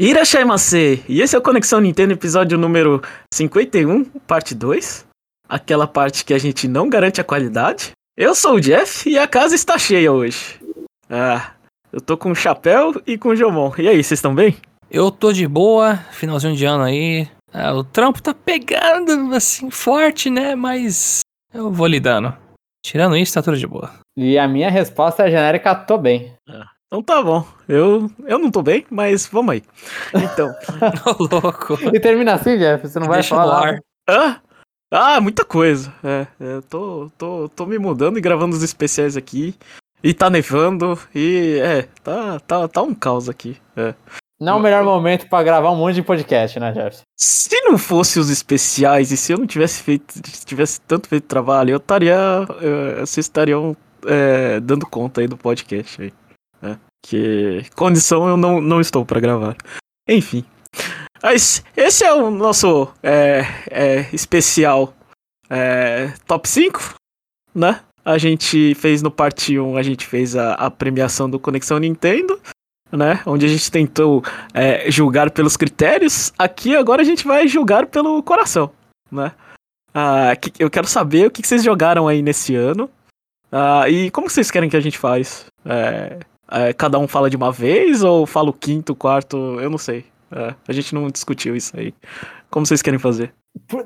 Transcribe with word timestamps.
Irashaimase! 0.00 1.04
E 1.08 1.22
esse 1.22 1.36
é 1.36 1.38
o 1.38 1.42
Conexão 1.42 1.80
Nintendo, 1.80 2.12
episódio 2.12 2.58
número 2.58 3.00
51, 3.32 4.04
parte 4.26 4.52
2. 4.52 5.06
Aquela 5.48 5.86
parte 5.86 6.24
que 6.24 6.34
a 6.34 6.38
gente 6.38 6.66
não 6.66 6.88
garante 6.88 7.20
a 7.20 7.24
qualidade. 7.24 7.92
Eu 8.16 8.34
sou 8.34 8.54
o 8.54 8.60
Jeff 8.60 9.08
e 9.08 9.16
a 9.16 9.28
casa 9.28 9.54
está 9.54 9.78
cheia 9.78 10.10
hoje. 10.10 10.58
Ah, 11.08 11.52
eu 11.92 12.00
tô 12.00 12.16
com 12.16 12.32
o 12.32 12.34
Chapéu 12.34 13.00
e 13.06 13.16
com 13.16 13.28
o 13.28 13.36
Jomon. 13.36 13.72
E 13.78 13.88
aí, 13.88 14.02
vocês 14.02 14.18
estão 14.18 14.34
bem? 14.34 14.56
Eu 14.90 15.12
tô 15.12 15.32
de 15.32 15.46
boa, 15.46 15.96
finalzinho 16.10 16.56
de 16.56 16.64
ano 16.64 16.82
aí. 16.82 17.28
Ah, 17.52 17.72
o 17.72 17.84
trampo 17.84 18.20
tá 18.20 18.34
pegando 18.34 19.32
assim 19.32 19.70
forte, 19.70 20.28
né? 20.28 20.56
Mas 20.56 21.20
eu 21.52 21.70
vou 21.70 21.86
lidando. 21.86 22.36
Tirando 22.84 23.16
isso, 23.16 23.34
tá 23.34 23.42
tudo 23.42 23.56
de 23.56 23.66
boa. 23.66 23.92
E 24.18 24.36
a 24.38 24.48
minha 24.48 24.70
resposta 24.70 25.22
é 25.22 25.30
genérica, 25.30 25.72
tô 25.72 25.96
bem. 25.96 26.34
Ah, 26.48 26.66
então 26.94 27.02
tá 27.02 27.20
bom. 27.20 27.44
Eu, 27.68 28.08
eu 28.24 28.38
não 28.38 28.52
tô 28.52 28.62
bem, 28.62 28.86
mas 28.88 29.26
vamos 29.26 29.54
aí. 29.54 29.62
Então. 30.14 30.54
Ô, 31.04 31.40
louco. 31.42 31.76
E 31.92 31.98
termina 31.98 32.34
assim, 32.34 32.56
Jeff, 32.56 32.86
você 32.86 33.00
não 33.00 33.08
vai 33.08 33.16
Deixa 33.16 33.34
falar 33.34 33.58
ar. 33.58 33.72
nada. 33.72 33.82
Ah, 34.08 34.40
ah, 34.92 35.20
muita 35.20 35.44
coisa. 35.44 35.92
É, 36.04 36.26
eu 36.38 36.62
tô, 36.62 37.10
tô, 37.18 37.48
tô 37.48 37.66
me 37.66 37.78
mudando 37.78 38.16
e 38.16 38.20
gravando 38.20 38.54
os 38.54 38.62
especiais 38.62 39.16
aqui. 39.16 39.56
E 40.04 40.14
tá 40.14 40.30
nevando. 40.30 40.96
E 41.12 41.58
é, 41.60 41.82
tá, 42.04 42.38
tá, 42.38 42.68
tá 42.68 42.82
um 42.82 42.94
caos 42.94 43.28
aqui. 43.28 43.56
É. 43.76 43.92
Não 44.40 44.52
é 44.52 44.56
o 44.56 44.62
melhor 44.62 44.84
momento 44.84 45.28
pra 45.28 45.42
gravar 45.42 45.72
um 45.72 45.76
monte 45.76 45.96
de 45.96 46.02
podcast, 46.02 46.60
né, 46.60 46.70
Jeff? 46.70 47.00
Se 47.18 47.60
não 47.62 47.76
fosse 47.76 48.20
os 48.20 48.30
especiais 48.30 49.10
e 49.10 49.16
se 49.16 49.32
eu 49.32 49.38
não 49.38 49.46
tivesse 49.48 49.82
feito, 49.82 50.20
tivesse 50.44 50.80
tanto 50.82 51.08
feito 51.08 51.24
trabalho, 51.24 51.72
eu 51.72 51.78
estaria, 51.78 52.16
vocês 53.00 53.26
estariam 53.26 53.76
eh, 54.06 54.60
dando 54.60 54.86
conta 54.86 55.20
aí 55.20 55.26
do 55.26 55.36
podcast 55.36 56.02
aí? 56.02 56.12
Que 57.06 57.62
condição 57.76 58.26
eu 58.26 58.36
não, 58.36 58.62
não 58.62 58.80
estou 58.80 59.04
para 59.04 59.20
gravar. 59.20 59.56
Enfim, 60.08 60.42
mas 61.22 61.62
esse 61.76 62.02
é 62.02 62.12
o 62.12 62.30
nosso 62.30 62.90
eh, 63.02 63.42
eh, 63.70 64.06
especial 64.10 64.94
eh, 65.50 66.14
top 66.26 66.48
5, 66.48 66.94
né? 67.54 67.80
A 68.02 68.16
gente 68.16 68.74
fez 68.74 69.02
no 69.02 69.10
parte 69.10 69.58
1, 69.58 69.76
a 69.76 69.82
gente 69.82 70.06
fez 70.06 70.34
a, 70.34 70.54
a 70.54 70.70
premiação 70.70 71.28
do 71.28 71.38
Conexão 71.38 71.78
Nintendo. 71.78 72.40
Né? 72.92 73.20
Onde 73.26 73.44
a 73.44 73.48
gente 73.48 73.72
tentou 73.72 74.22
é, 74.52 74.88
julgar 74.88 75.28
pelos 75.30 75.56
critérios, 75.56 76.32
aqui 76.38 76.76
agora 76.76 77.02
a 77.02 77.04
gente 77.04 77.26
vai 77.26 77.48
julgar 77.48 77.86
pelo 77.86 78.22
coração, 78.22 78.70
né? 79.10 79.32
Ah, 79.92 80.36
que- 80.36 80.52
eu 80.62 80.70
quero 80.70 80.86
saber 80.86 81.26
o 81.26 81.30
que 81.30 81.42
que 81.42 81.48
vocês 81.48 81.64
jogaram 81.64 82.06
aí 82.06 82.22
nesse 82.22 82.54
ano 82.54 82.88
ah, 83.50 83.88
e 83.88 84.12
como 84.12 84.30
vocês 84.30 84.48
querem 84.48 84.70
que 84.70 84.76
a 84.76 84.80
gente 84.80 84.96
faz? 84.96 85.46
É, 85.64 86.20
é, 86.50 86.72
cada 86.72 86.98
um 86.98 87.08
fala 87.08 87.30
de 87.30 87.36
uma 87.36 87.50
vez 87.52 88.02
ou 88.02 88.26
fala 88.26 88.50
o 88.50 88.52
quinto, 88.52 88.94
quarto? 88.94 89.36
Eu 89.60 89.70
não 89.70 89.78
sei. 89.78 90.04
É, 90.30 90.54
a 90.66 90.72
gente 90.72 90.94
não 90.94 91.08
discutiu 91.08 91.54
isso 91.54 91.78
aí. 91.78 91.94
Como 92.50 92.66
vocês 92.66 92.82
querem 92.82 92.98
fazer? 92.98 93.32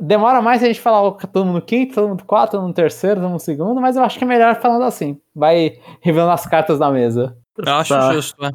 Demora 0.01 0.41
mais 0.41 0.63
a 0.63 0.67
gente 0.67 0.81
falar 0.81 1.11
todo 1.13 1.45
mundo 1.45 1.57
no 1.57 1.63
quinto, 1.63 1.95
todo 1.95 2.09
mundo 2.09 2.21
no 2.21 2.27
quarto, 2.27 2.53
todo 2.53 2.61
mundo 2.61 2.69
no 2.71 2.75
terceiro, 2.75 3.17
todo 3.17 3.25
mundo 3.25 3.35
no 3.35 3.41
segundo, 3.41 3.81
mas 3.81 3.97
eu 3.97 4.03
acho 4.03 4.19
que 4.19 4.25
é 4.25 4.27
melhor 4.27 4.59
falando 4.61 4.85
assim. 4.85 5.21
Vai 5.35 5.79
revelando 6.01 6.33
as 6.33 6.47
cartas 6.47 6.79
da 6.79 6.91
mesa. 6.91 7.37
Eu 7.57 7.75
acho 7.75 7.93
Tá. 7.95 8.13
justo, 8.13 8.41
né? 8.43 8.51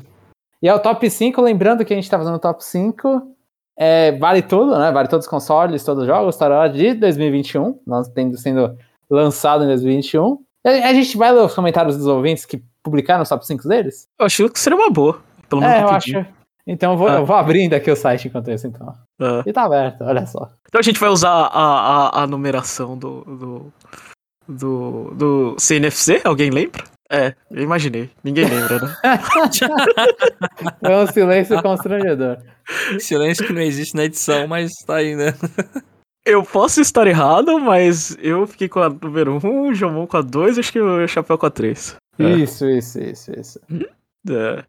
E 0.62 0.68
é 0.68 0.74
o 0.74 0.80
top 0.80 1.08
5, 1.10 1.40
lembrando 1.42 1.86
que 1.86 1.94
a 1.94 1.96
gente 1.96 2.10
tá 2.10 2.18
fazendo 2.18 2.36
o 2.36 2.40
top 2.40 2.64
5. 2.64 3.36
É, 3.78 4.12
vale 4.18 4.42
tudo, 4.42 4.78
né? 4.78 4.92
Vale 4.92 5.08
todos 5.08 5.26
os 5.26 5.30
consoles, 5.30 5.84
todos 5.84 6.04
os 6.04 6.08
jogos, 6.08 6.36
estará 6.36 6.68
de 6.68 6.94
2021, 6.94 7.80
nós 7.86 8.08
tendo 8.10 8.38
sendo 8.38 8.76
lançado 9.10 9.64
em 9.64 9.68
2021. 9.68 10.40
E 10.66 10.70
A 10.70 10.90
a 10.90 10.94
gente 10.94 11.16
vai 11.18 11.32
ler 11.32 11.42
os 11.42 11.54
comentários 11.54 11.98
dos 11.98 12.08
ouvintes 12.08 12.46
que 12.46 12.64
publicaram 12.84 13.24
os 13.24 13.30
top 13.30 13.46
5 13.46 13.68
deles? 13.68 14.08
Eu 14.20 14.26
acho 14.26 14.50
que 14.50 14.60
seria 14.60 14.78
uma 14.78 14.90
boa. 14.92 15.22
Pelo 15.50 15.62
menos 15.62 15.76
É, 15.76 15.84
eu 15.84 15.90
acho. 15.90 16.26
Então 16.66 16.94
eu 16.94 16.98
vou, 16.98 17.08
Ah. 17.08 17.16
eu 17.16 17.26
vou 17.26 17.36
abrindo 17.36 17.74
aqui 17.74 17.92
o 17.92 17.96
site 17.96 18.28
enquanto 18.28 18.50
isso, 18.52 18.68
então. 18.68 18.94
É. 19.20 19.50
E 19.50 19.54
tá 19.54 19.64
aberto, 19.64 20.02
olha 20.04 20.26
só. 20.26 20.50
Então 20.68 20.80
a 20.80 20.84
gente 20.84 21.00
vai 21.00 21.10
usar 21.10 21.30
a, 21.30 21.50
a, 22.20 22.24
a 22.24 22.28
numeração 22.28 22.98
do, 22.98 23.22
do, 23.22 23.74
do, 24.48 25.12
do 25.14 25.56
CNFC, 25.60 26.22
alguém 26.24 26.50
lembra? 26.50 26.84
É, 27.12 27.36
eu 27.52 27.62
imaginei. 27.62 28.10
Ninguém 28.24 28.46
lembra, 28.46 28.80
né? 28.80 28.96
Foi 30.80 30.96
um 31.04 31.08
silêncio 31.08 31.62
constrangedor. 31.62 32.38
Silêncio 33.00 33.46
que 33.46 33.54
não 33.54 33.62
existe 33.62 33.96
na 33.96 34.06
edição, 34.06 34.48
mas 34.48 34.72
tá 34.88 34.96
aí, 34.96 35.16
né? 35.16 35.34
Eu 36.26 36.42
posso 36.44 36.80
estar 36.80 37.06
errado, 37.06 37.60
mas 37.60 38.18
eu 38.22 38.48
fiquei 38.48 38.70
com 38.70 38.80
a 38.80 38.90
número 38.90 39.40
1, 39.44 39.70
o 39.70 39.74
Jomon 39.74 40.08
com 40.08 40.18
a 40.18 40.22
2 40.22 40.56
e 40.56 40.60
acho 40.62 40.72
que 40.72 40.80
o 40.80 41.06
Chapéu 41.08 41.38
com 41.38 41.46
a 41.46 41.52
3. 41.52 41.98
É. 42.20 42.24
Isso, 42.36 42.70
isso, 42.70 43.02
isso, 43.02 43.32
isso. 43.40 43.60
É. 44.30 44.64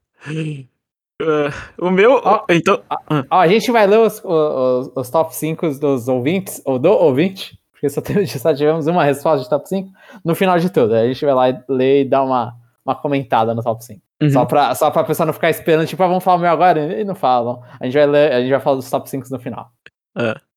É, 1.23 1.49
o 1.79 1.91
meu. 1.91 2.21
Ó. 2.25 2.45
Então. 2.51 2.83
Ó, 3.31 3.39
a 3.39 3.47
gente 3.47 3.71
vai 3.71 3.87
ler 3.87 4.01
os, 4.01 4.21
os, 4.25 4.91
os 4.97 5.11
top 5.11 5.35
5 5.35 5.79
dos 5.79 6.09
ouvintes, 6.09 6.61
ou 6.65 6.79
do 6.79 6.91
ouvinte, 6.91 7.59
porque 7.73 7.89
só, 7.89 8.01
teve- 8.01 8.27
só 8.39 8.53
tivemos 8.55 8.87
uma 8.87 9.05
resposta 9.05 9.45
de 9.45 9.49
top 9.51 9.69
5 9.69 9.91
no 10.25 10.35
final 10.35 10.59
de 10.59 10.71
tudo. 10.71 10.95
A 10.95 11.07
gente 11.07 11.25
vai 11.25 11.35
lá 11.35 11.51
e 11.51 11.63
ler 11.69 12.01
e 12.03 12.09
dar 12.09 12.23
uma, 12.25 12.55
uma 12.85 12.95
comentada 12.95 13.55
no 13.55 13.63
top 13.63 13.85
5. 13.85 14.01
Uhum. 14.23 14.31
Só, 14.31 14.45
pra, 14.45 14.75
só 14.75 14.91
pra 14.91 15.05
pessoa 15.05 15.27
não 15.27 15.33
ficar 15.33 15.51
esperando, 15.51 15.87
tipo, 15.87 16.03
ah, 16.03 16.09
vamos 16.09 16.25
falar 16.25 16.37
o 16.39 16.41
meu 16.41 16.51
agora? 16.51 17.01
E 17.01 17.05
não 17.05 17.15
falam. 17.15 17.63
A 17.79 17.85
gente 17.85 17.95
vai 17.95 18.07
ler, 18.07 18.33
a 18.33 18.41
gente 18.41 18.51
vai 18.51 18.61
falar 18.61 18.77
dos 18.77 18.91
top 18.91 19.09
5 19.09 19.27
no 19.31 19.39
final. 19.39 19.71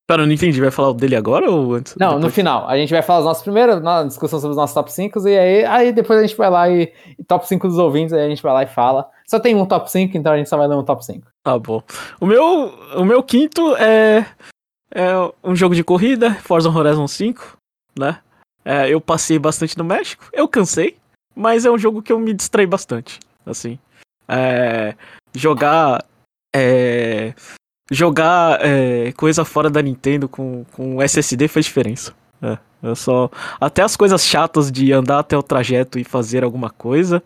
Pera, 0.07 0.23
eu 0.23 0.25
não 0.25 0.33
entendi. 0.33 0.61
Vai 0.61 0.71
falar 0.71 0.91
o 0.91 0.93
dele 0.93 1.17
agora 1.17 1.51
ou 1.51 1.73
antes? 1.73 1.93
Não, 1.99 2.11
no 2.11 2.15
Depois? 2.19 2.35
final. 2.35 2.67
A 2.67 2.77
gente 2.77 2.91
vai 2.91 3.01
falar 3.01 3.19
os 3.19 3.25
nossos 3.25 3.43
primeiros, 3.43 3.81
na 3.83 4.05
discussão 4.05 4.39
sobre 4.39 4.51
os 4.51 4.57
nossos 4.57 4.73
top 4.73 4.91
5, 4.91 5.27
e 5.27 5.37
aí, 5.37 5.65
aí 5.65 5.91
depois 5.91 6.17
a 6.17 6.21
gente 6.25 6.37
vai 6.37 6.49
lá 6.49 6.69
e, 6.69 6.93
e 7.19 7.23
top 7.25 7.45
5 7.45 7.67
dos 7.67 7.77
ouvintes, 7.77 8.13
aí 8.13 8.25
a 8.25 8.29
gente 8.29 8.41
vai 8.41 8.53
lá 8.53 8.63
e 8.63 8.67
fala. 8.67 9.09
Só 9.27 9.37
tem 9.37 9.53
um 9.53 9.65
top 9.65 9.91
5, 9.91 10.17
então 10.17 10.31
a 10.31 10.37
gente 10.37 10.47
só 10.47 10.55
vai 10.55 10.65
ler 10.65 10.77
um 10.77 10.83
top 10.83 11.05
5. 11.05 11.27
Tá 11.43 11.59
bom. 11.59 11.83
O 12.21 12.25
meu, 12.25 12.73
o 12.95 13.03
meu 13.03 13.21
quinto 13.21 13.75
é, 13.75 14.25
é 14.95 15.11
um 15.43 15.53
jogo 15.53 15.75
de 15.75 15.83
corrida, 15.83 16.33
Forza 16.35 16.69
Horizon 16.69 17.07
5, 17.07 17.57
né? 17.99 18.19
É, 18.63 18.89
eu 18.89 19.01
passei 19.01 19.37
bastante 19.37 19.77
no 19.77 19.83
México, 19.83 20.25
eu 20.31 20.47
cansei, 20.47 20.95
mas 21.35 21.65
é 21.65 21.71
um 21.71 21.77
jogo 21.77 22.01
que 22.01 22.13
eu 22.13 22.19
me 22.19 22.33
distraí 22.33 22.65
bastante, 22.65 23.19
assim. 23.45 23.77
É, 24.27 24.95
jogar 25.33 26.05
é, 26.55 27.33
jogar 27.91 28.59
é, 28.61 29.11
coisa 29.13 29.45
fora 29.45 29.69
da 29.69 29.81
Nintendo 29.81 30.27
com, 30.27 30.65
com 30.73 31.01
SSD 31.01 31.47
faz 31.47 31.65
diferença. 31.65 32.13
É, 32.41 32.57
eu 32.83 32.95
só 32.95 33.29
até 33.59 33.81
as 33.81 33.95
coisas 33.95 34.25
chatas 34.25 34.71
de 34.71 34.93
andar 34.93 35.19
até 35.19 35.37
o 35.37 35.43
trajeto 35.43 35.97
e 35.97 36.03
fazer 36.03 36.43
alguma 36.43 36.69
coisa, 36.69 37.21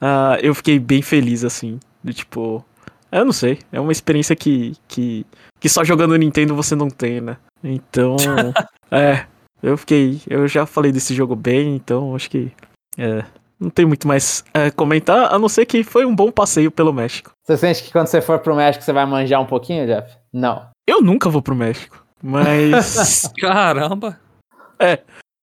ah, 0.00 0.38
eu 0.42 0.54
fiquei 0.54 0.78
bem 0.78 1.02
feliz 1.02 1.44
assim, 1.44 1.78
do 2.02 2.12
tipo, 2.12 2.64
eu 3.10 3.24
não 3.24 3.32
sei. 3.32 3.58
É 3.72 3.80
uma 3.80 3.92
experiência 3.92 4.34
que, 4.36 4.74
que, 4.88 5.24
que 5.60 5.68
só 5.68 5.84
jogando 5.84 6.16
Nintendo 6.16 6.54
você 6.54 6.74
não 6.74 6.90
tem, 6.90 7.20
né? 7.20 7.36
Então. 7.62 8.16
é. 8.90 9.26
Eu 9.62 9.76
fiquei. 9.76 10.20
Eu 10.28 10.46
já 10.46 10.66
falei 10.66 10.92
desse 10.92 11.14
jogo 11.14 11.34
bem, 11.34 11.76
então 11.76 12.14
acho 12.14 12.30
que. 12.30 12.52
É. 12.98 13.24
Não 13.58 13.70
tem 13.70 13.86
muito 13.86 14.06
mais 14.06 14.44
a 14.52 14.70
comentar, 14.70 15.32
a 15.32 15.38
não 15.38 15.48
ser 15.48 15.64
que 15.64 15.82
foi 15.82 16.04
um 16.04 16.14
bom 16.14 16.30
passeio 16.30 16.70
pelo 16.70 16.92
México. 16.92 17.30
Você 17.44 17.56
sente 17.56 17.82
que 17.82 17.92
quando 17.92 18.06
você 18.06 18.20
for 18.20 18.38
pro 18.38 18.54
México 18.54 18.84
você 18.84 18.92
vai 18.92 19.06
manjar 19.06 19.40
um 19.40 19.46
pouquinho, 19.46 19.86
Jeff? 19.86 20.14
Não. 20.32 20.68
Eu 20.86 21.00
nunca 21.00 21.30
vou 21.30 21.40
pro 21.40 21.54
México. 21.54 22.04
Mas. 22.22 23.30
Caramba. 23.40 24.18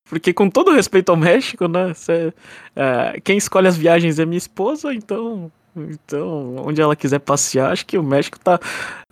porque 0.08 0.32
com 0.34 0.50
todo 0.50 0.72
respeito 0.74 1.10
ao 1.10 1.18
México, 1.18 1.68
né? 1.68 1.94
cê- 1.96 2.34
é, 2.76 3.20
quem 3.24 3.38
escolhe 3.38 3.68
as 3.68 3.76
viagens 3.78 4.20
é 4.20 4.26
minha 4.26 4.38
esposa, 4.38 4.94
então. 4.94 5.52
Então, 5.76 6.58
onde 6.68 6.80
ela 6.80 6.96
quiser 6.96 7.18
passear, 7.18 7.72
acho 7.72 7.84
que 7.88 7.98
o 7.98 8.04
México 8.04 8.38
tá 8.40 8.60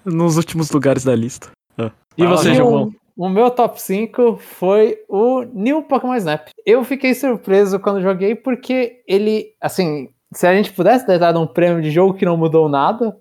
nos 0.05 0.37
últimos 0.37 0.69
lugares 0.69 1.03
da 1.03 1.15
lista. 1.15 1.49
É. 1.75 1.89
E 2.15 2.23
você, 2.27 2.53
João. 2.53 2.93
O 3.21 3.29
meu 3.29 3.51
top 3.51 3.79
5 3.79 4.37
foi 4.37 4.97
o 5.07 5.43
New 5.43 5.83
Pokémon 5.83 6.15
Snap. 6.15 6.47
Eu 6.65 6.83
fiquei 6.83 7.13
surpreso 7.13 7.79
quando 7.79 8.01
joguei, 8.01 8.33
porque 8.33 9.03
ele, 9.07 9.53
assim, 9.61 10.09
se 10.33 10.47
a 10.47 10.55
gente 10.55 10.73
pudesse 10.73 11.05
ter 11.05 11.19
dado 11.19 11.39
um 11.39 11.45
prêmio 11.45 11.83
de 11.83 11.91
jogo 11.91 12.15
que 12.15 12.25
não 12.25 12.35
mudou 12.35 12.67
nada, 12.67 13.15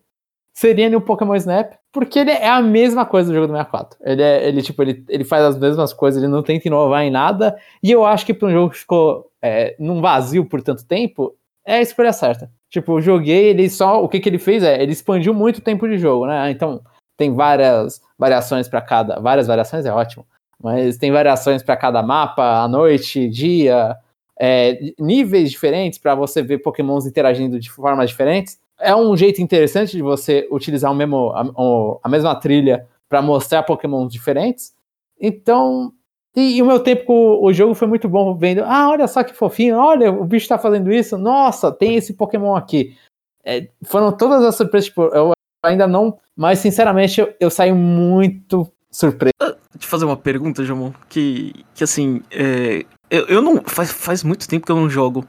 seria 0.55 0.89
New 0.89 1.03
Pokémon 1.03 1.35
Snap, 1.35 1.75
porque 1.93 2.19
ele 2.19 2.31
é 2.31 2.49
a 2.49 2.63
mesma 2.63 3.05
coisa 3.05 3.29
do 3.29 3.35
jogo 3.35 3.49
do 3.49 3.53
64. 3.53 3.99
Ele 4.03 4.23
é, 4.23 4.49
ele, 4.49 4.63
tipo, 4.63 4.81
ele, 4.81 5.05
ele 5.07 5.23
faz 5.23 5.45
as 5.45 5.59
mesmas 5.59 5.93
coisas, 5.93 6.23
ele 6.23 6.33
não 6.33 6.43
tenta 6.43 6.67
inovar 6.67 7.03
em 7.03 7.11
nada, 7.11 7.55
e 7.83 7.91
eu 7.91 8.07
acho 8.07 8.25
que 8.25 8.33
para 8.33 8.49
um 8.49 8.53
jogo 8.53 8.71
que 8.71 8.79
ficou 8.79 9.31
é, 9.43 9.77
num 9.79 10.01
vazio 10.01 10.47
por 10.47 10.63
tanto 10.63 10.83
tempo, 10.87 11.37
é 11.63 11.75
a 11.75 11.83
escolha 11.83 12.15
certa. 12.15 12.51
Tipo, 12.71 12.97
eu 12.97 13.03
joguei, 13.03 13.51
ele 13.51 13.69
só. 13.69 14.03
O 14.03 14.09
que, 14.09 14.19
que 14.19 14.31
ele 14.31 14.39
fez 14.39 14.63
é, 14.63 14.83
ele 14.83 14.93
expandiu 14.93 15.35
muito 15.35 15.59
o 15.59 15.63
tempo 15.63 15.87
de 15.87 15.99
jogo, 15.99 16.27
né? 16.27 16.51
Então, 16.51 16.81
tem 17.21 17.35
várias 17.35 18.01
variações 18.19 18.67
para 18.67 18.81
cada. 18.81 19.21
Várias 19.21 19.47
variações 19.47 19.85
é 19.85 19.93
ótimo. 19.93 20.25
Mas 20.59 20.97
tem 20.97 21.13
variações 21.13 21.63
para 21.63 21.77
cada 21.77 22.03
mapa, 22.03 22.63
à 22.63 22.67
noite, 22.67 23.29
dia, 23.29 23.95
é, 24.39 24.95
níveis 24.99 25.51
diferentes 25.51 25.99
para 25.99 26.15
você 26.15 26.41
ver 26.43 26.63
Pokémons 26.63 27.05
interagindo 27.05 27.61
de 27.61 27.71
formas 27.71 28.09
diferentes. 28.09 28.59
É 28.79 28.97
um 28.97 29.15
jeito 29.15 29.43
interessante 29.43 29.95
de 29.95 30.03
você 30.03 30.49
utilizar 30.51 30.91
o 30.91 30.95
mesmo, 30.95 31.31
a, 31.35 32.01
a 32.03 32.09
mesma 32.09 32.35
trilha 32.35 32.89
para 33.07 33.21
mostrar 33.21 33.65
Pokémons 33.65 34.11
diferentes. 34.11 34.73
Então, 35.21 35.93
E, 36.35 36.57
e 36.57 36.63
o 36.63 36.67
meu 36.67 36.81
tempo 36.81 37.05
com 37.05 37.45
o 37.45 37.53
jogo 37.53 37.75
foi 37.75 37.89
muito 37.89 38.09
bom 38.09 38.35
vendo. 38.35 38.63
Ah, 38.65 38.89
olha 38.89 39.07
só 39.09 39.23
que 39.23 39.35
fofinho, 39.35 39.77
olha, 39.77 40.11
o 40.11 40.25
bicho 40.25 40.49
tá 40.49 40.59
fazendo 40.59 40.91
isso. 40.91 41.19
Nossa, 41.19 41.71
tem 41.71 41.97
esse 41.97 42.15
Pokémon 42.15 42.55
aqui. 42.57 42.97
É, 43.45 43.69
foram 43.85 44.17
todas 44.17 44.43
as 44.43 44.57
surpresas. 44.57 44.87
Tipo, 44.89 45.03
eu 45.15 45.33
ainda 45.63 45.87
não. 45.87 46.19
Mas, 46.37 46.59
sinceramente, 46.59 47.21
eu, 47.21 47.35
eu 47.41 47.51
saí 47.51 47.73
muito 47.73 48.71
surpreso. 48.91 49.33
Te 49.79 49.87
fazer 49.87 50.05
uma 50.05 50.17
pergunta, 50.17 50.65
Jamon, 50.65 50.93
que, 51.09 51.65
que 51.75 51.85
assim, 51.85 52.23
é, 52.31 52.85
eu, 53.11 53.27
eu 53.27 53.43
não. 53.43 53.63
Faz, 53.65 53.91
faz 53.91 54.23
muito 54.23 54.49
tempo 54.49 54.67
que 54.67 54.73
eu 54.73 54.77
não 54.77 54.91
jogo 54.91 55.27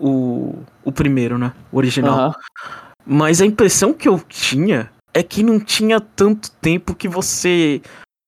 o, 0.00 0.54
o 0.84 0.90
primeiro, 0.92 1.38
né? 1.38 1.52
O 1.70 1.76
original. 1.78 2.34
Mas 3.04 3.40
a 3.40 3.46
impressão 3.46 3.92
que 3.92 4.08
eu 4.08 4.18
tinha 4.28 4.90
é 5.12 5.22
que 5.22 5.42
não 5.42 5.60
tinha 5.60 6.00
tanto 6.00 6.50
tempo 6.52 6.94
que 6.94 7.08
você 7.08 7.82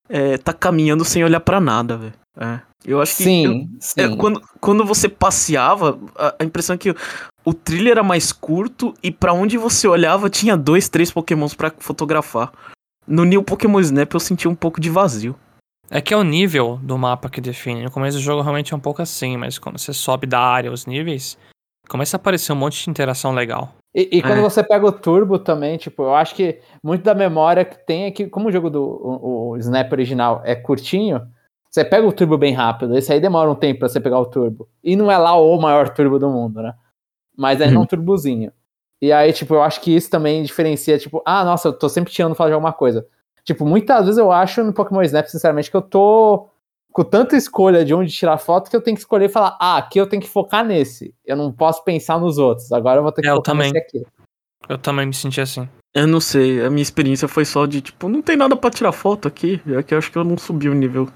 é, 0.09 0.37
tá 0.37 0.53
caminhando 0.53 1.03
sem 1.03 1.23
olhar 1.23 1.39
pra 1.39 1.59
nada, 1.59 1.97
velho. 1.97 2.13
É. 2.39 2.59
Eu 2.85 3.01
acho 3.01 3.17
que. 3.17 3.23
eu- 3.23 3.51
Sim, 3.51 3.69
sim. 3.79 4.01
é, 4.01 4.15
quando, 4.15 4.41
quando 4.59 4.85
você 4.85 5.09
passeava, 5.09 5.97
a, 6.15 6.35
a 6.39 6.43
impressão 6.45 6.75
é 6.75 6.77
que 6.77 6.93
o 7.45 7.53
trilho 7.53 7.91
era 7.91 8.03
mais 8.03 8.31
curto 8.33 8.93
e 9.03 9.11
pra 9.11 9.31
onde 9.33 9.57
você 9.57 9.87
olhava 9.87 10.29
tinha 10.29 10.57
dois, 10.57 10.89
três 10.89 11.11
pokémons 11.11 11.53
pra 11.53 11.71
fotografar. 11.77 12.51
No 13.07 13.23
New 13.23 13.43
Pokémon 13.43 13.79
Snap 13.79 14.11
eu 14.13 14.19
senti 14.19 14.47
um 14.47 14.55
pouco 14.55 14.81
de 14.81 14.89
vazio. 14.89 15.35
É 15.89 16.01
que 16.01 16.11
é 16.13 16.17
o 16.17 16.23
nível 16.23 16.79
do 16.81 16.97
mapa 16.97 17.29
que 17.29 17.39
define. 17.39 17.83
No 17.83 17.91
começo 17.91 18.17
do 18.17 18.23
jogo 18.23 18.41
realmente 18.41 18.73
é 18.73 18.75
um 18.75 18.79
pouco 18.79 19.01
assim, 19.03 19.37
mas 19.37 19.59
quando 19.59 19.77
você 19.77 19.93
sobe 19.93 20.25
da 20.25 20.39
área 20.39 20.71
os 20.71 20.87
níveis, 20.87 21.37
começa 21.87 22.15
a 22.15 22.19
aparecer 22.19 22.51
um 22.51 22.55
monte 22.55 22.83
de 22.83 22.89
interação 22.89 23.31
legal. 23.31 23.73
E, 23.93 24.17
e 24.17 24.21
quando 24.23 24.39
É. 24.39 24.41
você 24.41 24.63
pega 24.63 24.85
o 24.85 24.91
Turbo 24.91 25.37
também, 25.37 25.77
tipo, 25.77 26.01
eu 26.03 26.15
acho 26.15 26.33
que 26.33 26.59
muito 26.83 27.03
da 27.03 27.13
memória 27.13 27.63
que 27.63 27.77
tem 27.85 28.05
é 28.05 28.11
que, 28.11 28.27
como 28.27 28.49
o 28.49 28.51
jogo 28.51 28.69
do 28.71 28.81
o, 28.83 29.51
o 29.51 29.57
Snap 29.57 29.91
original 29.93 30.41
é 30.43 30.55
curtinho, 30.55 31.21
você 31.69 31.85
pega 31.85 32.07
o 32.07 32.11
Turbo 32.11 32.37
bem 32.37 32.53
rápido. 32.53 32.97
Esse 32.97 33.13
aí 33.13 33.19
demora 33.21 33.49
um 33.51 33.55
tempo 33.55 33.79
pra 33.79 33.87
você 33.87 33.99
pegar 33.99 34.17
o 34.19 34.25
Turbo. 34.25 34.67
E 34.83 34.95
não 34.95 35.11
é 35.11 35.17
lá 35.17 35.35
o 35.35 35.61
maior 35.61 35.89
Turbo 35.89 36.17
do 36.17 36.29
mundo, 36.29 36.61
né? 36.61 36.73
Mas 37.37 37.59
é 37.61 37.67
Uhum. 37.67 37.81
um 37.81 37.85
turbozinho. 37.85 38.51
E 39.01 39.11
aí, 39.11 39.31
tipo, 39.33 39.53
eu 39.53 39.61
acho 39.61 39.81
que 39.81 39.95
isso 39.95 40.09
também 40.09 40.41
diferencia, 40.43 40.97
tipo, 40.97 41.21
ah, 41.25 41.43
nossa, 41.43 41.67
eu 41.67 41.73
tô 41.73 41.89
sempre 41.89 42.11
tirando 42.13 42.33
falar 42.35 42.49
de 42.49 42.53
alguma 42.53 42.73
coisa. 42.73 43.05
Tipo, 43.43 43.65
muitas 43.65 44.05
vezes 44.05 44.17
eu 44.17 44.31
acho 44.31 44.63
no 44.63 44.73
Pokémon 44.73 45.01
Snap, 45.03 45.27
sinceramente, 45.27 45.69
que 45.69 45.77
eu 45.77 45.81
tô 45.81 46.47
com 46.91 47.03
tanta 47.03 47.35
escolha 47.35 47.83
de 47.83 47.93
onde 47.93 48.11
tirar 48.11 48.37
foto 48.37 48.69
que 48.69 48.75
eu 48.75 48.81
tenho 48.81 48.95
que 48.95 49.01
escolher 49.01 49.25
e 49.25 49.29
falar, 49.29 49.57
ah, 49.59 49.77
aqui 49.77 49.99
eu 49.99 50.07
tenho 50.07 50.21
que 50.21 50.29
focar 50.29 50.65
nesse. 50.65 51.13
Eu 51.25 51.35
não 51.35 51.51
posso 51.51 51.83
pensar 51.83 52.17
nos 52.19 52.37
outros. 52.37 52.71
Agora 52.71 52.99
eu 52.99 53.03
vou 53.03 53.11
ter 53.11 53.21
que 53.21 53.27
É, 53.27 53.31
eu 53.31 53.35
focar 53.35 53.53
também. 53.53 53.71
nesse 53.73 53.85
aqui. 53.85 54.05
Eu 54.67 54.77
também 54.77 55.05
me 55.05 55.13
senti 55.13 55.41
assim. 55.41 55.67
Eu 55.93 56.07
não 56.07 56.19
sei, 56.19 56.65
a 56.65 56.69
minha 56.69 56.81
experiência 56.81 57.27
foi 57.27 57.45
só 57.45 57.65
de 57.65 57.81
tipo, 57.81 58.09
não 58.09 58.21
tem 58.21 58.35
nada 58.35 58.55
pra 58.55 58.69
tirar 58.71 58.91
foto 58.91 59.27
aqui. 59.27 59.61
É 59.67 59.83
que 59.83 59.93
eu 59.93 59.97
acho 59.97 60.11
que 60.11 60.17
eu 60.17 60.23
não 60.23 60.37
subi 60.37 60.67
o 60.69 60.73
nível 60.73 61.07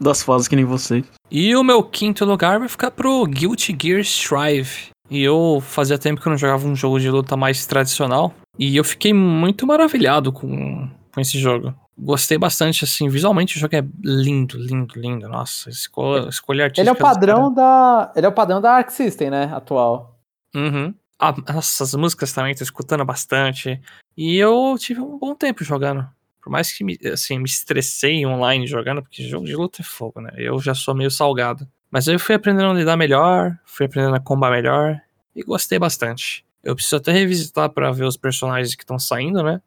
das 0.00 0.22
fases 0.22 0.46
que 0.48 0.56
nem 0.56 0.64
vocês. 0.64 1.04
E 1.30 1.54
o 1.56 1.62
meu 1.64 1.82
quinto 1.82 2.24
lugar 2.24 2.58
vai 2.58 2.68
ficar 2.68 2.90
pro 2.90 3.24
Guilty 3.26 3.76
Gear 3.80 4.00
Strive. 4.00 4.90
E 5.10 5.22
eu 5.22 5.60
fazia 5.60 5.98
tempo 5.98 6.20
que 6.20 6.28
eu 6.28 6.30
não 6.30 6.38
jogava 6.38 6.66
um 6.66 6.76
jogo 6.76 7.00
de 7.00 7.10
luta 7.10 7.36
mais 7.36 7.66
tradicional. 7.66 8.32
E 8.58 8.76
eu 8.76 8.84
fiquei 8.84 9.12
muito 9.12 9.66
maravilhado 9.66 10.32
com, 10.32 10.88
com 11.12 11.20
esse 11.20 11.38
jogo. 11.38 11.74
Gostei 11.98 12.38
bastante, 12.38 12.84
assim, 12.84 13.08
visualmente 13.08 13.56
o 13.56 13.60
jogo 13.60 13.74
é 13.76 13.84
lindo, 14.02 14.56
lindo, 14.56 14.98
lindo. 14.98 15.28
Nossa, 15.28 15.68
escolha, 15.68 16.28
escolha 16.28 16.64
artística. 16.64 16.82
Ele 16.82 16.88
é 16.88 16.92
o 16.92 16.96
padrão 16.96 17.52
da. 17.52 18.12
Ele 18.14 18.24
é 18.24 18.28
o 18.28 18.32
padrão 18.32 18.60
da 18.60 18.72
Arc 18.72 18.90
System, 18.90 19.30
né? 19.30 19.50
Atual. 19.52 20.18
Uhum. 20.54 20.94
Ah, 21.18 21.34
nossa, 21.52 21.84
as 21.84 21.94
músicas 21.94 22.32
também, 22.32 22.54
tô 22.54 22.62
escutando 22.62 23.04
bastante. 23.04 23.80
E 24.16 24.36
eu 24.36 24.76
tive 24.78 25.00
um 25.00 25.18
bom 25.18 25.34
tempo 25.34 25.62
jogando. 25.62 26.08
Por 26.42 26.50
mais 26.50 26.72
que 26.72 26.82
me, 26.82 26.98
assim, 27.12 27.38
me 27.38 27.44
estressei 27.44 28.24
online 28.24 28.66
jogando, 28.66 29.02
porque 29.02 29.28
jogo 29.28 29.44
de 29.44 29.54
luta 29.54 29.82
é 29.82 29.84
fogo, 29.84 30.20
né? 30.20 30.30
Eu 30.36 30.58
já 30.58 30.74
sou 30.74 30.94
meio 30.94 31.10
salgado. 31.10 31.68
Mas 31.90 32.06
eu 32.06 32.18
fui 32.18 32.34
aprendendo 32.34 32.70
a 32.70 32.74
lidar 32.74 32.96
melhor, 32.96 33.58
fui 33.64 33.86
aprendendo 33.86 34.14
a 34.16 34.20
combar 34.20 34.50
melhor 34.50 35.00
e 35.34 35.42
gostei 35.42 35.78
bastante. 35.78 36.44
Eu 36.62 36.74
preciso 36.74 36.96
até 36.96 37.10
revisitar 37.12 37.70
pra 37.70 37.90
ver 37.90 38.04
os 38.04 38.16
personagens 38.16 38.74
que 38.74 38.82
estão 38.82 38.98
saindo, 38.98 39.42
né? 39.42 39.60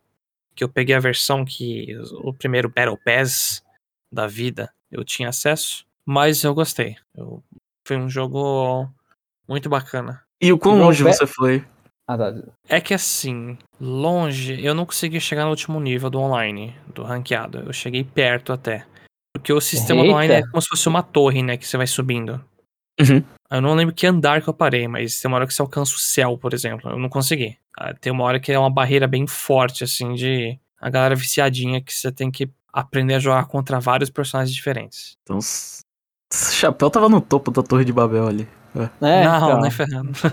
Que 0.55 0.63
eu 0.63 0.69
peguei 0.69 0.95
a 0.95 0.99
versão 0.99 1.43
que 1.43 1.97
o 2.23 2.33
primeiro 2.33 2.69
Battle 2.69 2.97
Pass 3.03 3.63
da 4.11 4.27
vida 4.27 4.71
eu 4.91 5.03
tinha 5.03 5.29
acesso, 5.29 5.85
mas 6.05 6.43
eu 6.43 6.53
gostei. 6.53 6.95
Eu- 7.15 7.43
foi 7.85 7.97
um 7.97 8.07
jogo 8.09 8.87
muito 9.47 9.67
bacana. 9.69 10.21
E 10.39 10.53
o 10.53 10.57
quão 10.57 10.77
longe 10.77 11.03
você 11.03 11.25
foi? 11.27 11.65
Ah, 12.07 12.17
tá. 12.17 12.33
É 12.69 12.79
que 12.79 12.93
assim, 12.93 13.57
longe, 13.79 14.63
eu 14.63 14.75
não 14.75 14.85
consegui 14.85 15.19
chegar 15.19 15.43
no 15.45 15.49
último 15.49 15.79
nível 15.79 16.09
do 16.09 16.19
online, 16.19 16.75
do 16.93 17.01
ranqueado. 17.03 17.59
Eu 17.59 17.73
cheguei 17.73 18.03
perto 18.03 18.53
até. 18.53 18.85
Porque 19.33 19.51
o 19.51 19.59
sistema 19.59 20.01
Eita. 20.01 20.13
online 20.13 20.33
é 20.35 20.47
como 20.47 20.61
se 20.61 20.69
fosse 20.69 20.87
uma 20.87 21.01
torre, 21.01 21.41
né? 21.41 21.57
Que 21.57 21.67
você 21.67 21.75
vai 21.75 21.87
subindo. 21.87 22.43
Uhum. 22.99 23.23
Eu 23.49 23.61
não 23.61 23.73
lembro 23.73 23.93
que 23.93 24.05
andar 24.05 24.41
que 24.41 24.47
eu 24.47 24.53
parei, 24.53 24.87
mas 24.87 25.19
tem 25.19 25.29
uma 25.29 25.37
hora 25.37 25.47
que 25.47 25.53
você 25.53 25.61
alcança 25.61 25.95
o 25.95 25.99
céu, 25.99 26.37
por 26.37 26.53
exemplo. 26.53 26.91
Eu 26.91 26.99
não 26.99 27.09
consegui. 27.09 27.57
Ah, 27.77 27.93
Tem 27.93 28.11
uma 28.11 28.23
hora 28.23 28.39
que 28.39 28.51
é 28.51 28.59
uma 28.59 28.69
barreira 28.69 29.07
bem 29.07 29.25
forte, 29.25 29.83
assim, 29.83 30.13
de 30.13 30.59
a 30.79 30.89
galera 30.89 31.15
viciadinha 31.15 31.81
que 31.81 31.93
você 31.93 32.11
tem 32.11 32.29
que 32.29 32.49
aprender 32.71 33.15
a 33.15 33.19
jogar 33.19 33.45
contra 33.45 33.79
vários 33.79 34.09
personagens 34.09 34.55
diferentes. 34.55 35.17
Então, 35.23 35.39
esse 35.39 36.55
chapéu 36.55 36.89
tava 36.89 37.09
no 37.09 37.21
topo 37.21 37.51
da 37.51 37.63
Torre 37.63 37.85
de 37.85 37.93
Babel 37.93 38.27
ali. 38.27 38.47
É, 39.01 39.23
não, 39.23 39.37
então. 39.37 39.61
nem 39.61 39.71
ferrando. 39.71 40.11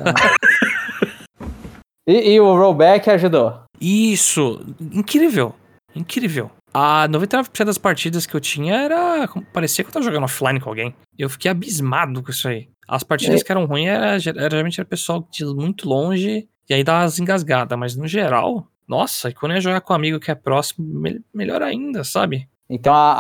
E, 2.08 2.32
e 2.32 2.41
o 2.41 2.56
rollback 2.56 3.08
ajudou. 3.11 3.62
Isso! 3.81 4.61
Incrível! 4.81 5.55
Incrível. 5.94 6.50
A 6.72 7.08
99% 7.08 7.64
das 7.64 7.78
partidas 7.78 8.26
que 8.26 8.34
eu 8.34 8.40
tinha 8.40 8.75
era. 8.75 9.28
Parecia 9.52 9.82
que 9.84 9.88
eu 9.90 9.94
tava 9.94 10.05
jogando 10.05 10.25
offline 10.25 10.61
com 10.61 10.69
alguém. 10.69 10.94
Eu 11.19 11.28
fiquei 11.28 11.50
abismado 11.50 12.22
com 12.22 12.31
isso 12.31 12.46
aí. 12.49 12.69
As 12.88 13.02
partidas 13.02 13.40
É. 13.40 13.44
que 13.44 13.50
eram 13.52 13.64
ruins 13.67 13.88
era, 13.88 14.06
era- 14.06 14.20
geralmente 14.50 14.81
era 14.81 14.88
pessoal 14.88 15.26
de 15.31 15.44
muito 15.44 15.88
longe 15.88 16.49
e 16.69 16.75
aí 16.75 16.84
dá 16.84 17.00
as 17.02 17.19
engasgadas, 17.19 17.76
mas 17.78 17.96
no 17.96 18.06
geral, 18.06 18.67
nossa, 18.87 19.31
e 19.31 19.34
quando 19.34 19.52
eu 19.52 19.56
ia 19.56 19.61
jogar 19.61 19.81
com 19.81 19.93
um 19.93 19.96
amigo 19.96 20.20
que 20.20 20.31
é 20.31 20.34
próximo, 20.34 20.87
me- 20.87 21.20
melhor 21.34 21.62
ainda, 21.62 22.02
sabe? 22.05 22.49
Então 22.69 22.93
a, 22.94 23.12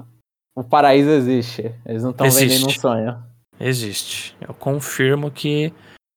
a- 0.00 0.02
o 0.56 0.64
paraíso 0.64 1.10
existe. 1.10 1.74
Eles 1.86 2.02
não 2.02 2.10
estão 2.10 2.28
vendendo 2.30 2.66
um 2.66 2.70
sonho. 2.70 3.22
Existe. 3.60 4.36
Eu 4.40 4.54
confirmo 4.54 5.30
que 5.30 5.72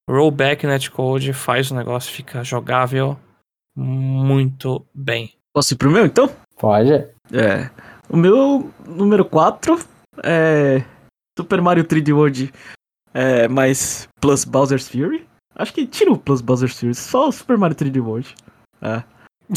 Rollback 0.09 0.65
Netcode 0.65 1.33
faz 1.33 1.69
o 1.71 1.75
negócio 1.75 2.11
ficar 2.13 2.43
jogável 2.43 3.17
muito 3.75 4.85
bem. 4.93 5.33
Posso 5.53 5.73
ir 5.73 5.77
pro 5.77 5.91
meu 5.91 6.05
então? 6.05 6.29
Pode. 6.61 6.93
É. 6.93 7.71
O 8.07 8.15
meu 8.15 8.71
número 8.85 9.25
4 9.25 9.79
é 10.23 10.83
Super 11.35 11.59
Mario 11.59 11.83
3D 11.83 12.13
World 12.13 12.53
é, 13.15 13.47
mais 13.47 14.07
Plus 14.21 14.45
Bowser's 14.45 14.87
Fury. 14.87 15.27
Acho 15.55 15.73
que 15.73 15.87
tira 15.87 16.11
o 16.11 16.19
Plus 16.19 16.39
Bowser's 16.39 16.79
Fury, 16.79 16.93
só 16.93 17.29
o 17.29 17.31
Super 17.31 17.57
Mario 17.57 17.75
3D 17.75 17.99
World. 17.99 18.35
É. 18.79 19.03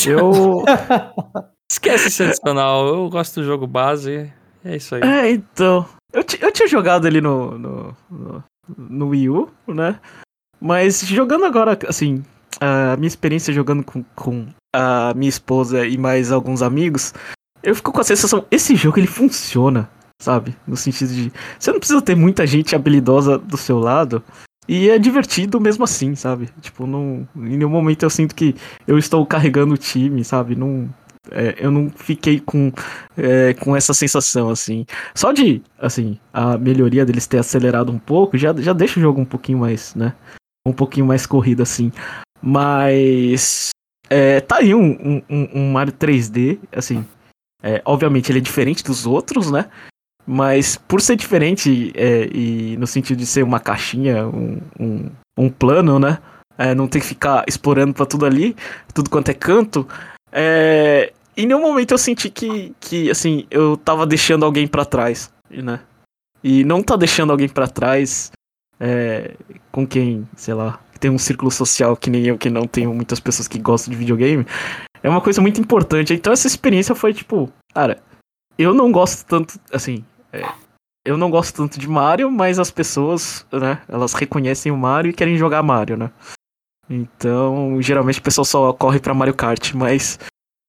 Eu. 0.08 0.64
Esquece 1.70 2.08
esse 2.08 2.22
adicional, 2.22 2.86
eu 2.86 3.10
gosto 3.10 3.40
do 3.40 3.46
jogo 3.46 3.66
base. 3.66 4.32
É 4.64 4.76
isso 4.76 4.94
aí. 4.94 5.02
é, 5.02 5.30
então. 5.32 5.86
Eu, 6.10 6.24
eu 6.40 6.52
tinha 6.52 6.68
jogado 6.68 7.06
ali 7.06 7.20
no, 7.20 7.58
no, 7.58 7.96
no, 8.10 8.44
no 8.78 9.08
Wii 9.08 9.28
U, 9.28 9.50
né? 9.68 10.00
Mas 10.58 11.02
jogando 11.06 11.44
agora, 11.44 11.78
assim, 11.86 12.24
a 12.58 12.96
minha 12.96 13.08
experiência 13.08 13.52
jogando 13.52 13.84
com, 13.84 14.02
com 14.14 14.46
a 14.74 15.14
minha 15.14 15.28
esposa 15.28 15.86
e 15.86 15.96
mais 15.96 16.32
alguns 16.32 16.60
amigos, 16.60 17.14
eu 17.62 17.74
fico 17.74 17.92
com 17.92 18.00
a 18.00 18.04
sensação, 18.04 18.44
esse 18.50 18.74
jogo 18.74 18.98
ele 18.98 19.06
funciona, 19.06 19.88
sabe? 20.20 20.56
No 20.66 20.76
sentido 20.76 21.14
de, 21.14 21.32
você 21.58 21.70
não 21.70 21.78
precisa 21.78 22.02
ter 22.02 22.16
muita 22.16 22.44
gente 22.44 22.74
habilidosa 22.74 23.38
do 23.38 23.56
seu 23.56 23.78
lado, 23.78 24.22
e 24.66 24.88
é 24.88 24.98
divertido 24.98 25.60
mesmo 25.60 25.84
assim, 25.84 26.14
sabe? 26.14 26.48
Tipo, 26.60 26.86
não, 26.86 27.28
em 27.36 27.56
nenhum 27.56 27.70
momento 27.70 28.02
eu 28.02 28.10
sinto 28.10 28.34
que 28.34 28.54
eu 28.86 28.98
estou 28.98 29.24
carregando 29.24 29.74
o 29.74 29.78
time, 29.78 30.24
sabe? 30.24 30.56
Não, 30.56 30.88
é, 31.30 31.54
eu 31.58 31.70
não 31.70 31.90
fiquei 31.90 32.40
com, 32.40 32.72
é, 33.16 33.54
com 33.54 33.76
essa 33.76 33.94
sensação, 33.94 34.50
assim. 34.50 34.86
Só 35.14 35.32
de, 35.32 35.62
assim, 35.78 36.18
a 36.32 36.58
melhoria 36.58 37.04
deles 37.04 37.26
ter 37.26 37.38
acelerado 37.38 37.92
um 37.92 37.98
pouco, 37.98 38.36
já, 38.36 38.54
já 38.54 38.72
deixa 38.72 38.98
o 38.98 39.02
jogo 39.02 39.20
um 39.20 39.24
pouquinho 39.24 39.58
mais, 39.58 39.94
né? 39.94 40.14
Um 40.66 40.72
pouquinho 40.72 41.06
mais 41.06 41.26
corrido, 41.26 41.62
assim. 41.62 41.92
Mas. 42.42 43.70
É, 44.10 44.40
tá 44.40 44.56
aí 44.58 44.74
um, 44.74 45.22
um, 45.28 45.48
um- 45.54 45.72
Mario 45.72 45.92
3D, 45.92 46.58
assim. 46.72 47.04
é, 47.62 47.80
obviamente 47.84 48.30
ele 48.30 48.38
é 48.38 48.42
diferente 48.42 48.84
dos 48.84 49.06
outros, 49.06 49.50
né? 49.50 49.68
Mas 50.26 50.76
por 50.76 51.00
ser 51.00 51.16
diferente 51.16 51.92
é, 51.94 52.26
e 52.32 52.76
no 52.78 52.86
sentido 52.86 53.18
de 53.18 53.26
ser 53.26 53.42
uma 53.42 53.60
caixinha, 53.60 54.26
um, 54.26 54.58
um, 54.78 55.10
um 55.38 55.50
plano, 55.50 55.98
né? 55.98 56.18
É, 56.56 56.74
não 56.74 56.86
ter 56.86 57.00
que 57.00 57.06
ficar 57.06 57.44
explorando 57.48 57.92
pra 57.94 58.06
tudo 58.06 58.24
ali, 58.24 58.54
tudo 58.94 59.10
quanto 59.10 59.30
é 59.30 59.34
canto. 59.34 59.86
É, 60.32 61.12
em 61.36 61.46
nenhum 61.46 61.60
momento 61.62 61.92
eu 61.92 61.98
senti 61.98 62.30
que, 62.30 62.74
que 62.80 63.10
assim, 63.10 63.46
eu 63.50 63.76
tava 63.76 64.06
deixando 64.06 64.44
alguém 64.44 64.66
pra 64.68 64.84
trás, 64.84 65.32
né? 65.50 65.80
E 66.42 66.62
não 66.64 66.82
tá 66.82 66.94
deixando 66.96 67.30
alguém 67.32 67.48
pra 67.48 67.66
trás 67.66 68.30
é, 68.78 69.34
com 69.72 69.86
quem, 69.86 70.28
sei 70.36 70.54
lá, 70.54 70.78
tem 70.98 71.10
um 71.10 71.18
círculo 71.18 71.50
social 71.50 71.96
que 71.96 72.10
nem 72.10 72.26
eu, 72.26 72.38
que 72.38 72.50
não 72.50 72.66
tenho 72.66 72.92
muitas 72.94 73.20
pessoas 73.20 73.48
que 73.48 73.58
gostam 73.58 73.92
de 73.92 73.98
videogame, 73.98 74.46
é 75.02 75.08
uma 75.08 75.20
coisa 75.20 75.40
muito 75.40 75.60
importante. 75.60 76.14
Então 76.14 76.32
essa 76.32 76.46
experiência 76.46 76.94
foi 76.94 77.12
tipo, 77.12 77.52
cara, 77.74 78.02
eu 78.58 78.72
não 78.72 78.90
gosto 78.90 79.26
tanto, 79.26 79.58
assim, 79.72 80.04
é, 80.32 80.42
eu 81.04 81.16
não 81.16 81.30
gosto 81.30 81.54
tanto 81.56 81.78
de 81.78 81.88
Mario, 81.88 82.30
mas 82.30 82.58
as 82.58 82.70
pessoas, 82.70 83.46
né, 83.52 83.82
elas 83.88 84.14
reconhecem 84.14 84.72
o 84.72 84.76
Mario 84.76 85.10
e 85.10 85.14
querem 85.14 85.36
jogar 85.36 85.62
Mario, 85.62 85.96
né? 85.96 86.10
Então, 86.88 87.80
geralmente 87.80 88.18
o 88.18 88.22
pessoal 88.22 88.44
só 88.44 88.72
corre 88.72 89.00
pra 89.00 89.14
Mario 89.14 89.34
Kart, 89.34 89.74
mas 89.74 90.18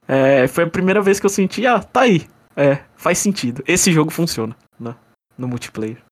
é, 0.07 0.47
foi 0.47 0.63
a 0.63 0.69
primeira 0.69 1.01
vez 1.01 1.19
que 1.19 1.25
eu 1.25 1.29
senti, 1.29 1.65
ah, 1.65 1.79
tá 1.79 2.01
aí. 2.01 2.27
É, 2.55 2.79
faz 2.95 3.17
sentido. 3.17 3.63
Esse 3.67 3.91
jogo 3.91 4.11
funciona 4.11 4.55
né, 4.79 4.95
no 5.37 5.47
multiplayer. 5.47 6.04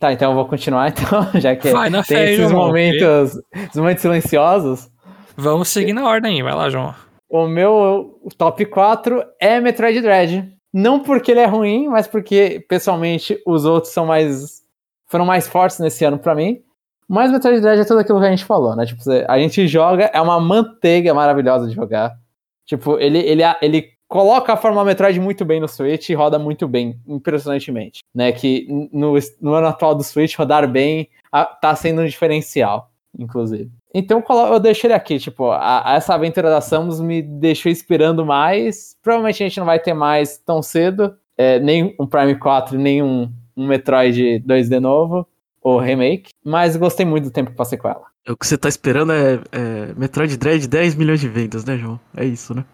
Tá, 0.00 0.14
então 0.14 0.30
eu 0.30 0.34
vou 0.34 0.46
continuar, 0.46 0.88
então, 0.96 1.28
já 1.38 1.54
que 1.54 1.68
Vai 1.68 1.90
tem 1.90 2.02
fé, 2.02 2.32
esses 2.32 2.50
momentos, 2.50 3.38
esses 3.54 3.76
momentos 3.76 4.00
silenciosos. 4.00 4.90
Vamos 5.36 5.68
seguir 5.68 5.92
na 5.92 6.08
ordem 6.08 6.36
aí, 6.36 6.42
vai 6.42 6.54
lá, 6.54 6.70
João. 6.70 6.94
O 7.28 7.46
meu 7.46 8.18
top 8.38 8.64
4 8.64 9.22
é 9.38 9.60
Metroid 9.60 10.00
Dread. 10.00 10.52
Não 10.72 11.00
porque 11.00 11.30
ele 11.30 11.40
é 11.40 11.46
ruim, 11.46 11.86
mas 11.88 12.06
porque, 12.06 12.64
pessoalmente, 12.66 13.38
os 13.46 13.66
outros 13.66 13.92
são 13.92 14.06
mais. 14.06 14.62
foram 15.06 15.26
mais 15.26 15.46
fortes 15.46 15.78
nesse 15.78 16.02
ano 16.02 16.18
pra 16.18 16.34
mim. 16.34 16.62
Mas 17.06 17.30
Metroid 17.30 17.60
Dread 17.60 17.80
é 17.80 17.84
tudo 17.84 18.00
aquilo 18.00 18.20
que 18.20 18.26
a 18.26 18.30
gente 18.30 18.44
falou, 18.44 18.74
né? 18.74 18.86
Tipo, 18.86 19.02
a 19.28 19.38
gente 19.38 19.68
joga, 19.68 20.06
é 20.14 20.20
uma 20.20 20.40
manteiga 20.40 21.12
maravilhosa 21.12 21.68
de 21.68 21.74
jogar. 21.74 22.16
Tipo, 22.64 22.98
ele, 22.98 23.18
ele, 23.18 23.42
ele 23.60 23.88
coloca 24.10 24.52
a 24.52 24.56
forma 24.56 24.84
Metroid 24.84 25.20
muito 25.20 25.44
bem 25.44 25.60
no 25.60 25.68
Switch 25.68 26.10
e 26.10 26.14
roda 26.14 26.36
muito 26.36 26.66
bem, 26.66 27.00
impressionantemente. 27.06 28.00
Né? 28.12 28.32
Que 28.32 28.66
no, 28.92 29.14
no 29.40 29.54
ano 29.54 29.68
atual 29.68 29.94
do 29.94 30.02
Switch, 30.02 30.36
rodar 30.36 30.68
bem 30.68 31.08
a, 31.32 31.44
tá 31.44 31.74
sendo 31.76 32.02
um 32.02 32.06
diferencial, 32.06 32.90
inclusive. 33.16 33.70
Então 33.94 34.22
eu 34.28 34.60
deixo 34.60 34.86
ele 34.86 34.94
aqui, 34.94 35.18
tipo, 35.18 35.50
a, 35.50 35.92
a 35.92 35.94
essa 35.94 36.14
aventura 36.14 36.50
da 36.50 36.60
Samus 36.60 37.00
me 37.00 37.22
deixou 37.22 37.70
esperando 37.70 38.26
mais. 38.26 38.96
Provavelmente 39.00 39.42
a 39.42 39.48
gente 39.48 39.58
não 39.58 39.66
vai 39.66 39.78
ter 39.78 39.94
mais 39.94 40.36
tão 40.38 40.60
cedo. 40.60 41.14
É, 41.38 41.60
nem 41.60 41.94
um 41.98 42.06
Prime 42.06 42.34
4, 42.34 42.76
nem 42.76 43.02
um, 43.02 43.32
um 43.56 43.66
Metroid 43.66 44.42
2D 44.46 44.80
novo, 44.80 45.26
ou 45.62 45.78
remake. 45.78 46.30
Mas 46.44 46.76
gostei 46.76 47.06
muito 47.06 47.24
do 47.24 47.30
tempo 47.30 47.52
que 47.52 47.56
passei 47.56 47.78
com 47.78 47.88
ela. 47.88 48.02
O 48.28 48.36
que 48.36 48.46
você 48.46 48.58
tá 48.58 48.68
esperando 48.68 49.12
é, 49.12 49.40
é 49.52 49.94
Metroid 49.96 50.36
Dread 50.36 50.68
10 50.68 50.96
milhões 50.96 51.20
de 51.20 51.28
vendas, 51.28 51.64
né, 51.64 51.78
João? 51.78 51.98
É 52.16 52.24
isso, 52.24 52.54
né? 52.54 52.64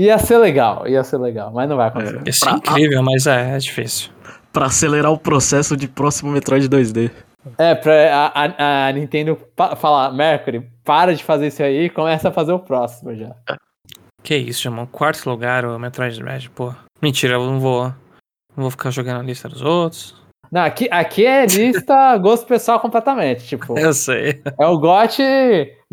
Ia 0.00 0.16
ser 0.16 0.38
legal, 0.38 0.88
ia 0.88 1.04
ser 1.04 1.18
legal, 1.18 1.52
mas 1.52 1.68
não 1.68 1.76
vai 1.76 1.88
acontecer. 1.88 2.22
Isso 2.26 2.48
é 2.48 2.52
incrível, 2.52 3.02
mas 3.02 3.26
é, 3.26 3.54
é 3.54 3.58
difícil. 3.58 4.10
Pra 4.50 4.64
acelerar 4.64 5.12
o 5.12 5.18
processo 5.18 5.76
de 5.76 5.86
próximo 5.86 6.32
Metroid 6.32 6.66
2D. 6.70 7.10
É, 7.58 7.74
pra 7.74 7.92
a, 8.16 8.44
a, 8.44 8.86
a 8.88 8.92
Nintendo 8.92 9.38
falar, 9.76 10.10
Mercury, 10.10 10.66
para 10.82 11.14
de 11.14 11.22
fazer 11.22 11.48
isso 11.48 11.62
aí 11.62 11.84
e 11.84 11.90
começa 11.90 12.30
a 12.30 12.32
fazer 12.32 12.52
o 12.52 12.58
próximo 12.58 13.14
já. 13.14 13.36
Que 14.22 14.36
isso, 14.36 14.68
irmão. 14.68 14.86
Quarto 14.86 15.28
lugar, 15.28 15.66
o 15.66 15.78
Metroid 15.78 16.18
Dread, 16.18 16.48
pô. 16.48 16.74
Mentira, 17.02 17.34
eu 17.34 17.44
não 17.44 17.60
vou. 17.60 17.88
Não 18.56 18.62
vou 18.62 18.70
ficar 18.70 18.90
jogando 18.90 19.20
a 19.20 19.22
lista 19.22 19.50
dos 19.50 19.60
outros. 19.60 20.16
Não, 20.50 20.62
aqui, 20.62 20.88
aqui 20.90 21.26
é 21.26 21.44
lista 21.44 22.16
gosto 22.16 22.46
pessoal 22.46 22.80
completamente, 22.80 23.46
tipo. 23.46 23.78
Eu 23.78 23.92
sei. 23.92 24.42
É 24.58 24.66
o 24.66 24.78
gote, 24.78 25.22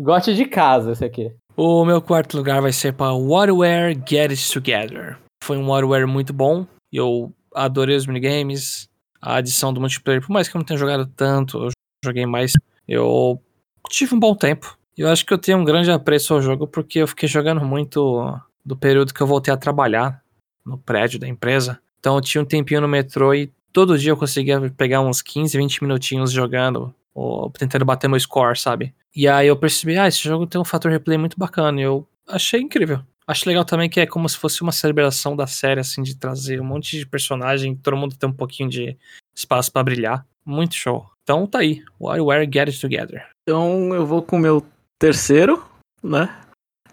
gote 0.00 0.34
de 0.34 0.46
casa 0.46 0.92
esse 0.92 1.04
aqui. 1.04 1.30
O 1.60 1.84
meu 1.84 2.00
quarto 2.00 2.36
lugar 2.36 2.62
vai 2.62 2.72
ser 2.72 2.92
para 2.92 3.12
WarioWare 3.12 3.92
Get 4.08 4.30
It 4.30 4.52
Together. 4.52 5.18
Foi 5.42 5.58
um 5.58 5.68
WarioWare 5.68 6.06
muito 6.06 6.32
bom. 6.32 6.64
Eu 6.92 7.34
adorei 7.52 7.96
os 7.96 8.06
minigames, 8.06 8.88
a 9.20 9.38
adição 9.38 9.72
do 9.72 9.80
multiplayer. 9.80 10.20
Por 10.24 10.30
mais 10.30 10.48
que 10.48 10.56
eu 10.56 10.60
não 10.60 10.64
tenha 10.64 10.78
jogado 10.78 11.04
tanto, 11.16 11.64
eu 11.64 11.70
joguei 12.04 12.24
mais. 12.26 12.52
Eu 12.86 13.42
tive 13.90 14.14
um 14.14 14.20
bom 14.20 14.36
tempo. 14.36 14.78
Eu 14.96 15.08
acho 15.08 15.26
que 15.26 15.34
eu 15.34 15.38
tenho 15.38 15.58
um 15.58 15.64
grande 15.64 15.90
apreço 15.90 16.32
ao 16.32 16.40
jogo 16.40 16.64
porque 16.68 17.00
eu 17.00 17.08
fiquei 17.08 17.28
jogando 17.28 17.64
muito 17.64 18.40
do 18.64 18.76
período 18.76 19.12
que 19.12 19.20
eu 19.20 19.26
voltei 19.26 19.52
a 19.52 19.56
trabalhar 19.56 20.22
no 20.64 20.78
prédio 20.78 21.18
da 21.18 21.26
empresa. 21.26 21.80
Então 21.98 22.14
eu 22.14 22.20
tinha 22.20 22.40
um 22.40 22.46
tempinho 22.46 22.82
no 22.82 22.86
metrô 22.86 23.34
e 23.34 23.52
todo 23.72 23.98
dia 23.98 24.12
eu 24.12 24.16
conseguia 24.16 24.60
pegar 24.76 25.00
uns 25.00 25.20
15, 25.20 25.58
20 25.58 25.82
minutinhos 25.82 26.30
jogando, 26.30 26.94
ou 27.12 27.50
tentando 27.50 27.84
bater 27.84 28.06
meu 28.06 28.20
score, 28.20 28.56
sabe? 28.56 28.94
E 29.18 29.26
aí 29.26 29.48
eu 29.48 29.56
percebi, 29.56 29.98
ah, 29.98 30.06
esse 30.06 30.22
jogo 30.22 30.46
tem 30.46 30.60
um 30.60 30.64
fator 30.64 30.92
replay 30.92 31.18
muito 31.18 31.36
bacana, 31.36 31.80
e 31.80 31.82
eu 31.82 32.06
achei 32.28 32.60
incrível. 32.60 33.00
Acho 33.26 33.48
legal 33.48 33.64
também 33.64 33.90
que 33.90 33.98
é 33.98 34.06
como 34.06 34.28
se 34.28 34.38
fosse 34.38 34.62
uma 34.62 34.70
celebração 34.70 35.34
da 35.34 35.44
série, 35.44 35.80
assim, 35.80 36.04
de 36.04 36.14
trazer 36.14 36.60
um 36.60 36.64
monte 36.64 36.96
de 36.96 37.04
personagem, 37.04 37.74
todo 37.74 37.96
mundo 37.96 38.14
tem 38.14 38.28
um 38.28 38.32
pouquinho 38.32 38.70
de 38.70 38.96
espaço 39.34 39.72
para 39.72 39.82
brilhar. 39.82 40.24
Muito 40.46 40.76
show. 40.76 41.04
Então 41.24 41.48
tá 41.48 41.58
aí, 41.58 41.82
WarioWare 42.00 42.44
Get 42.44 42.68
It 42.68 42.80
Together. 42.80 43.26
Então 43.42 43.92
eu 43.92 44.06
vou 44.06 44.22
com 44.22 44.36
o 44.36 44.38
meu 44.38 44.64
terceiro, 45.00 45.64
né? 46.00 46.32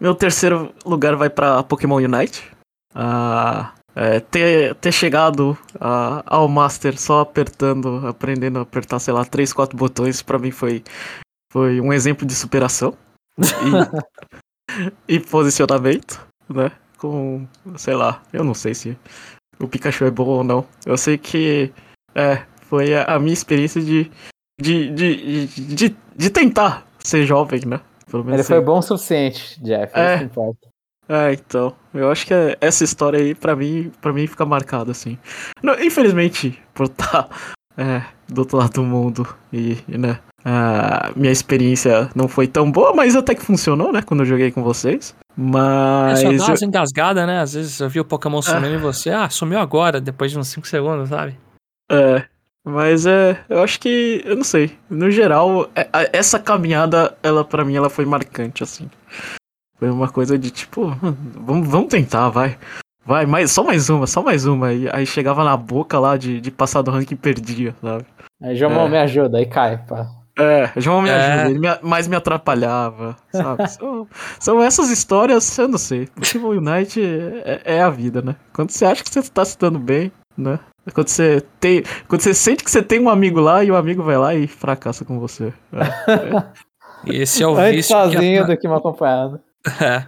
Meu 0.02 0.16
terceiro 0.16 0.74
lugar 0.84 1.16
vai 1.16 1.30
para 1.30 1.62
Pokémon 1.62 1.98
Unite. 1.98 2.44
Ah, 2.96 3.72
é, 3.96 4.20
ter, 4.20 4.74
ter 4.76 4.92
chegado 4.92 5.56
a, 5.80 6.24
ao 6.26 6.48
Master 6.48 7.00
só 7.00 7.20
apertando, 7.20 8.08
aprendendo 8.08 8.58
a 8.58 8.64
apertar, 8.64 8.98
sei 8.98 9.14
lá, 9.14 9.24
três, 9.24 9.54
quatro 9.54 9.78
botões, 9.78 10.24
para 10.24 10.40
mim 10.40 10.50
foi, 10.50 10.84
foi 11.56 11.80
um 11.80 11.94
exemplo 11.94 12.28
de 12.28 12.36
superação 12.36 12.98
e, 15.08 15.16
e 15.16 15.20
posicionamento, 15.22 16.28
né? 16.50 16.70
Com, 16.98 17.48
sei 17.78 17.94
lá, 17.94 18.22
eu 18.34 18.44
não 18.44 18.54
sei 18.54 18.74
se 18.74 18.98
o 19.58 19.66
Pikachu 19.66 20.04
é 20.04 20.12
bom 20.12 20.26
ou 20.26 20.44
não. 20.44 20.66
Eu 20.86 20.98
sei 20.98 21.18
que 21.18 21.72
é, 22.14 22.44
foi 22.64 22.94
a, 22.94 23.06
a 23.06 23.20
minha 23.20 23.32
experiência 23.32 23.82
de, 23.82 24.12
de, 24.60 24.92
de, 24.92 25.48
de, 25.48 25.96
de, 26.14 26.30
tentar 26.30 26.86
ser 27.00 27.26
jovem, 27.26 27.62
né? 27.66 27.80
Ele 28.34 28.44
foi 28.44 28.60
bom 28.60 28.80
o 28.80 28.82
suficiente, 28.82 29.58
Jeff. 29.64 29.98
É, 29.98 30.16
isso 30.16 30.24
importa. 30.26 30.68
É, 31.08 31.32
então. 31.32 31.74
Eu 31.94 32.12
acho 32.12 32.28
que 32.28 32.34
essa 32.60 32.84
história 32.84 33.18
aí, 33.18 33.34
pra 33.34 33.56
mim, 33.56 33.94
pra 34.02 34.12
mim 34.12 34.28
fica 34.28 34.46
marcada, 34.46 34.92
assim. 34.92 35.18
Não, 35.64 35.80
infelizmente, 35.82 36.62
por 36.74 36.88
estar 36.88 37.30
é, 37.78 38.04
do 38.28 38.40
outro 38.40 38.58
lado 38.58 38.74
do 38.74 38.84
mundo 38.84 39.26
e, 39.54 39.78
né, 39.88 40.20
minha 41.16 41.32
experiência 41.32 42.10
não 42.16 42.28
foi 42.28 42.48
tão 42.48 42.72
boa, 42.72 42.94
mas 42.94 43.16
até 43.16 43.34
que 43.34 43.42
funcionou, 43.42 43.92
né, 43.92 44.02
quando 44.02 44.22
eu 44.22 44.26
joguei 44.26 44.52
com 44.52 44.64
vocês. 44.64 45.16
Mas. 45.36 46.24
É 46.24 46.38
só 46.38 46.54
dá 46.54 46.60
eu... 46.62 46.68
engasgada, 46.68 47.26
né? 47.26 47.42
Às 47.42 47.54
vezes 47.54 47.80
eu 47.80 47.90
vi 47.90 48.00
o 48.00 48.06
Pokémon 48.06 48.42
sumindo 48.42 48.68
é. 48.68 48.76
em 48.76 48.80
você, 48.80 49.10
ah, 49.10 49.30
sumiu 49.30 49.60
agora, 49.60 50.00
depois 50.00 50.32
de 50.32 50.40
uns 50.40 50.48
5 50.50 50.68
segundos, 50.68 51.10
sabe? 51.10 51.38
É. 51.92 52.24
Mas 52.68 53.06
é, 53.06 53.40
eu 53.48 53.62
acho 53.62 53.80
que, 53.80 54.24
eu 54.26 54.36
não 54.36 54.44
sei, 54.44 54.76
no 54.90 55.12
geral, 55.12 55.70
é, 55.76 55.88
essa 56.12 56.40
caminhada, 56.40 57.16
ela 57.22 57.46
para 57.46 57.64
mim, 57.64 57.76
ela 57.76 57.92
foi 57.92 58.06
marcante, 58.06 58.64
assim. 58.64 58.90
Foi 59.78 59.90
uma 59.90 60.10
coisa 60.10 60.38
de 60.38 60.50
tipo, 60.50 60.88
vamos, 61.36 61.68
vamos 61.68 61.90
tentar, 61.90 62.30
vai. 62.30 62.58
Vai, 63.06 63.28
mais, 63.28 63.52
só 63.52 63.64
mais 63.64 63.88
uma, 63.88 64.08
só 64.08 64.24
mais 64.24 64.48
uma. 64.48 64.74
E 64.74 64.90
aí 64.92 65.06
chegava 65.06 65.44
na 65.44 65.56
boca 65.56 66.00
lá 66.00 66.18
de, 66.18 66.42
de 66.42 66.50
passar 66.50 66.82
do 66.82 66.90
ranking 66.90 67.14
e 67.14 67.18
perdia, 67.18 67.76
sabe? 67.80 68.06
Aí 68.42 68.56
João 68.56 68.88
é. 68.88 68.90
me 68.90 68.98
ajuda, 68.98 69.38
aí 69.38 69.46
cai, 69.46 69.78
pá. 69.86 70.08
É, 70.38 70.72
João 70.76 71.02
me 71.02 71.10
é. 71.10 71.14
ajuda, 71.14 71.50
ele 71.50 71.60
me, 71.60 71.68
mais 71.82 72.08
me 72.08 72.16
atrapalhava, 72.16 73.16
sabe? 73.32 73.68
são, 73.72 74.08
são, 74.40 74.62
essas 74.62 74.90
histórias, 74.90 75.58
eu 75.58 75.68
não 75.68 75.78
sei. 75.78 76.08
Pokémon 76.08 76.50
Unite 76.50 77.02
é, 77.46 77.62
é, 77.64 77.82
a 77.82 77.90
vida, 77.90 78.22
né? 78.22 78.36
Quando 78.54 78.72
você 78.72 78.86
acha 78.86 79.04
que 79.04 79.10
você 79.10 79.22
tá 79.24 79.46
se 79.46 79.58
dando 79.58 79.80
bem, 79.80 80.12
né? 80.38 80.60
Quando 80.94 81.08
você 81.08 81.42
tem. 81.60 81.84
Quando 82.08 82.22
você 82.22 82.34
sente 82.34 82.64
que 82.64 82.70
você 82.70 82.84
tem 82.84 83.00
um 83.00 83.10
amigo 83.10 83.40
lá 83.40 83.64
e 83.64 83.72
o 83.72 83.76
amigo 83.76 84.04
vai 84.04 84.18
lá 84.18 84.36
e 84.36 84.46
fracassa 84.46 85.06
com 85.06 85.20
você. 85.20 85.54
É, 85.74 86.44
Esse 87.08 87.44
é 87.44 87.48
o 87.48 87.56
Antes 87.56 87.76
vício. 87.76 87.96
sozinho 87.96 88.46
que... 88.46 88.52
do 88.52 88.58
que 88.60 88.68
mal 88.68 88.78
acompanhado. 88.78 89.40
É. 89.82 90.06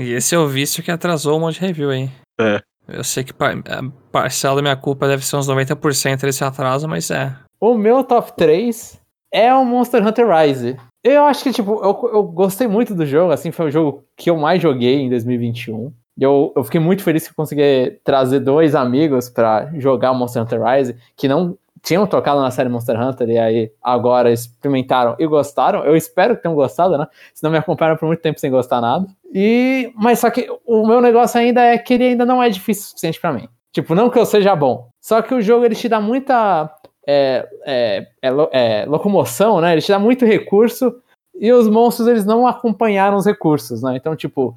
E 0.00 0.12
esse 0.12 0.34
é 0.34 0.38
o 0.38 0.48
vício 0.48 0.82
que 0.82 0.90
atrasou 0.90 1.36
um 1.36 1.40
monte 1.40 1.60
de 1.60 1.66
review 1.66 1.90
aí. 1.90 2.10
É. 2.40 2.62
Eu 2.88 3.04
sei 3.04 3.22
que 3.22 3.32
a 3.32 3.82
parcela 4.10 4.56
da 4.56 4.62
minha 4.62 4.76
culpa 4.76 5.06
deve 5.06 5.24
ser 5.24 5.36
uns 5.36 5.46
90% 5.48 6.20
desse 6.20 6.42
atraso, 6.42 6.88
mas 6.88 7.10
é. 7.10 7.36
O 7.60 7.74
meu 7.74 8.02
top 8.02 8.32
3 8.34 9.01
é 9.32 9.52
o 9.54 9.64
Monster 9.64 10.06
Hunter 10.06 10.28
Rise. 10.28 10.76
Eu 11.02 11.24
acho 11.24 11.42
que, 11.42 11.52
tipo, 11.52 11.80
eu, 11.82 12.10
eu 12.12 12.22
gostei 12.22 12.68
muito 12.68 12.94
do 12.94 13.04
jogo, 13.04 13.32
assim, 13.32 13.50
foi 13.50 13.66
o 13.66 13.70
jogo 13.70 14.04
que 14.16 14.30
eu 14.30 14.36
mais 14.36 14.62
joguei 14.62 15.00
em 15.00 15.08
2021. 15.08 15.92
Eu, 16.20 16.52
eu 16.54 16.62
fiquei 16.62 16.78
muito 16.78 17.02
feliz 17.02 17.24
que 17.24 17.32
eu 17.32 17.36
consegui 17.36 17.98
trazer 18.04 18.40
dois 18.40 18.74
amigos 18.74 19.28
para 19.30 19.70
jogar 19.78 20.12
Monster 20.12 20.42
Hunter 20.42 20.62
Rise, 20.62 20.96
que 21.16 21.26
não 21.26 21.56
tinham 21.82 22.06
tocado 22.06 22.40
na 22.40 22.50
série 22.50 22.68
Monster 22.68 23.00
Hunter 23.00 23.28
e 23.28 23.38
aí 23.38 23.72
agora 23.82 24.30
experimentaram 24.30 25.16
e 25.18 25.26
gostaram. 25.26 25.84
Eu 25.84 25.96
espero 25.96 26.36
que 26.36 26.42
tenham 26.42 26.54
gostado, 26.54 26.96
né? 26.96 27.06
Senão 27.34 27.50
me 27.50 27.58
acompanharam 27.58 27.98
por 27.98 28.06
muito 28.06 28.20
tempo 28.20 28.38
sem 28.38 28.50
gostar 28.50 28.80
nada. 28.80 29.06
E 29.34 29.92
mas 29.96 30.20
só 30.20 30.30
que 30.30 30.46
o 30.64 30.86
meu 30.86 31.00
negócio 31.00 31.40
ainda 31.40 31.60
é 31.60 31.76
que 31.76 31.94
ele 31.94 32.04
ainda 32.04 32.24
não 32.24 32.40
é 32.40 32.48
difícil 32.48 32.84
o 32.84 32.86
suficiente 32.88 33.20
para 33.20 33.32
mim. 33.32 33.48
Tipo, 33.72 33.94
não 33.94 34.10
que 34.10 34.18
eu 34.18 34.26
seja 34.26 34.54
bom. 34.54 34.88
Só 35.00 35.22
que 35.22 35.34
o 35.34 35.42
jogo 35.42 35.64
ele 35.64 35.74
te 35.74 35.88
dá 35.88 36.00
muita 36.00 36.70
é, 37.06 37.48
é, 37.64 38.08
é, 38.22 38.28
é, 38.52 38.86
locomoção, 38.86 39.60
né? 39.60 39.72
Ele 39.72 39.82
te 39.82 39.88
dá 39.88 39.98
muito 39.98 40.24
recurso 40.24 40.94
e 41.34 41.52
os 41.52 41.68
monstros 41.68 42.08
eles 42.08 42.24
não 42.24 42.46
acompanharam 42.46 43.16
os 43.16 43.26
recursos, 43.26 43.82
né? 43.82 43.96
Então, 43.96 44.14
tipo, 44.14 44.56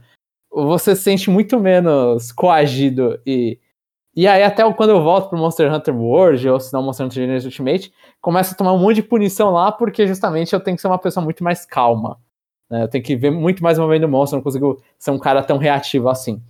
você 0.52 0.96
se 0.96 1.04
sente 1.04 1.30
muito 1.30 1.60
menos 1.60 2.32
coagido 2.32 3.20
e 3.26 3.60
e 4.16 4.30
aí, 4.30 4.44
até 4.44 4.64
quando 4.72 4.92
eu 4.92 5.04
volto 5.04 5.28
pro 5.28 5.38
Monster 5.38 5.72
Hunter 5.74 5.94
World, 5.94 6.48
ou 6.48 6.58
se 6.58 6.72
não 6.72 6.82
Monster 6.82 7.06
Hunter 7.06 7.22
Genesis 7.22 7.46
Ultimate, 7.46 7.94
começa 8.22 8.54
a 8.54 8.58
tomar 8.58 8.72
um 8.72 8.80
monte 8.80 8.96
de 8.96 9.04
punição 9.04 9.52
lá, 9.52 9.74
porque 9.74 10.08
justamente 10.08 10.54
eu 10.54 10.60
tenho 10.62 10.78
que 10.78 10.82
ser 10.82 10.88
uma 10.88 10.98
pessoa 10.98 11.22
muito 11.22 11.44
mais 11.44 11.66
calma. 11.66 12.18
Né? 12.70 12.84
Eu 12.84 12.88
tenho 12.88 13.04
que 13.04 13.14
ver 13.14 13.30
muito 13.30 13.62
mais 13.62 13.78
o 13.78 13.82
movimento 13.82 14.04
do 14.04 14.08
monstro, 14.08 14.36
eu 14.36 14.38
não 14.38 14.44
consigo 14.44 14.82
ser 14.98 15.12
um 15.12 15.20
cara 15.20 15.44
tão 15.44 15.58
reativo 15.58 16.08
assim. 16.08 16.42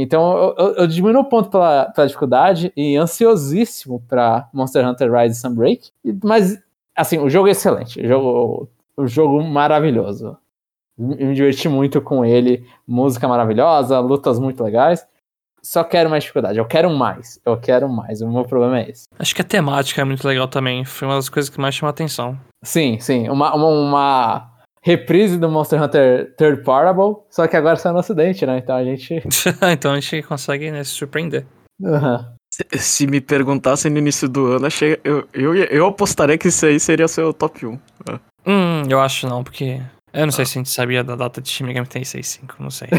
Então 0.00 0.54
eu, 0.56 0.74
eu, 0.76 0.86
diminuo 0.86 1.22
o 1.22 1.24
ponto 1.24 1.50
pela, 1.50 1.86
pela 1.86 2.06
dificuldade 2.06 2.72
e 2.76 2.96
ansiosíssimo 2.96 4.00
para 4.08 4.48
Monster 4.54 4.86
Hunter 4.86 5.12
Rise 5.12 5.40
Sunbreak. 5.40 5.90
Mas, 6.22 6.56
assim, 6.94 7.18
o 7.18 7.28
jogo 7.28 7.48
é 7.48 7.50
excelente. 7.50 8.00
O 8.00 8.06
jogo, 8.06 8.70
o 8.96 9.06
jogo 9.08 9.42
maravilhoso. 9.42 10.38
me 10.96 11.16
me 11.16 11.34
diverti 11.34 11.68
muito 11.68 12.00
com 12.00 12.24
ele, 12.24 12.64
música 12.86 13.26
maravilhosa, 13.26 13.98
lutas 13.98 14.38
muito 14.38 14.62
legais. 14.62 15.04
Só 15.60 15.82
quero 15.82 16.08
mais 16.08 16.22
dificuldade, 16.22 16.56
eu 16.56 16.64
quero 16.64 16.88
mais, 16.88 17.40
eu 17.44 17.56
quero 17.58 17.88
mais, 17.88 18.22
o 18.22 18.30
meu 18.30 18.44
problema 18.44 18.78
é 18.78 18.90
esse. 18.90 19.08
Acho 19.18 19.34
que 19.34 19.42
a 19.42 19.44
temática 19.44 20.00
é 20.00 20.04
muito 20.04 20.26
legal 20.26 20.46
também. 20.46 20.84
Foi 20.84 21.08
uma 21.08 21.16
das 21.16 21.28
coisas 21.28 21.50
que 21.50 21.60
mais 21.60 21.74
chamou 21.74 21.88
a 21.88 21.90
atenção. 21.90 22.38
Sim, 22.62 23.00
sim, 23.00 23.28
uma, 23.28 23.52
uma, 23.52 23.66
uma 23.66 24.50
reprise 24.82 25.38
do 25.38 25.48
Monster 25.48 25.82
Hunter 25.82 26.34
Third 26.36 26.62
Parable, 26.62 27.22
só 27.30 27.46
que 27.46 27.56
agora 27.56 27.76
saiu 27.76 27.94
no 27.94 28.00
ocidente, 28.00 28.44
né? 28.46 28.58
Então 28.58 28.76
a 28.76 28.84
gente... 28.84 29.22
então 29.72 29.92
a 29.92 30.00
gente 30.00 30.22
consegue 30.22 30.70
né, 30.70 30.84
se 30.84 30.90
surpreender. 30.90 31.44
Aham. 31.84 32.32
Se, 32.50 32.66
se 32.78 33.06
me 33.06 33.20
perguntassem 33.20 33.90
no 33.90 33.98
início 33.98 34.28
do 34.28 34.46
ano, 34.46 34.66
achei, 34.66 34.98
eu, 35.04 35.28
eu, 35.32 35.54
eu 35.54 35.86
apostaria 35.86 36.38
que 36.38 36.48
isso 36.48 36.66
aí 36.66 36.80
seria 36.80 37.06
seu 37.06 37.32
top 37.32 37.66
1. 37.66 37.78
Hum, 38.46 38.82
eu 38.88 39.00
acho 39.00 39.28
não, 39.28 39.44
porque. 39.44 39.80
Eu 40.12 40.24
não 40.24 40.32
sei 40.32 40.46
se 40.46 40.58
a 40.58 40.60
gente 40.60 40.70
sabia 40.70 41.04
da 41.04 41.14
data 41.14 41.40
de 41.40 41.48
Shin 41.48 41.64
Megami 41.64 41.86
Tensei 41.86 42.22
5, 42.22 42.56
não 42.58 42.70
sei. 42.70 42.88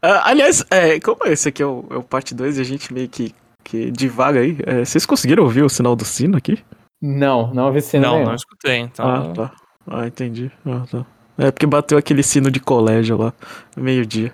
Ah, 0.00 0.30
aliás, 0.30 0.64
é, 0.70 1.00
como 1.00 1.26
esse 1.26 1.48
aqui 1.48 1.62
é 1.62 1.66
o, 1.66 1.84
é 1.90 1.96
o 1.96 2.02
parte 2.02 2.34
2 2.34 2.58
e 2.58 2.60
a 2.60 2.64
gente 2.64 2.92
meio 2.92 3.08
que, 3.08 3.34
que 3.64 3.90
divaga 3.90 4.40
aí, 4.40 4.56
é, 4.64 4.84
vocês 4.84 5.04
conseguiram 5.04 5.42
ouvir 5.42 5.62
o 5.62 5.68
sinal 5.68 5.96
do 5.96 6.04
sino 6.04 6.36
aqui? 6.36 6.62
Não, 7.00 7.52
não 7.54 7.66
ouvi 7.66 7.80
cena 7.80 8.06
não, 8.06 8.12
nenhuma. 8.14 8.30
não 8.30 8.36
escutei, 8.36 8.78
então. 8.78 9.06
Ah, 9.08 9.32
tá. 9.32 9.52
Ah, 9.86 10.06
entendi. 10.06 10.50
Ah, 10.66 10.84
tá. 10.90 11.06
É 11.40 11.52
porque 11.52 11.66
bateu 11.66 11.96
aquele 11.96 12.24
sino 12.24 12.50
de 12.50 12.58
colégio 12.58 13.16
lá, 13.16 13.32
meio-dia. 13.76 14.32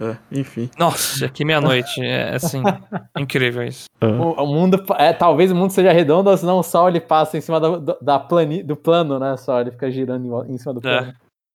É, 0.00 0.16
enfim. 0.32 0.68
Nossa, 0.76 1.26
aqui 1.26 1.44
meia-noite. 1.44 2.02
É 2.02 2.34
assim. 2.34 2.60
incrível 3.16 3.62
isso. 3.62 3.84
Ah. 4.00 4.06
O, 4.06 4.32
o 4.42 4.46
mundo, 4.46 4.84
é, 4.98 5.12
talvez 5.12 5.52
o 5.52 5.54
mundo 5.54 5.70
seja 5.70 5.92
redondo, 5.92 6.28
ou 6.28 6.36
senão 6.36 6.58
o 6.58 6.62
sol 6.64 6.88
ele 6.88 7.00
passa 7.00 7.38
em 7.38 7.40
cima 7.40 7.60
da, 7.60 7.68
do, 7.76 7.96
da 8.02 8.18
plani, 8.18 8.64
do 8.64 8.74
plano, 8.74 9.20
né? 9.20 9.36
Só 9.36 9.60
ele 9.60 9.70
fica 9.70 9.88
girando 9.92 10.44
em, 10.44 10.54
em 10.54 10.58
cima 10.58 10.74
do 10.74 10.80
plano. 10.80 11.14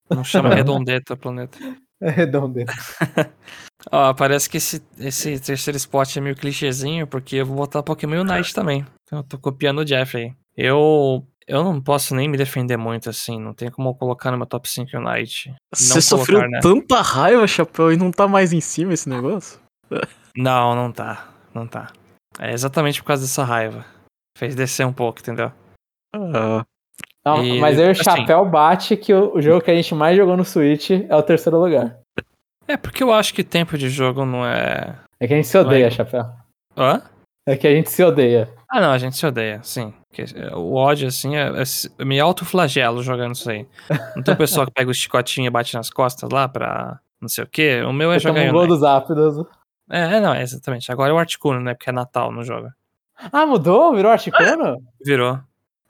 Não 0.09 0.23
chama 0.23 0.47
redondeta 0.55 1.17
planeta. 1.17 1.57
É 2.01 2.09
redondo. 2.09 2.59
Ó, 3.91 4.13
parece 4.13 4.49
que 4.49 4.57
esse, 4.57 4.81
esse 4.97 5.39
terceiro 5.39 5.77
spot 5.77 6.15
é 6.15 6.21
meio 6.21 6.35
clichêzinho, 6.35 7.05
porque 7.05 7.35
eu 7.37 7.45
vou 7.45 7.57
botar 7.57 7.83
Pokémon 7.83 8.21
Unite 8.21 8.53
também. 8.53 8.85
Então 9.03 9.19
eu 9.19 9.23
tô 9.23 9.37
copiando 9.37 9.79
o 9.79 9.85
Jeff 9.85 10.15
aí. 10.15 10.33
Eu. 10.57 11.25
Eu 11.47 11.63
não 11.63 11.79
posso 11.79 12.15
nem 12.15 12.27
me 12.27 12.37
defender 12.37 12.75
muito 12.75 13.07
assim, 13.07 13.39
não 13.39 13.53
tem 13.53 13.69
como 13.69 13.89
eu 13.89 13.93
colocar 13.93 14.31
no 14.31 14.37
meu 14.37 14.47
top 14.47 14.67
5 14.67 14.89
Unite. 14.97 15.53
Você 15.71 16.01
sofreu 16.01 16.41
né? 16.49 16.59
tanta 16.59 16.99
raiva, 17.03 17.45
Chapéu, 17.45 17.91
e 17.93 17.97
não 17.97 18.09
tá 18.09 18.27
mais 18.27 18.51
em 18.51 18.59
cima 18.59 18.93
esse 18.93 19.07
negócio? 19.07 19.59
Não, 20.35 20.75
não 20.75 20.91
tá. 20.91 21.27
Não 21.53 21.67
tá. 21.67 21.91
É 22.39 22.51
exatamente 22.51 22.99
por 23.01 23.09
causa 23.09 23.21
dessa 23.21 23.43
raiva. 23.43 23.85
Fez 24.35 24.55
descer 24.55 24.87
um 24.87 24.91
pouco, 24.91 25.19
entendeu? 25.19 25.51
Ah, 26.15 26.65
Não, 27.23 27.45
E, 27.45 27.59
mas 27.59 27.79
aí 27.79 27.87
o 27.89 27.91
assim- 27.91 28.03
chapéu 28.03 28.43
bate 28.43 28.97
que 28.97 29.13
o, 29.13 29.35
o 29.35 29.41
jogo 29.41 29.61
que 29.63 29.69
a 29.69 29.75
gente 29.75 29.93
mais 29.93 30.17
jogou 30.17 30.35
no 30.35 30.43
Switch 30.43 30.89
é 30.89 31.15
o 31.15 31.21
terceiro 31.21 31.59
lugar. 31.59 31.99
É 32.67 32.75
porque 32.75 33.03
eu 33.03 33.13
acho 33.13 33.31
que 33.35 33.43
tempo 33.43 33.77
de 33.77 33.87
jogo 33.87 34.25
não 34.25 34.43
é. 34.43 34.97
É 35.19 35.27
que 35.27 35.33
a 35.33 35.37
gente 35.37 35.47
se 35.47 35.57
odeia, 35.59 35.89
Vai. 35.89 35.91
chapéu. 35.91 36.25
Hã? 36.75 37.03
É 37.47 37.55
que 37.55 37.67
a 37.67 37.71
gente 37.71 37.91
se 37.91 38.03
odeia. 38.03 38.51
Ah, 38.75 38.81
não, 38.81 38.91
a 38.91 38.97
gente 38.97 39.15
se 39.15 39.25
odeia, 39.25 39.61
sim. 39.63 39.93
Porque 40.09 40.25
O 40.53 40.73
ódio, 40.73 41.07
assim, 41.07 41.37
é, 41.37 41.47
é 41.47 41.63
eu 41.97 42.05
me 42.05 42.19
autoflagelo 42.19 43.01
jogando 43.01 43.33
isso 43.33 43.49
aí. 43.49 43.65
Não 44.17 44.21
tem 44.21 44.33
o 44.33 44.37
pessoal 44.37 44.65
que 44.65 44.73
pega 44.73 44.91
o 44.91 44.93
chicotinho 44.93 45.47
e 45.47 45.49
bate 45.49 45.73
nas 45.75 45.89
costas 45.89 46.29
lá 46.29 46.45
pra 46.49 46.99
não 47.21 47.29
sei 47.29 47.45
o 47.45 47.47
quê. 47.47 47.81
O 47.87 47.93
meu 47.93 48.11
é 48.11 48.19
toma 48.19 48.33
jogar 48.33 48.45
em 48.45 48.51
gol 48.51 48.67
dos 48.67 48.83
ápidos. 48.83 49.47
É, 49.89 50.17
é, 50.17 50.19
não, 50.19 50.33
é 50.33 50.41
exatamente. 50.41 50.91
Agora 50.91 51.11
é 51.11 51.13
o 51.13 51.17
Articuno, 51.17 51.61
né? 51.61 51.73
Porque 51.73 51.89
é 51.89 51.93
Natal, 51.93 52.33
não 52.33 52.43
joga. 52.43 52.75
Ah, 53.31 53.45
mudou? 53.45 53.95
Virou 53.95 54.11
Articuno? 54.11 54.83
Virou. 55.01 55.39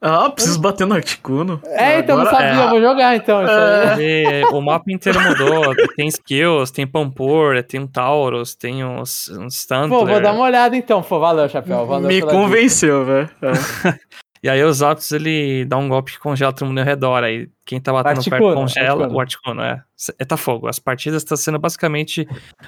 Ah 0.08 0.30
preciso 0.30 0.60
bater 0.62 0.86
no 0.86 0.94
Articuno. 0.96 1.60
É, 1.66 2.00
então 2.00 2.16
não 2.18 2.28
Agora- 2.28 2.46
sabia, 2.48 2.64
é. 2.64 2.70
vou 2.70 2.82
jogar 2.82 3.16
então. 3.16 3.44
Isso 3.44 3.52
aí. 3.52 4.24
E 4.42 4.46
o 4.54 4.62
mapa 4.62 4.92
inteiro 4.92 5.20
mudou. 5.20 5.76
Tem 5.96 6.08
skills, 6.08 6.72
tem 6.72 6.86
Pampor, 6.86 7.62
tem 7.64 7.80
um 7.80 7.88
Taurus, 7.88 8.54
tem 8.56 8.84
uns, 8.84 9.30
uns. 9.30 9.66
Pô, 9.90 10.06
vou 10.06 10.22
dar 10.22 10.34
uma 10.34 10.44
olhada 10.44 10.76
então. 10.76 11.02
Pô, 11.02 11.20
valeu, 11.20 11.48
chapéu. 11.50 11.86
Valeu 11.86 12.08
Me 12.08 12.22
convenceu, 12.22 13.06
velho. 13.06 13.30
É. 13.42 13.96
E 14.46 14.50
aí 14.50 14.64
os 14.64 14.84
Aptos, 14.84 15.12
ele 15.12 15.66
dá 15.66 15.76
um 15.76 15.90
golpe 15.90 16.12
que 16.12 16.20
congela 16.20 16.54
todo 16.54 16.68
mundo 16.68 16.78
ao 16.78 16.86
redor. 16.86 17.24
Aí 17.24 17.50
quem 17.66 17.82
tá 17.82 17.92
batendo 17.92 18.18
perto 18.18 18.34
Articuno, 18.34 18.54
congela. 18.54 18.90
Articuno. 18.92 19.16
O 19.16 19.20
Articuno, 19.20 19.62
é. 19.64 19.84
É 20.20 20.24
tá 20.24 20.38
fogo. 20.38 20.68
As 20.68 20.78
partidas 20.78 21.24
estão 21.24 21.36
sendo 21.36 21.58
basicamente. 21.58 22.28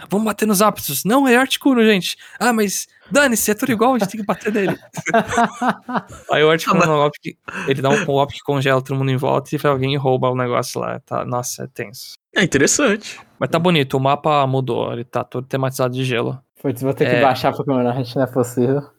Vamos 0.10 0.26
bater 0.26 0.48
nos 0.48 0.60
Aptos. 0.60 1.06
Não, 1.06 1.28
é 1.28 1.36
Articuno, 1.36 1.86
gente. 1.86 2.18
Ah, 2.40 2.52
mas 2.52 2.88
dane-se, 3.12 3.52
é 3.52 3.54
tudo 3.54 3.72
igual, 3.74 3.94
a 3.94 4.00
gente 4.00 4.10
tem 4.10 4.20
que 4.22 4.26
bater 4.26 4.52
nele. 4.52 4.76
aí 6.34 6.44
o 6.44 6.50
Articuno 6.50 6.82
dá 6.82 6.92
um 6.92 6.98
golpe 6.98 7.20
que. 7.22 7.38
Ele 7.68 7.80
dá 7.80 7.90
um 7.90 8.06
golpe 8.06 8.34
que 8.34 8.40
congela 8.40 8.82
todo 8.82 8.98
mundo 8.98 9.12
em 9.12 9.18
volta 9.18 9.56
e 9.56 9.68
alguém 9.68 9.96
rouba 9.98 10.32
o 10.32 10.36
negócio 10.36 10.82
lá. 10.82 11.00
Tá, 11.02 11.24
nossa, 11.26 11.66
é 11.66 11.68
tenso. 11.68 12.14
É 12.36 12.44
interessante. 12.44 13.20
Mas 13.38 13.52
tá 13.52 13.60
bonito, 13.60 13.96
o 13.98 14.00
mapa 14.00 14.48
mudou. 14.48 14.94
Ele 14.94 15.04
tá 15.04 15.24
todo 15.24 15.46
tematizado 15.46 15.94
de 15.94 16.04
gelo. 16.04 16.42
Putz, 16.60 16.82
vou 16.82 16.96
ter 16.96 17.06
que 17.08 17.18
É. 17.18 17.22
baixar 17.22 17.54
Pokémon 17.54 17.84
Night, 17.84 18.16
não 18.16 18.24
é 18.24 18.28
possível. 18.28 18.97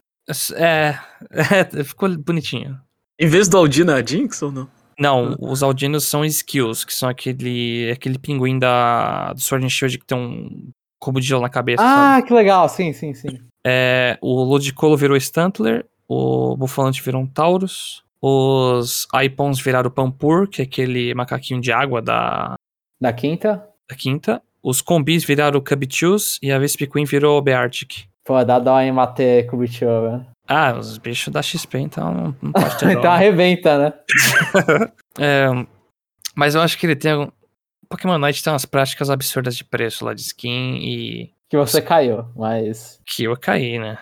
É, 0.57 0.99
é, 1.31 1.83
ficou 1.85 2.09
bonitinho. 2.19 2.79
Em 3.19 3.27
vez 3.27 3.49
do 3.49 3.57
Aldino 3.57 3.93
é 3.93 4.01
a 4.01 4.05
Jinx 4.05 4.43
ou 4.43 4.53
não? 4.53 4.69
Não, 4.99 5.37
os 5.41 5.63
Aldinos 5.63 6.05
são 6.05 6.25
skills, 6.25 6.85
que 6.85 6.93
são 6.93 7.09
aquele, 7.09 7.91
aquele 7.93 8.19
pinguim 8.19 8.59
da, 8.59 9.33
do 9.33 9.41
Sword 9.41 9.65
and 9.65 9.69
Shield 9.69 9.97
que 9.99 10.05
tem 10.05 10.19
um 10.19 10.71
cubo 10.99 11.21
de 11.21 11.27
gelo 11.27 11.43
na 11.43 11.49
cabeça. 11.49 11.83
sabe? 11.83 12.23
Ah, 12.23 12.27
que 12.27 12.35
legal. 12.35 12.69
Sim, 12.69 12.93
sim, 12.93 13.15
sim. 13.15 13.41
É, 13.65 14.19
o 14.21 14.43
Ludicolo 14.43 14.97
virou 14.97 15.17
Stantler, 15.17 15.87
o 16.09 16.57
Bufalante 16.57 17.03
virou 17.03 17.23
um 17.23 17.27
Taurus, 17.27 18.03
os 18.21 19.07
Ipons 19.23 19.61
viraram 19.61 19.91
Pampur, 19.91 20.49
que 20.49 20.61
é 20.63 20.65
aquele 20.65 21.15
macaquinho 21.15 21.61
de 21.61 21.71
água 21.71 22.03
da, 22.03 22.55
Da 23.01 23.13
quinta. 23.13 23.65
da 23.89 23.95
quinta, 23.97 24.43
os 24.63 24.81
Combis 24.81 25.25
viraram 25.25 25.61
Cabichus 25.61 26.39
e 26.43 26.51
a 26.51 26.59
Vespiquen 26.59 27.05
virou 27.05 27.41
Beartic. 27.41 28.07
Pô, 28.29 28.45
dá 28.45 28.59
dó 28.59 28.79
em 28.79 28.93
bater 28.93 29.47
Kubichou, 29.47 30.03
velho. 30.03 30.27
Ah, 30.47 30.75
os 30.75 30.99
bichos 30.99 31.33
da 31.33 31.41
XP, 31.41 31.79
então 31.79 32.13
não, 32.13 32.37
não 32.43 32.53
pode 32.53 32.79
ter. 32.79 32.91
Então 32.93 33.11
arrebenta, 33.11 33.79
né? 33.79 33.93
É, 35.19 35.47
mas 36.37 36.55
eu 36.55 36.61
acho 36.61 36.77
que 36.77 36.85
ele 36.85 36.95
tem 36.95 37.13
algum... 37.13 37.33
Pokémon 37.89 38.19
Night 38.19 38.45
tem 38.45 38.53
umas 38.53 38.67
práticas 38.67 39.09
absurdas 39.09 39.57
de 39.57 39.65
preço 39.65 40.05
lá 40.05 40.13
de 40.13 40.21
skin 40.21 40.77
e 40.77 41.33
Que 41.49 41.57
você 41.57 41.81
caiu, 41.81 42.27
mas. 42.37 43.01
que 43.07 43.25
eu 43.25 43.35
caí, 43.35 43.79
né? 43.79 43.97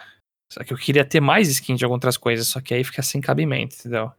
Só 0.52 0.64
que 0.64 0.72
eu 0.72 0.76
queria 0.76 1.04
ter 1.04 1.20
mais 1.20 1.48
skin 1.48 1.76
de 1.76 1.84
algumas 1.84 1.98
outras 1.98 2.16
coisas, 2.16 2.48
só 2.48 2.60
que 2.60 2.74
aí 2.74 2.82
fica 2.82 3.02
sem 3.02 3.20
cabimento, 3.20 3.76
entendeu? 3.78 4.10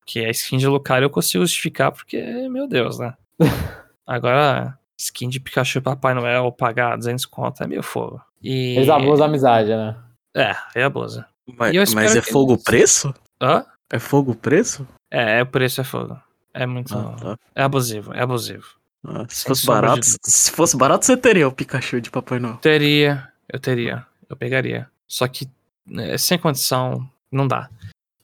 Porque 0.00 0.20
a 0.20 0.30
skin 0.30 0.56
de 0.56 0.66
Lucario 0.66 1.04
eu 1.04 1.10
consigo 1.10 1.44
justificar 1.44 1.92
porque, 1.92 2.18
meu 2.48 2.66
Deus, 2.66 2.98
né? 2.98 3.14
Agora, 4.08 4.78
skin 4.98 5.28
de 5.28 5.38
Pikachu 5.38 5.78
e 5.78 5.82
Papai 5.82 6.14
Noel 6.14 6.50
pagar 6.50 6.96
200 6.96 7.26
conto 7.26 7.62
é 7.62 7.66
meio 7.66 7.82
fogo. 7.82 8.22
E... 8.42 8.76
Eles 8.76 8.88
abusam 8.88 9.18
da 9.18 9.24
amizade, 9.26 9.68
né? 9.68 9.96
É, 10.34 10.56
é 10.74 10.84
abusa. 10.84 11.26
Mas, 11.46 11.94
mas 11.94 12.16
é 12.16 12.20
que 12.20 12.30
fogo 12.30 12.52
eles- 12.52 12.64
preço? 12.64 13.14
Hã? 13.40 13.64
É 13.92 13.98
fogo 13.98 14.34
preço? 14.34 14.86
É, 15.10 15.42
o 15.42 15.46
preço 15.46 15.80
é 15.80 15.84
fogo. 15.84 16.18
É 16.54 16.66
muito... 16.66 16.96
Ah, 16.96 17.16
tá. 17.20 17.36
É 17.54 17.62
abusivo, 17.62 18.14
é 18.14 18.22
abusivo. 18.22 18.66
Ah, 19.04 19.24
se 19.28 19.44
fosse 19.44 19.62
de 19.62 19.66
barato, 19.66 20.00
dúvida. 20.00 20.18
se 20.24 20.50
fosse 20.50 20.76
barato, 20.76 21.06
você 21.06 21.16
teria 21.16 21.48
o 21.48 21.52
Pikachu 21.52 22.00
de 22.00 22.10
Papai 22.10 22.38
Noel. 22.38 22.56
Teria, 22.56 23.28
eu 23.48 23.58
teria, 23.58 24.06
eu 24.28 24.36
pegaria. 24.36 24.88
Só 25.06 25.26
que 25.26 25.48
né, 25.86 26.16
sem 26.18 26.38
condição, 26.38 27.08
não 27.32 27.48
dá. 27.48 27.68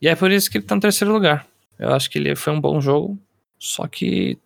E 0.01 0.09
é 0.09 0.15
por 0.15 0.31
isso 0.31 0.51
que 0.51 0.59
ele 0.59 0.65
tá 0.67 0.75
no 0.75 0.81
terceiro 0.81 1.13
lugar. 1.13 1.47
Eu 1.79 1.93
acho 1.93 2.11
que 2.11 2.19
ele 2.19 2.37
foi 2.37 2.53
um 2.53 2.61
bom 2.61 2.81
jogo, 2.81 3.19
só 3.59 3.87
que 3.87 4.39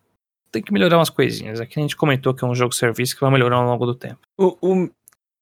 tem 0.51 0.63
que 0.63 0.73
melhorar 0.73 0.99
umas 0.99 1.11
coisinhas. 1.11 1.61
Aqui 1.61 1.79
a 1.79 1.83
gente 1.83 1.97
comentou 1.97 2.35
que 2.35 2.45
é 2.45 2.49
um 2.49 2.55
jogo 2.55 2.75
serviço 2.75 3.15
que 3.15 3.21
vai 3.21 3.31
melhorar 3.31 3.57
ao 3.57 3.67
longo 3.67 3.87
do 3.87 3.95
tempo. 3.95 4.21
O, 4.39 4.57
o, 4.61 4.91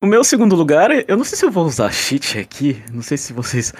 o 0.02 0.06
meu 0.06 0.22
segundo 0.24 0.54
lugar, 0.56 0.90
eu 1.08 1.16
não 1.16 1.24
sei 1.24 1.36
se 1.38 1.44
eu 1.44 1.50
vou 1.50 1.64
usar 1.66 1.90
cheat 1.92 2.38
aqui, 2.38 2.82
não 2.92 3.02
sei 3.02 3.16
se 3.16 3.32
vocês 3.32 3.72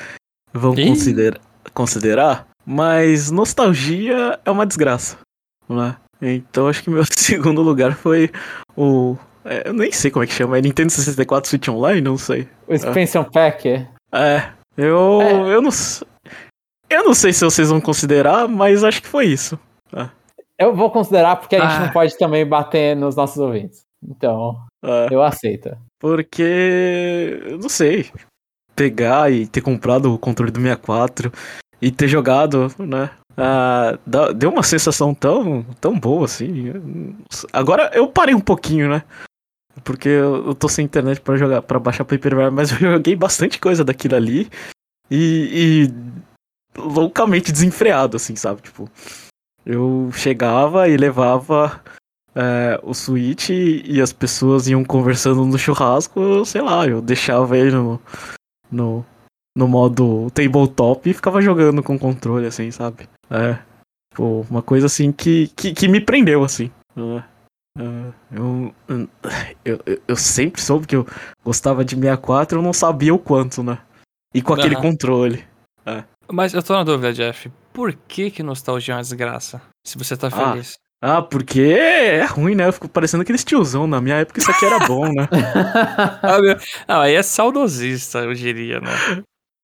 vão 0.52 0.74
Ih. 0.74 0.88
considera- 0.88 1.40
considerar, 1.74 2.46
mas 2.66 3.30
nostalgia 3.30 4.38
é 4.44 4.50
uma 4.50 4.66
desgraça, 4.66 5.18
né? 5.68 5.96
Então 6.20 6.66
acho 6.68 6.82
que 6.82 6.90
meu 6.90 7.04
segundo 7.10 7.62
lugar 7.62 7.94
foi 7.94 8.30
o... 8.76 9.16
é, 9.44 9.68
eu 9.68 9.72
nem 9.72 9.92
sei 9.92 10.10
como 10.10 10.24
é 10.24 10.26
que 10.26 10.32
chama, 10.32 10.58
é 10.58 10.60
Nintendo 10.62 10.90
64 10.90 11.48
Switch 11.48 11.68
Online, 11.68 12.00
não 12.00 12.18
sei. 12.18 12.48
O 12.66 12.74
Expansion 12.74 13.24
Pack. 13.24 13.86
É, 14.12 14.48
eu, 14.76 15.20
É. 15.22 15.54
eu 15.54 15.62
não 15.62 15.70
eu 16.90 17.04
não 17.04 17.14
sei 17.14 17.32
se 17.34 17.44
vocês 17.44 17.68
vão 17.68 17.80
considerar, 17.80 18.48
mas 18.48 18.82
acho 18.82 19.02
que 19.02 19.08
foi 19.08 19.26
isso. 19.26 19.58
Eu 20.60 20.74
vou 20.74 20.90
considerar 20.90 21.36
porque 21.36 21.54
a 21.54 21.60
gente 21.60 21.76
Ah. 21.76 21.80
não 21.86 21.92
pode 21.92 22.18
também 22.18 22.44
bater 22.44 22.96
nos 22.96 23.14
nossos 23.14 23.36
ouvintes. 23.38 23.82
Então, 24.02 24.56
É. 24.84 25.06
eu 25.08 25.22
aceito. 25.22 25.70
Porque, 25.98 27.40
eu 27.44 27.58
não 27.58 27.68
sei, 27.68 28.10
pegar 28.76 29.32
e 29.32 29.46
ter 29.46 29.60
comprado 29.60 30.14
o 30.14 30.18
controle 30.18 30.52
do 30.52 30.60
64 30.60 31.32
e 31.80 31.90
ter 31.90 32.08
jogado, 32.08 32.72
né? 32.78 33.10
ah, 33.38 33.96
deu 34.34 34.50
uma 34.50 34.64
sensação 34.64 35.14
tão, 35.14 35.62
tão 35.80 35.98
boa 35.98 36.24
assim. 36.24 36.72
Agora 37.52 37.88
eu 37.94 38.08
parei 38.08 38.34
um 38.34 38.40
pouquinho, 38.40 38.90
né? 38.90 39.04
Porque 39.84 40.08
eu, 40.08 40.48
eu 40.48 40.54
tô 40.56 40.68
sem 40.68 40.84
internet 40.84 41.20
pra 41.20 41.36
jogar, 41.36 41.62
para 41.62 41.78
baixar 41.78 42.04
Paperware, 42.04 42.50
mas 42.50 42.72
eu 42.72 42.78
joguei 42.78 43.14
bastante 43.14 43.60
coisa 43.60 43.84
daquilo 43.84 44.16
ali 44.16 44.50
e, 45.08 45.86
e 46.76 46.80
loucamente 46.80 47.52
desenfreado, 47.52 48.16
assim, 48.16 48.34
sabe? 48.34 48.60
Tipo, 48.62 48.90
Eu 49.64 50.10
chegava 50.12 50.88
e 50.88 50.96
levava 50.96 51.80
é, 52.34 52.78
o 52.82 52.94
Switch 52.94 53.50
e 53.50 54.00
as 54.00 54.12
pessoas 54.12 54.68
iam 54.68 54.84
conversando 54.84 55.44
no 55.44 55.58
churrasco, 55.58 56.44
sei 56.44 56.60
lá, 56.62 56.86
eu 56.86 57.00
deixava 57.00 57.56
ele 57.56 57.72
no, 57.72 58.00
no, 58.70 59.04
no 59.56 59.68
modo 59.68 60.30
tabletop 60.30 61.08
e 61.08 61.14
ficava 61.14 61.40
jogando 61.40 61.82
com 61.82 61.98
controle, 61.98 62.46
assim, 62.46 62.70
sabe? 62.70 63.08
É. 63.30 63.58
Pô, 64.14 64.44
uma 64.50 64.62
coisa 64.62 64.86
assim 64.86 65.12
que, 65.12 65.48
que, 65.48 65.72
que 65.72 65.88
me 65.88 66.00
prendeu, 66.00 66.42
assim. 66.44 66.70
É, 66.96 67.22
é, 67.80 68.12
eu, 68.32 68.74
eu, 69.64 70.00
eu, 70.08 70.16
sempre 70.16 70.60
soube 70.60 70.86
que 70.86 70.96
eu 70.96 71.06
gostava 71.44 71.84
de 71.84 71.94
64, 71.94 72.58
eu 72.58 72.62
não 72.62 72.72
sabia 72.72 73.14
o 73.14 73.18
quanto, 73.18 73.62
né? 73.62 73.78
E 74.34 74.42
com 74.42 74.54
aquele 74.54 74.74
Aham. 74.74 74.82
controle. 74.82 75.44
Mas 76.30 76.52
eu 76.52 76.62
tô 76.62 76.74
na 76.74 76.84
dúvida, 76.84 77.12
Jeff. 77.12 77.50
Por 77.72 77.94
que 77.94 78.30
que 78.30 78.42
nostalgia 78.42 78.92
é 78.92 78.96
uma 78.96 79.02
desgraça? 79.02 79.62
Se 79.86 79.96
você 79.96 80.16
tá 80.16 80.26
Ah. 80.26 80.52
feliz. 80.52 80.76
Ah, 80.76 80.87
porque 81.30 81.60
é 81.60 82.24
ruim, 82.24 82.54
né? 82.54 82.66
Eu 82.66 82.72
fico 82.72 82.88
parecendo 82.88 83.22
aqueles 83.22 83.44
tiozão. 83.44 83.86
Na 83.86 84.00
minha 84.00 84.16
época 84.16 84.40
isso 84.40 84.50
aqui 84.50 84.64
era 84.64 84.78
bom, 84.86 85.12
né? 85.12 85.28
Ah, 86.22 86.38
meu- 86.40 86.56
ah, 86.88 87.02
aí 87.02 87.14
é 87.14 87.22
saudosista, 87.22 88.18
eu 88.20 88.34
diria, 88.34 88.80
né? 88.80 88.90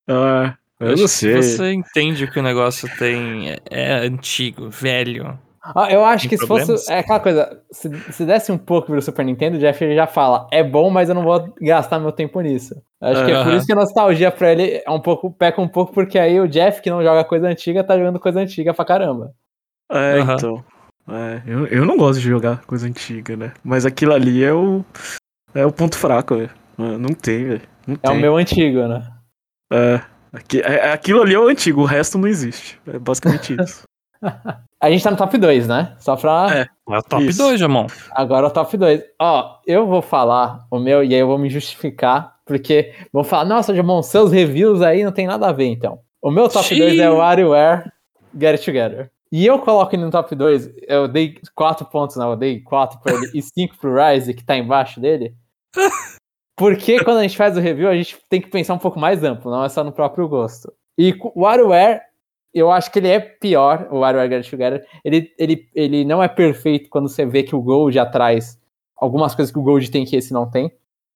Ah, 0.08 0.54
eu 0.78 0.96
não 0.96 1.08
sei. 1.08 1.42
Você 1.42 1.72
entende 1.72 2.26
que 2.28 2.38
o 2.38 2.42
negócio 2.42 2.88
tem. 2.98 3.50
É, 3.50 3.58
é 3.70 3.92
antigo, 4.06 4.70
velho. 4.70 5.38
Ah, 5.74 5.90
eu 5.90 6.04
acho 6.04 6.28
Tem 6.28 6.30
que 6.30 6.36
se 6.38 6.46
problemas? 6.46 6.82
fosse. 6.82 6.92
É 6.92 6.98
aquela 6.98 7.20
coisa, 7.20 7.62
se, 7.72 7.88
se 8.12 8.24
desse 8.26 8.52
um 8.52 8.58
pouco 8.58 8.88
pro 8.88 9.00
Super 9.00 9.24
Nintendo, 9.24 9.56
o 9.56 9.60
Jeff 9.60 9.82
ele 9.82 9.94
já 9.94 10.06
fala, 10.06 10.46
é 10.52 10.62
bom, 10.62 10.90
mas 10.90 11.08
eu 11.08 11.14
não 11.14 11.22
vou 11.24 11.54
gastar 11.58 11.98
meu 11.98 12.12
tempo 12.12 12.38
nisso. 12.42 12.74
Eu 13.00 13.08
Acho 13.08 13.24
que 13.24 13.32
é 13.32 13.42
por 13.42 13.52
isso 13.54 13.64
que 13.66 13.72
a 13.72 13.76
nostalgia 13.76 14.30
pra 14.30 14.52
ele 14.52 14.82
é 14.86 14.90
um 14.90 15.00
pouco, 15.00 15.30
peca 15.32 15.60
um 15.62 15.68
pouco, 15.68 15.92
porque 15.94 16.18
aí 16.18 16.38
o 16.38 16.46
Jeff, 16.46 16.82
que 16.82 16.90
não 16.90 17.02
joga 17.02 17.24
coisa 17.24 17.48
antiga, 17.48 17.82
tá 17.82 17.96
jogando 17.96 18.20
coisa 18.20 18.40
antiga 18.40 18.74
pra 18.74 18.84
caramba. 18.84 19.32
É, 19.90 20.20
Aham. 20.20 20.34
então. 20.34 20.64
É, 21.08 21.42
eu, 21.46 21.66
eu 21.66 21.84
não 21.84 21.96
gosto 21.96 22.20
de 22.20 22.28
jogar 22.28 22.62
coisa 22.66 22.86
antiga, 22.86 23.36
né? 23.36 23.52
Mas 23.62 23.84
aquilo 23.84 24.12
ali 24.14 24.42
é 24.42 24.52
o. 24.52 24.84
É 25.54 25.64
o 25.64 25.72
ponto 25.72 25.96
fraco, 25.96 26.36
velho. 26.36 26.50
Não 26.76 27.14
tem, 27.14 27.44
velho. 27.44 27.62
É 27.88 27.96
tem. 28.08 28.16
o 28.16 28.20
meu 28.20 28.36
antigo, 28.36 28.86
né? 28.88 29.06
É, 29.72 30.00
aqui- 30.32 30.60
é- 30.60 30.92
aquilo 30.92 31.22
ali 31.22 31.34
é 31.34 31.38
o 31.38 31.48
antigo, 31.48 31.82
o 31.82 31.86
resto 31.86 32.18
não 32.18 32.26
existe. 32.26 32.80
É 32.86 32.98
basicamente 32.98 33.54
isso. 33.62 33.82
A 34.80 34.90
gente 34.90 35.04
tá 35.04 35.10
no 35.10 35.16
top 35.16 35.36
2, 35.36 35.68
né? 35.68 35.94
Só 35.98 36.16
pra. 36.16 36.48
É. 36.50 36.66
É 36.94 36.98
o 36.98 37.02
top 37.02 37.24
Isso. 37.24 37.38
2, 37.38 37.60
irmão. 37.60 37.86
Agora 38.10 38.46
o 38.46 38.50
top 38.50 38.76
2. 38.76 39.02
Ó, 39.18 39.58
eu 39.66 39.86
vou 39.86 40.02
falar 40.02 40.66
o 40.70 40.78
meu 40.78 41.02
e 41.02 41.14
aí 41.14 41.20
eu 41.20 41.26
vou 41.26 41.38
me 41.38 41.48
justificar, 41.48 42.34
porque 42.44 42.92
vão 43.10 43.24
falar, 43.24 43.46
nossa, 43.46 43.74
Jamon, 43.74 44.02
seus 44.02 44.30
reviews 44.32 44.82
aí 44.82 45.02
não 45.02 45.12
tem 45.12 45.26
nada 45.26 45.48
a 45.48 45.52
ver, 45.52 45.66
então. 45.66 46.00
O 46.20 46.30
meu 46.30 46.48
top 46.48 46.66
Xiii. 46.66 46.80
2 46.80 46.98
é 46.98 47.10
o 47.10 47.16
WarioWare 47.16 47.84
Get 48.38 48.50
It 48.52 48.64
Together. 48.66 49.10
E 49.36 49.44
eu 49.46 49.58
coloco 49.58 49.92
ele 49.92 50.04
no 50.04 50.12
top 50.12 50.32
2, 50.32 50.70
eu 50.86 51.08
dei 51.08 51.34
4 51.56 51.84
pontos, 51.86 52.14
não, 52.14 52.30
eu 52.30 52.36
dei 52.36 52.60
4 52.60 53.00
pra 53.00 53.14
ele 53.14 53.30
e 53.34 53.42
5 53.42 53.76
pro 53.78 53.92
Rise, 53.92 54.32
que 54.32 54.44
tá 54.44 54.56
embaixo 54.56 55.00
dele. 55.00 55.34
Porque 56.56 57.02
quando 57.02 57.18
a 57.18 57.22
gente 57.22 57.36
faz 57.36 57.56
o 57.56 57.60
review, 57.60 57.88
a 57.88 57.96
gente 57.96 58.16
tem 58.30 58.40
que 58.40 58.48
pensar 58.48 58.74
um 58.74 58.78
pouco 58.78 58.96
mais 58.96 59.24
amplo, 59.24 59.50
não 59.50 59.64
é 59.64 59.68
só 59.68 59.82
no 59.82 59.90
próprio 59.90 60.28
gosto. 60.28 60.72
E 60.96 61.12
o 61.34 61.40
WarioWare, 61.40 62.00
eu 62.54 62.70
acho 62.70 62.92
que 62.92 63.00
ele 63.00 63.08
é 63.08 63.18
pior, 63.18 63.88
o 63.90 63.98
WarioWare 63.98 64.30
Get 64.30 64.48
Together. 64.48 64.86
Ele, 65.04 65.28
ele, 65.36 65.68
ele 65.74 66.04
não 66.04 66.22
é 66.22 66.28
perfeito 66.28 66.88
quando 66.88 67.08
você 67.08 67.26
vê 67.26 67.42
que 67.42 67.56
o 67.56 67.60
Gold 67.60 67.98
atrás 67.98 68.56
algumas 68.96 69.34
coisas 69.34 69.52
que 69.52 69.58
o 69.58 69.64
Gold 69.64 69.90
tem 69.90 70.04
que 70.04 70.14
esse 70.14 70.32
não 70.32 70.48
tem. 70.48 70.72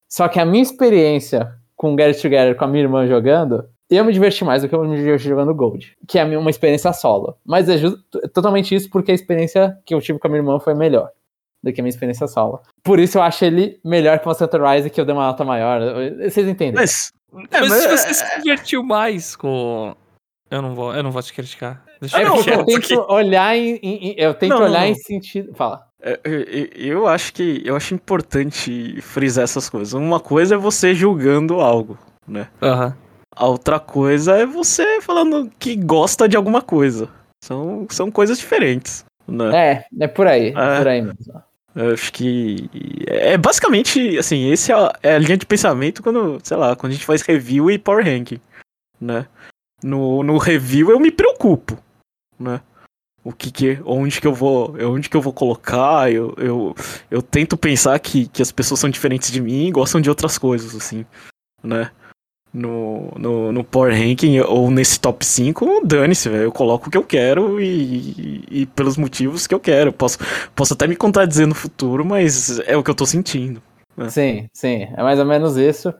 Só 0.08 0.26
que 0.26 0.40
a 0.40 0.44
minha 0.44 0.64
experiência 0.64 1.54
com 1.76 1.96
Get 1.96 2.20
Together 2.20 2.56
com 2.56 2.64
a 2.64 2.66
minha 2.66 2.82
irmã 2.82 3.06
jogando, 3.06 3.70
eu 3.90 4.04
me 4.04 4.12
diverti 4.12 4.44
mais 4.44 4.62
do 4.62 4.68
que 4.68 4.74
eu 4.74 4.84
me 4.84 4.96
diverti 4.96 5.28
jogando 5.28 5.54
Gold, 5.54 5.96
que 6.06 6.18
é 6.18 6.24
uma 6.24 6.50
experiência 6.50 6.92
solo. 6.92 7.36
Mas 7.44 7.68
é 7.68 7.76
totalmente 8.32 8.74
isso 8.74 8.88
porque 8.90 9.10
a 9.12 9.14
experiência 9.14 9.78
que 9.86 9.94
eu 9.94 10.00
tive 10.00 10.18
com 10.18 10.26
a 10.26 10.30
minha 10.30 10.40
irmã 10.40 10.58
foi 10.60 10.74
melhor 10.74 11.10
do 11.62 11.72
que 11.72 11.80
a 11.80 11.82
minha 11.82 11.90
experiência 11.90 12.26
solo. 12.26 12.60
Por 12.84 12.98
isso 13.00 13.18
eu 13.18 13.22
acho 13.22 13.44
ele 13.44 13.80
melhor 13.84 14.18
que 14.18 14.24
o 14.26 14.28
Monster 14.28 14.62
Rise, 14.62 14.90
que 14.90 15.00
eu 15.00 15.04
dei 15.04 15.14
uma 15.14 15.26
nota 15.26 15.44
maior. 15.44 15.80
Vocês 16.22 16.46
entendem? 16.48 16.74
Mas. 16.74 17.12
É, 17.50 17.60
mas 17.60 17.68
mas- 17.70 17.82
se 17.82 17.88
você 17.88 18.14
se 18.14 18.38
divertiu 18.42 18.82
mais 18.82 19.34
com. 19.36 19.94
Eu 20.50 20.62
não 20.62 20.74
vou, 20.74 20.94
eu 20.94 21.02
não 21.02 21.10
vou 21.10 21.22
te 21.22 21.32
criticar. 21.32 21.84
Deixa 22.00 22.18
É 22.20 22.24
eu 22.24 22.36
eu 22.36 22.64
tento 22.64 22.76
aqui. 22.76 22.96
olhar 23.12 23.54
em, 23.56 23.76
em- 23.82 24.10
em- 24.10 24.14
eu 24.16 24.32
tento 24.32 24.50
Não, 24.50 24.62
olhar 24.62 24.80
não. 24.80 24.86
em 24.86 24.94
sentido. 24.94 25.52
Fala. 25.54 25.84
É, 26.00 26.18
Eu, 26.74 27.06
acho 27.08 27.32
que 27.34 27.60
eu 27.66 27.74
acho 27.76 27.92
importante 27.92 28.98
frisar 29.02 29.44
essas 29.44 29.68
coisas. 29.68 29.92
Uma 29.94 30.20
coisa 30.20 30.54
é 30.54 30.58
você 30.58 30.94
julgando 30.94 31.60
algo, 31.60 31.98
né? 32.26 32.48
Aham. 32.62 32.96
A 33.38 33.46
outra 33.46 33.78
coisa 33.78 34.36
é 34.36 34.44
você 34.44 35.00
falando 35.00 35.48
que 35.60 35.76
gosta 35.76 36.28
de 36.28 36.36
alguma 36.36 36.60
coisa. 36.60 37.08
São, 37.44 37.86
são 37.88 38.10
coisas 38.10 38.36
diferentes, 38.36 39.04
né? 39.28 39.84
É, 40.00 40.04
é 40.04 40.08
por 40.08 40.26
aí. 40.26 40.48
É, 40.48 40.50
É. 40.50 40.78
por 40.78 40.88
aí 40.88 41.02
mesmo. 41.02 41.42
Eu 41.72 41.94
acho 41.94 42.12
que 42.12 42.68
é 43.06 43.38
basicamente 43.38 44.18
assim, 44.18 44.50
esse 44.50 44.72
é 44.72 44.74
a, 44.74 44.92
é 45.00 45.14
a 45.14 45.18
linha 45.18 45.36
de 45.36 45.46
pensamento 45.46 46.02
quando, 46.02 46.40
sei 46.42 46.56
lá, 46.56 46.74
quando 46.74 46.90
a 46.90 46.94
gente 46.96 47.06
faz 47.06 47.22
review 47.22 47.70
e 47.70 47.78
power 47.78 48.04
ranking, 48.04 48.40
né? 49.00 49.26
No, 49.84 50.24
no 50.24 50.36
review 50.38 50.90
eu 50.90 50.98
me 50.98 51.12
preocupo, 51.12 51.78
né? 52.36 52.60
O 53.22 53.32
que 53.32 53.52
que, 53.52 53.78
onde 53.84 54.20
que 54.20 54.26
eu 54.26 54.34
vou, 54.34 54.74
onde 54.80 55.08
que 55.08 55.16
eu 55.16 55.20
vou 55.20 55.32
colocar? 55.32 56.10
Eu, 56.10 56.34
eu, 56.38 56.74
eu 57.08 57.22
tento 57.22 57.56
pensar 57.56 57.96
que, 58.00 58.26
que 58.26 58.42
as 58.42 58.50
pessoas 58.50 58.80
são 58.80 58.90
diferentes 58.90 59.30
de 59.30 59.40
mim 59.40 59.68
e 59.68 59.70
gostam 59.70 60.00
de 60.00 60.08
outras 60.08 60.36
coisas, 60.38 60.74
assim, 60.74 61.06
né? 61.62 61.92
No, 62.52 63.12
no, 63.18 63.52
no 63.52 63.62
Power 63.62 63.92
Ranking 63.92 64.40
ou 64.40 64.70
nesse 64.70 64.98
top 64.98 65.24
5, 65.24 65.82
dane-se, 65.84 66.30
velho. 66.30 66.44
Eu 66.44 66.52
coloco 66.52 66.88
o 66.88 66.90
que 66.90 66.96
eu 66.96 67.04
quero 67.04 67.60
e, 67.60 67.66
e, 67.66 68.44
e 68.62 68.66
pelos 68.66 68.96
motivos 68.96 69.46
que 69.46 69.54
eu 69.54 69.60
quero. 69.60 69.92
Posso, 69.92 70.18
posso 70.54 70.72
até 70.72 70.86
me 70.86 70.96
contradizer 70.96 71.46
no 71.46 71.54
futuro, 71.54 72.04
mas 72.04 72.58
é 72.60 72.76
o 72.76 72.82
que 72.82 72.90
eu 72.90 72.94
tô 72.94 73.04
sentindo. 73.04 73.62
É. 73.98 74.08
Sim, 74.08 74.48
sim, 74.52 74.88
é 74.96 75.02
mais 75.02 75.18
ou 75.18 75.26
menos 75.26 75.56
isso. 75.56 75.92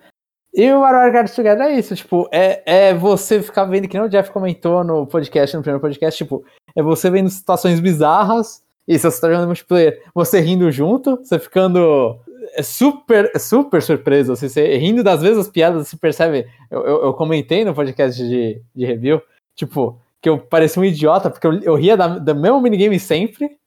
E 0.55 0.73
o 0.73 0.81
Warrior 0.81 1.13
Get 1.13 1.37
Together 1.37 1.67
é 1.67 1.79
isso, 1.79 1.95
tipo, 1.95 2.29
é, 2.33 2.63
é 2.65 2.95
você 2.95 3.43
ficar 3.43 3.65
vendo, 3.65 3.87
que 3.87 3.97
nem 3.97 4.07
o 4.07 4.11
Jeff 4.11 4.31
comentou 4.31 4.83
no 4.83 5.07
podcast, 5.07 5.55
no 5.55 5.63
primeiro 5.63 5.81
podcast, 5.81 6.17
tipo, 6.17 6.45
é 6.75 6.83
você 6.83 7.11
vendo 7.11 7.29
situações 7.29 7.79
bizarras, 7.79 8.63
se 8.89 8.99
você 8.99 9.21
tá 9.21 9.29
jogando 9.29 9.47
multiplayer, 9.47 10.03
você 10.15 10.41
rindo 10.41 10.71
junto, 10.73 11.17
você 11.17 11.39
ficando 11.39 12.19
é 12.55 12.63
super, 12.63 13.31
super 13.39 13.83
surpreso, 13.83 14.33
assim, 14.33 14.49
você 14.49 14.77
rindo 14.77 15.03
das 15.03 15.23
vezes 15.23 15.49
piadas, 15.49 15.89
você 15.89 15.97
percebe, 15.97 16.47
eu, 16.71 16.85
eu, 16.85 17.05
eu 17.05 17.15
comentei 17.15 17.65
no 17.65 17.75
podcast 17.75 18.23
de, 18.23 18.63
de 18.75 18.87
review, 18.87 19.21
tipo, 19.55 20.01
que 20.21 20.29
eu 20.29 20.39
parecia 20.39 20.81
um 20.81 20.85
idiota, 20.85 21.31
porque 21.31 21.47
eu, 21.47 21.61
eu 21.61 21.75
ria 21.75 21.97
da, 21.97 22.19
da 22.19 22.35
mesma 22.35 22.61
minigame 22.61 22.99
sempre, 22.99 23.59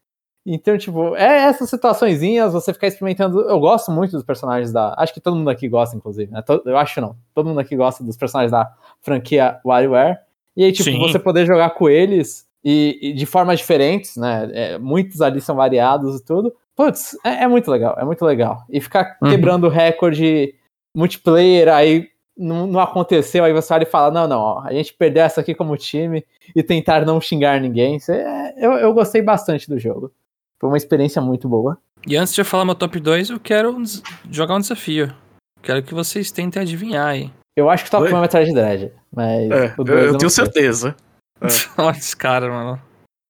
então, 0.46 0.76
tipo, 0.78 1.16
é 1.16 1.44
essas 1.44 1.70
situaçõezinhas, 1.70 2.54
você 2.54 2.74
ficar 2.74 2.88
experimentando. 2.88 3.42
Eu 3.42 3.60
gosto 3.60 3.92
muito 3.92 4.12
dos 4.12 4.24
personagens 4.24 4.72
da. 4.74 4.96
Acho 4.98 5.14
que 5.14 5.22
todo 5.22 5.36
mundo 5.36 5.50
aqui 5.50 5.70
gosta, 5.70 5.96
inclusive, 5.96 6.32
né? 6.32 6.44
Eu 6.66 6.78
acho 6.78 7.00
não. 7.00 7.16
Todo 7.34 7.48
mundo 7.48 7.60
aqui 7.60 7.76
gosta 7.76 8.04
dos 8.04 8.18
personagens 8.18 8.52
da 8.52 8.74
franquia 9.02 9.60
WarioWare. 9.64 10.18
E 10.58 10.64
aí, 10.64 10.72
tipo, 10.72 10.90
Sim. 10.90 11.00
você 11.00 11.20
poder 11.20 11.46
jogar 11.46 11.70
com 11.72 11.88
eles 11.88 12.48
e, 12.64 12.98
e 13.02 13.14
de 13.14 13.26
formas 13.26 13.60
diferentes, 13.60 14.18
né? 14.18 14.50
É, 14.52 14.78
muitos 14.80 15.22
ali 15.22 15.40
são 15.40 15.56
variados 15.56 16.20
e 16.20 16.26
tudo. 16.26 16.54
Putz, 16.76 17.18
é, 17.24 17.44
é 17.44 17.48
muito 17.48 17.70
legal, 17.70 17.96
é 18.00 18.04
muito 18.06 18.24
legal. 18.26 18.64
E 18.70 18.80
ficar 18.82 19.18
Uhum. 19.22 19.30
quebrando 19.30 19.68
recorde 19.70 20.56
multiplayer, 20.96 21.70
aí 21.70 22.10
não, 22.38 22.66
não 22.68 22.80
aconteceu, 22.80 23.44
aí 23.44 23.54
você 23.54 23.74
olha 23.74 23.84
e 23.84 23.88
fala: 23.88 24.12
não, 24.12 24.28
não, 24.28 24.40
ó, 24.40 24.60
a 24.66 24.74
gente 24.74 24.94
perdeu 24.94 25.24
essa 25.24 25.42
aqui 25.42 25.54
como 25.54 25.76
time 25.78 26.26
e 26.56 26.64
tentar 26.64 27.06
não 27.06 27.20
xingar 27.22 27.60
ninguém. 27.60 27.98
Isso 27.98 28.12
é- 28.12 28.54
eu, 28.58 28.72
eu 28.74 28.94
gostei 28.94 29.22
bastante 29.22 29.70
do 29.70 29.78
jogo. 29.78 30.12
Foi 30.60 30.70
uma 30.70 30.78
experiência 30.78 31.22
muito 31.22 31.48
boa. 31.50 31.78
E 32.08 32.16
antes 32.16 32.34
de 32.34 32.42
eu 32.42 32.46
falar 32.46 32.66
meu 32.66 32.76
top 32.76 33.00
2, 33.00 33.30
eu 33.30 33.40
quero 33.40 33.76
um 33.76 33.84
jogar 34.30 34.56
um 34.56 34.60
desafio. 34.60 35.14
Quero 35.62 35.84
que 35.84 35.94
vocês 35.94 36.32
tentem 36.32 36.62
adivinhar 36.62 37.08
aí. 37.08 37.32
Eu 37.56 37.70
acho 37.70 37.84
que 37.84 37.90
o 37.90 37.92
top 37.92 38.06
Oi? 38.06 38.14
1 38.14 38.18
é 38.18 38.22
Metroid 38.22 38.54
Dread, 38.54 38.92
mas 39.14 39.52
É, 39.52 39.76
o 39.78 39.88
eu, 39.88 39.98
eu 40.00 40.18
tenho 40.18 40.30
certeza. 40.30 40.96
Olha 41.78 41.98
esse 41.98 42.16
cara, 42.16 42.50
mano. 42.50 42.82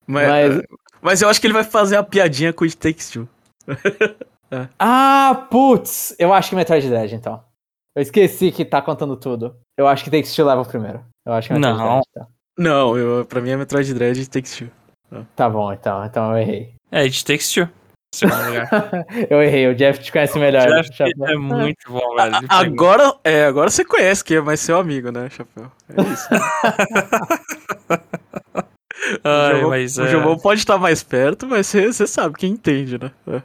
Mas, 0.07 0.27
Mas- 0.55 0.63
mas 1.01 1.21
eu 1.21 1.29
acho 1.29 1.41
que 1.41 1.47
ele 1.47 1.53
vai 1.53 1.63
fazer 1.63 1.97
a 1.97 2.03
piadinha 2.03 2.53
com 2.53 2.63
o 2.63 2.67
It 2.67 2.77
Takes 2.77 3.09
Two. 3.09 3.27
Ah, 4.77 5.47
putz! 5.49 6.13
Eu 6.19 6.33
acho 6.33 6.49
que 6.49 6.57
Metroid 6.57 6.89
Dread, 6.89 7.15
então. 7.15 7.41
Eu 7.95 8.01
esqueci 8.01 8.51
que 8.51 8.65
tá 8.65 8.81
contando 8.81 9.15
tudo. 9.15 9.55
Eu 9.77 9.87
acho 9.87 10.03
que 10.03 10.11
Takes 10.11 10.35
Two 10.35 10.45
leva 10.45 10.59
o 10.61 10.65
primeiro. 10.65 10.99
Eu 11.25 11.31
acho 11.31 11.47
que 11.47 11.53
Metroid 11.53 11.77
Não. 11.77 11.85
Dread. 11.87 12.03
Tá. 12.13 12.27
Não, 12.59 12.97
eu, 12.97 13.25
pra 13.25 13.39
mim 13.39 13.51
é 13.51 13.55
Metroid 13.55 13.93
Dread 13.93 14.17
e 14.17 14.21
It 14.23 14.29
Takes 14.29 14.57
Two. 14.57 14.69
tá 15.37 15.49
bom, 15.49 15.71
então. 15.71 16.03
Então 16.03 16.31
eu 16.31 16.37
errei. 16.39 16.73
É, 16.91 16.99
It 17.03 17.23
Takes 17.23 17.49
Two. 17.53 17.69
Lugar. 18.23 18.67
Eu 19.31 19.41
errei, 19.41 19.69
o 19.69 19.73
Jeff 19.73 20.01
te 20.03 20.11
conhece 20.11 20.37
melhor. 20.37 20.67
Jeff 20.67 20.93
Chapéu. 20.93 21.27
é 21.27 21.35
muito 21.37 21.89
bom, 21.89 22.15
velho. 22.17 22.35
A- 22.49 22.59
Agora, 22.59 23.15
é, 23.23 23.45
agora 23.45 23.69
você 23.69 23.85
conhece 23.85 24.21
que 24.21 24.35
é 24.35 24.41
mais 24.41 24.59
seu 24.59 24.77
amigo, 24.77 25.13
né, 25.13 25.29
Chapéu? 25.29 25.71
É 25.95 26.01
isso. 26.01 26.27
Ai, 29.23 29.63
o 29.63 29.69
mas 29.69 29.97
o 29.97 30.03
é... 30.03 30.39
Pode 30.39 30.59
estar 30.59 30.77
mais 30.77 31.03
perto, 31.03 31.47
mas 31.47 31.67
você, 31.67 31.91
você 31.91 32.07
sabe 32.07 32.37
quem 32.37 32.53
entende, 32.53 32.97
né? 32.97 33.11
É. 33.27 33.41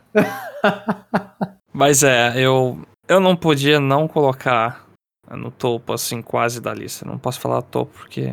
Mas 1.77 2.03
é, 2.03 2.33
eu, 2.41 2.81
eu 3.07 3.21
não 3.21 3.37
podia 3.37 3.79
não 3.79 4.09
colocar 4.09 4.87
no 5.31 5.51
topo, 5.51 5.93
assim, 5.93 6.23
quase 6.23 6.59
da 6.59 6.73
lista. 6.73 7.05
Não 7.05 7.19
posso 7.19 7.39
falar 7.39 7.61
topo 7.61 7.93
porque 7.93 8.33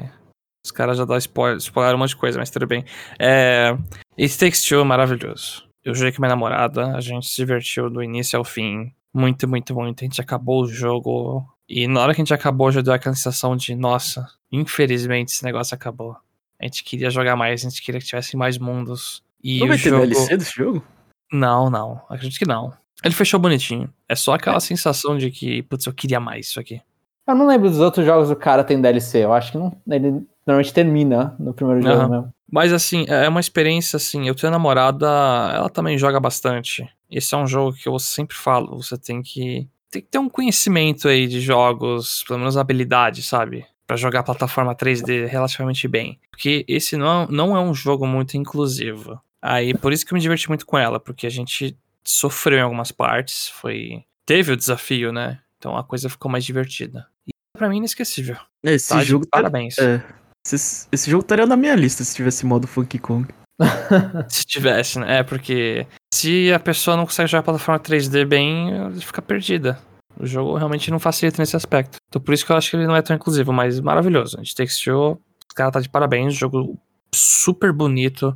Os 0.65 0.71
caras 0.71 0.97
já 0.97 1.03
dão 1.03 1.17
spoiler, 1.17 1.57
spoiler 1.57 1.93
um 1.93 1.97
monte 1.97 2.11
de 2.11 2.15
coisa, 2.15 2.39
mas 2.39 2.49
tudo 2.49 2.65
bem. 2.65 2.85
É, 3.19 3.77
It 4.17 4.37
Takes 4.37 4.63
Two 4.63 4.79
é 4.79 4.83
maravilhoso. 4.85 5.67
Eu 5.83 5.93
joguei 5.93 6.13
com 6.13 6.21
minha 6.21 6.29
namorada, 6.29 6.95
a 6.95 7.01
gente 7.01 7.27
se 7.27 7.35
divertiu 7.35 7.89
do 7.89 8.01
início 8.01 8.39
ao 8.39 8.45
fim. 8.45 8.93
Muito, 9.13 9.45
muito, 9.45 9.75
muito. 9.75 10.01
A 10.01 10.05
gente 10.05 10.21
acabou 10.21 10.63
o 10.63 10.67
jogo. 10.67 11.45
E 11.67 11.85
na 11.85 11.99
hora 11.99 12.15
que 12.15 12.21
a 12.21 12.23
gente 12.23 12.33
acabou, 12.33 12.71
já 12.71 12.79
deu 12.79 12.93
aquela 12.93 13.13
sensação 13.13 13.57
de, 13.57 13.75
nossa, 13.75 14.25
infelizmente 14.49 15.33
esse 15.33 15.43
negócio 15.43 15.75
acabou. 15.75 16.15
A 16.63 16.65
gente 16.65 16.83
queria 16.83 17.09
jogar 17.09 17.35
mais, 17.35 17.65
a 17.65 17.69
gente 17.69 17.81
queria 17.81 17.99
que 17.99 18.07
tivesse 18.07 18.37
mais 18.37 18.57
mundos. 18.57 19.21
E 19.43 19.59
Não 19.59 19.65
o 19.65 19.69
vai 19.69 19.77
ter 19.77 19.89
jogo... 19.89 20.07
DLC 20.07 20.37
desse 20.37 20.55
jogo? 20.55 20.81
Não, 21.29 21.69
não. 21.69 22.01
Acredito 22.09 22.39
que 22.39 22.47
não. 22.47 22.71
Ele 23.03 23.13
fechou 23.13 23.37
bonitinho. 23.37 23.93
É 24.07 24.15
só 24.15 24.35
aquela 24.35 24.61
sensação 24.61 25.17
de 25.17 25.29
que, 25.29 25.61
putz, 25.63 25.85
eu 25.85 25.93
queria 25.93 26.21
mais 26.21 26.47
isso 26.47 26.61
aqui. 26.61 26.81
Eu 27.27 27.35
não 27.35 27.47
lembro 27.47 27.69
dos 27.69 27.81
outros 27.81 28.05
jogos 28.05 28.29
do 28.29 28.35
cara 28.37 28.63
tem 28.63 28.79
DLC. 28.79 29.25
Eu 29.25 29.33
acho 29.33 29.51
que 29.51 29.57
não, 29.57 29.75
ele 29.89 30.25
normalmente 30.47 30.73
termina 30.73 31.35
no 31.37 31.53
primeiro 31.53 31.81
jogo 31.81 31.93
Aham. 31.93 32.09
mesmo. 32.09 32.33
Mas 32.49 32.71
assim, 32.71 33.03
é 33.09 33.27
uma 33.27 33.41
experiência 33.41 33.97
assim. 33.97 34.25
Eu 34.25 34.35
tenho 34.35 34.51
namorada, 34.51 35.05
ela 35.53 35.69
também 35.69 35.97
joga 35.97 36.17
bastante. 36.17 36.87
Esse 37.11 37.35
é 37.35 37.37
um 37.37 37.47
jogo 37.47 37.73
que 37.75 37.89
eu 37.89 37.99
sempre 37.99 38.37
falo, 38.37 38.81
você 38.81 38.97
tem 38.97 39.21
que 39.21 39.67
tem 39.91 40.01
que 40.01 40.07
ter 40.07 40.17
um 40.17 40.29
conhecimento 40.29 41.07
aí 41.07 41.27
de 41.27 41.39
jogos, 41.39 42.23
pelo 42.27 42.39
menos 42.39 42.57
habilidade, 42.57 43.21
sabe? 43.21 43.65
Pra 43.93 43.97
jogar 43.97 44.23
plataforma 44.23 44.73
3D 44.73 45.27
relativamente 45.27 45.87
bem. 45.87 46.19
Porque 46.31 46.65
esse 46.67 46.97
não 46.97 47.23
é, 47.25 47.27
não 47.29 47.55
é 47.55 47.59
um 47.59 47.75
jogo 47.75 48.07
muito 48.07 48.35
inclusivo. 48.35 49.21
Aí, 49.39 49.71
por 49.77 49.93
isso 49.93 50.03
que 50.03 50.11
eu 50.11 50.15
me 50.15 50.19
diverti 50.21 50.47
muito 50.49 50.65
com 50.65 50.75
ela, 50.79 50.99
porque 50.99 51.27
a 51.27 51.29
gente 51.29 51.77
sofreu 52.03 52.57
em 52.57 52.61
algumas 52.63 52.91
partes, 52.91 53.49
foi 53.49 54.03
teve 54.25 54.51
o 54.51 54.57
desafio, 54.57 55.11
né? 55.13 55.39
Então 55.59 55.77
a 55.77 55.83
coisa 55.83 56.09
ficou 56.09 56.31
mais 56.31 56.43
divertida. 56.43 57.05
E 57.27 57.31
pra 57.55 57.69
mim 57.69 57.77
inesquecível. 57.77 58.35
Esse 58.63 58.89
Tá 58.89 59.03
jogo. 59.03 59.25
tá- 59.27 59.37
parabéns. 59.37 59.77
É. 59.77 60.03
Esse, 60.43 60.87
esse 60.91 61.11
jogo 61.11 61.21
estaria 61.21 61.45
na 61.45 61.55
minha 61.55 61.75
lista 61.75 62.03
se 62.03 62.15
tivesse 62.15 62.47
modo 62.47 62.65
Funky 62.65 62.97
Kong. 62.97 63.27
Se 64.27 64.43
tivesse, 64.43 64.97
né? 64.97 65.19
É, 65.19 65.23
porque 65.23 65.85
se 66.11 66.51
a 66.51 66.59
pessoa 66.59 66.97
não 66.97 67.05
consegue 67.05 67.29
jogar 67.29 67.43
plataforma 67.43 67.79
3D 67.79 68.25
bem, 68.25 68.73
ela 68.75 68.91
fica 68.93 69.21
perdida. 69.21 69.77
O 70.19 70.25
jogo 70.25 70.55
realmente 70.55 70.91
não 70.91 70.99
facilita 70.99 71.41
nesse 71.41 71.55
aspecto. 71.55 71.97
Então 72.07 72.21
por 72.21 72.33
isso 72.33 72.45
que 72.45 72.51
eu 72.51 72.55
acho 72.55 72.69
que 72.69 72.75
ele 72.75 72.87
não 72.87 72.95
é 72.95 73.01
tão 73.01 73.15
inclusivo, 73.15 73.51
mas 73.51 73.79
maravilhoso. 73.79 74.37
A 74.37 74.43
gente 74.43 74.55
textou, 74.55 75.21
os 75.47 75.53
caras 75.53 75.73
tá 75.73 75.79
de 75.79 75.89
parabéns, 75.89 76.35
jogo 76.35 76.79
super 77.13 77.71
bonito. 77.71 78.35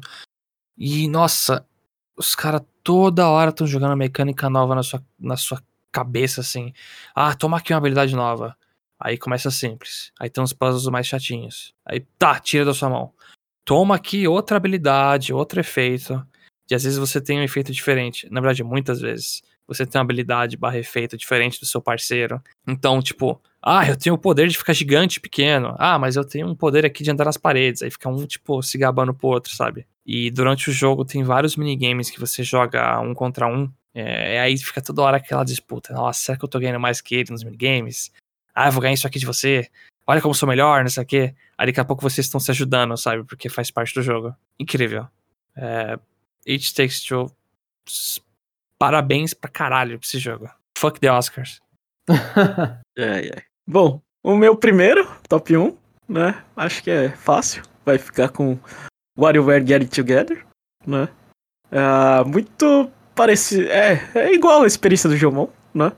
E, 0.78 1.08
nossa, 1.08 1.66
os 2.16 2.36
caras 2.36 2.62
toda 2.84 3.28
hora 3.30 3.50
estão 3.50 3.66
jogando 3.66 3.96
mecânica 3.96 4.50
nova 4.50 4.76
na 4.76 4.84
sua, 4.84 5.04
na 5.20 5.38
sua 5.38 5.62
cabeça, 5.92 6.42
assim. 6.42 6.74
Ah, 7.16 7.34
toma 7.36 7.58
aqui 7.58 7.74
uma 7.74 7.80
habilidade 7.80 8.16
nova. 8.16 8.56
Aí 9.00 9.18
começa 9.18 9.52
simples. 9.52 10.12
Aí 10.20 10.30
tem 10.30 10.44
uns 10.44 10.54
puzzles 10.54 10.88
mais 10.92 11.08
chatinhos. 11.08 11.74
Aí 11.86 12.02
tá, 12.18 12.40
tira 12.40 12.66
da 12.66 12.74
sua 12.74 12.90
mão 12.90 13.14
toma 13.68 13.96
aqui 13.96 14.26
outra 14.26 14.56
habilidade, 14.56 15.34
outro 15.34 15.60
efeito. 15.60 16.26
E 16.72 16.74
às 16.74 16.86
vezes 16.86 16.98
você 16.98 17.20
tem 17.20 17.38
um 17.38 17.44
efeito 17.44 17.74
diferente. 17.74 18.26
Na 18.32 18.40
verdade, 18.40 18.64
muitas 18.64 19.02
vezes. 19.02 19.44
Você 19.68 19.86
tem 19.86 20.00
uma 20.00 20.04
habilidade 20.04 20.56
barra 20.56 20.78
efeito 20.78 21.18
diferente 21.18 21.60
do 21.60 21.66
seu 21.66 21.82
parceiro. 21.82 22.42
Então, 22.66 23.02
tipo, 23.02 23.42
ah, 23.62 23.86
eu 23.88 23.98
tenho 23.98 24.16
o 24.16 24.18
poder 24.18 24.48
de 24.48 24.58
ficar 24.58 24.74
gigante 24.74 25.20
pequeno. 25.20 25.76
Ah, 25.78 26.00
mas 26.00 26.16
eu 26.16 26.24
tenho 26.24 26.48
um 26.48 26.56
poder 26.56 26.86
aqui 26.86 27.04
de 27.04 27.12
andar 27.12 27.26
nas 27.26 27.38
paredes. 27.38 27.82
Aí 27.82 27.92
fica 27.92 28.08
um, 28.08 28.26
tipo, 28.26 28.62
se 28.64 28.78
gabando 28.78 29.14
pro 29.14 29.28
outro, 29.28 29.54
sabe? 29.54 29.86
E 30.06 30.32
durante 30.32 30.70
o 30.70 30.74
jogo 30.74 31.04
tem 31.04 31.24
vários 31.24 31.58
minigames 31.58 32.10
que 32.10 32.20
você 32.20 32.44
joga 32.44 33.00
um 33.02 33.14
contra 33.14 33.46
um. 33.46 33.70
É, 33.94 34.40
aí 34.40 34.58
fica 34.58 34.82
toda 34.82 35.02
hora 35.02 35.18
aquela 35.18 35.44
disputa. 35.44 35.94
Nossa, 35.94 36.20
será 36.20 36.38
que 36.38 36.46
eu 36.46 36.50
tô 36.50 36.60
ganhando 36.60 36.80
mais 36.80 37.02
que 37.02 37.16
ele 37.16 37.32
nos 37.32 37.44
minigames? 37.44 38.12
Ah, 38.56 38.68
eu 38.68 38.72
vou 38.72 38.82
ganhar 38.82 38.94
isso 38.94 39.06
aqui 39.06 39.20
de 39.20 39.26
você. 39.26 39.68
Olha 40.06 40.22
como 40.22 40.34
sou 40.34 40.48
melhor, 40.48 40.84
não 40.84 40.90
sei 40.90 41.04
o 41.04 41.06
quê. 41.06 41.36
Aí 41.58 41.68
daqui 41.68 41.80
a 41.82 41.86
pouco 41.86 42.02
vocês 42.02 42.26
estão 42.26 42.40
se 42.40 42.50
ajudando, 42.52 42.96
sabe? 42.96 43.26
Porque 43.26 43.50
faz 43.50 43.70
parte 43.70 43.94
do 43.94 44.02
jogo. 44.02 44.34
Incrível. 44.58 45.08
É, 45.56 46.00
It 46.48 46.74
Takes 46.74 47.04
Two. 47.04 47.30
Parabéns 48.80 49.34
pra 49.34 49.50
caralho 49.50 49.98
pra 50.00 50.06
esse 50.06 50.20
jogo. 50.20 50.50
Fuck 50.78 51.00
the 51.00 51.12
Oscars. 51.12 51.60
É, 53.00 53.28
é. 53.28 53.44
Bom, 53.68 54.02
o 54.24 54.36
meu 54.36 54.56
primeiro, 54.56 55.08
top 55.30 55.56
1, 55.56 55.78
né? 56.10 56.44
Acho 56.56 56.82
que 56.82 56.90
é 56.90 57.10
fácil. 57.10 57.62
Vai 57.86 58.00
ficar 58.00 58.30
com 58.30 58.58
WarioWare 59.20 59.68
Get 59.68 59.82
It 59.84 59.96
Together, 59.96 60.44
né? 60.86 61.08
Ah, 61.72 62.24
muito 62.26 62.90
parecido. 63.14 63.68
É, 63.70 64.02
é 64.16 64.34
igual 64.34 64.64
a 64.64 64.68
experiência 64.68 65.10
do 65.10 65.16
Jomon, 65.16 65.48
né? 65.74 65.92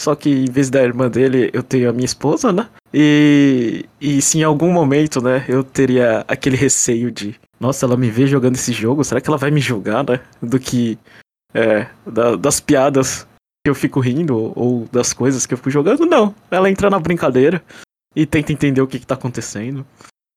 Só 0.00 0.14
que 0.14 0.30
em 0.30 0.50
vez 0.50 0.70
da 0.70 0.82
irmã 0.82 1.10
dele, 1.10 1.50
eu 1.52 1.62
tenho 1.62 1.88
a 1.88 1.92
minha 1.92 2.04
esposa, 2.04 2.52
né? 2.52 2.68
E, 2.92 3.84
e 4.00 4.20
se 4.22 4.38
em 4.38 4.42
algum 4.42 4.70
momento, 4.72 5.20
né, 5.22 5.44
eu 5.48 5.64
teria 5.64 6.24
aquele 6.28 6.56
receio 6.56 7.10
de, 7.10 7.38
nossa, 7.58 7.86
ela 7.86 7.96
me 7.96 8.10
vê 8.10 8.26
jogando 8.26 8.54
esse 8.54 8.72
jogo, 8.72 9.04
será 9.04 9.20
que 9.20 9.28
ela 9.28 9.38
vai 9.38 9.50
me 9.50 9.60
julgar, 9.60 10.04
né? 10.04 10.20
Do 10.40 10.58
que 10.58 10.98
é, 11.54 11.86
da- 12.06 12.36
das 12.36 12.60
piadas 12.60 13.26
que 13.64 13.70
eu 13.70 13.74
fico 13.74 14.00
rindo 14.00 14.52
ou, 14.56 14.86
das 14.92 15.12
coisas 15.12 15.46
que 15.46 15.54
eu 15.54 15.58
fico 15.58 15.70
jogando. 15.70 16.06
Não, 16.06 16.34
ela 16.50 16.70
entra 16.70 16.88
na 16.90 16.98
brincadeira 16.98 17.62
e 18.14 18.24
tenta 18.24 18.52
entender 18.52 18.80
o 18.80 18.86
que, 18.86 18.98
que 19.00 19.06
tá 19.06 19.14
acontecendo. 19.14 19.84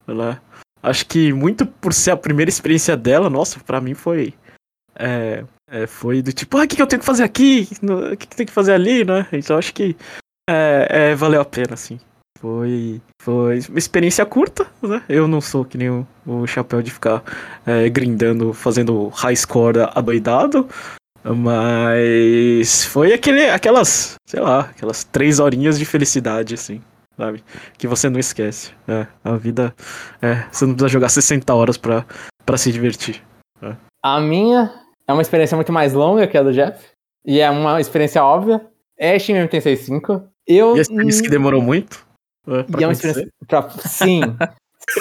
Ela, 0.07 0.41
acho 0.81 1.05
que 1.05 1.31
muito 1.31 1.65
por 1.65 1.93
ser 1.93 2.11
a 2.11 2.17
primeira 2.17 2.49
experiência 2.49 2.97
dela, 2.97 3.29
nossa, 3.29 3.59
pra 3.59 3.79
mim 3.81 3.93
foi. 3.93 4.33
É, 4.95 5.45
é, 5.71 5.87
foi 5.87 6.21
do 6.21 6.33
tipo, 6.33 6.57
ah, 6.57 6.63
o 6.63 6.67
que, 6.67 6.75
que 6.75 6.81
eu 6.81 6.87
tenho 6.87 6.99
que 6.99 7.05
fazer 7.05 7.23
aqui? 7.23 7.67
O 7.81 8.17
que, 8.17 8.27
que 8.27 8.35
tem 8.35 8.45
que 8.45 8.51
fazer 8.51 8.73
ali, 8.73 9.05
né? 9.05 9.27
Então 9.31 9.57
acho 9.57 9.73
que 9.73 9.95
é, 10.49 10.87
é, 11.11 11.15
valeu 11.15 11.39
a 11.39 11.45
pena, 11.45 11.75
assim. 11.75 11.99
Foi, 12.39 13.01
foi 13.21 13.59
uma 13.69 13.77
experiência 13.77 14.25
curta, 14.25 14.65
né? 14.81 15.03
Eu 15.07 15.27
não 15.27 15.39
sou 15.41 15.63
que 15.63 15.77
nem 15.77 15.89
o, 15.89 16.07
o 16.25 16.47
chapéu 16.47 16.81
de 16.81 16.89
ficar 16.89 17.23
é, 17.65 17.87
grindando, 17.89 18.53
fazendo 18.53 19.09
high 19.09 19.35
score 19.35 19.77
adoidado. 19.93 20.67
Mas 21.23 22.85
foi 22.85 23.13
aquele, 23.13 23.49
aquelas, 23.49 24.15
sei 24.27 24.39
lá, 24.39 24.61
aquelas 24.61 25.03
três 25.03 25.39
horinhas 25.39 25.77
de 25.77 25.85
felicidade, 25.85 26.53
assim, 26.55 26.81
sabe? 27.17 27.43
Que 27.77 27.87
você 27.87 28.09
não 28.09 28.19
esquece. 28.19 28.71
É, 28.87 29.07
a 29.23 29.35
vida. 29.35 29.73
É, 30.21 30.45
você 30.51 30.65
não 30.65 30.73
precisa 30.73 30.89
jogar 30.89 31.09
60 31.09 31.53
horas 31.53 31.77
pra, 31.77 32.05
pra 32.45 32.57
se 32.57 32.71
divertir. 32.71 33.21
A 34.03 34.19
minha 34.21 34.73
é 35.07 35.11
uma 35.13 35.21
experiência 35.21 35.55
muito 35.55 35.73
mais 35.73 35.93
longa 35.93 36.25
que 36.27 36.37
a 36.37 36.43
do 36.43 36.53
Jeff. 36.53 36.85
E 37.25 37.39
é 37.39 37.49
uma 37.49 37.81
experiência 37.81 38.23
óbvia. 38.23 38.65
É 38.97 39.17
Shin 39.19 39.33
Megami 39.33 39.49
Tensei 39.49 39.75
5. 39.75 40.23
Eu, 40.47 40.77
E 40.77 40.79
experiência 40.79 41.21
que 41.23 41.29
demorou 41.29 41.61
muito. 41.61 42.05
É, 42.47 42.63
pra 42.63 42.79
E 42.79 42.83
é 42.83 42.87
uma 42.87 42.93
experiência. 42.93 43.27
pra- 43.47 43.69
Sim, 43.69 44.21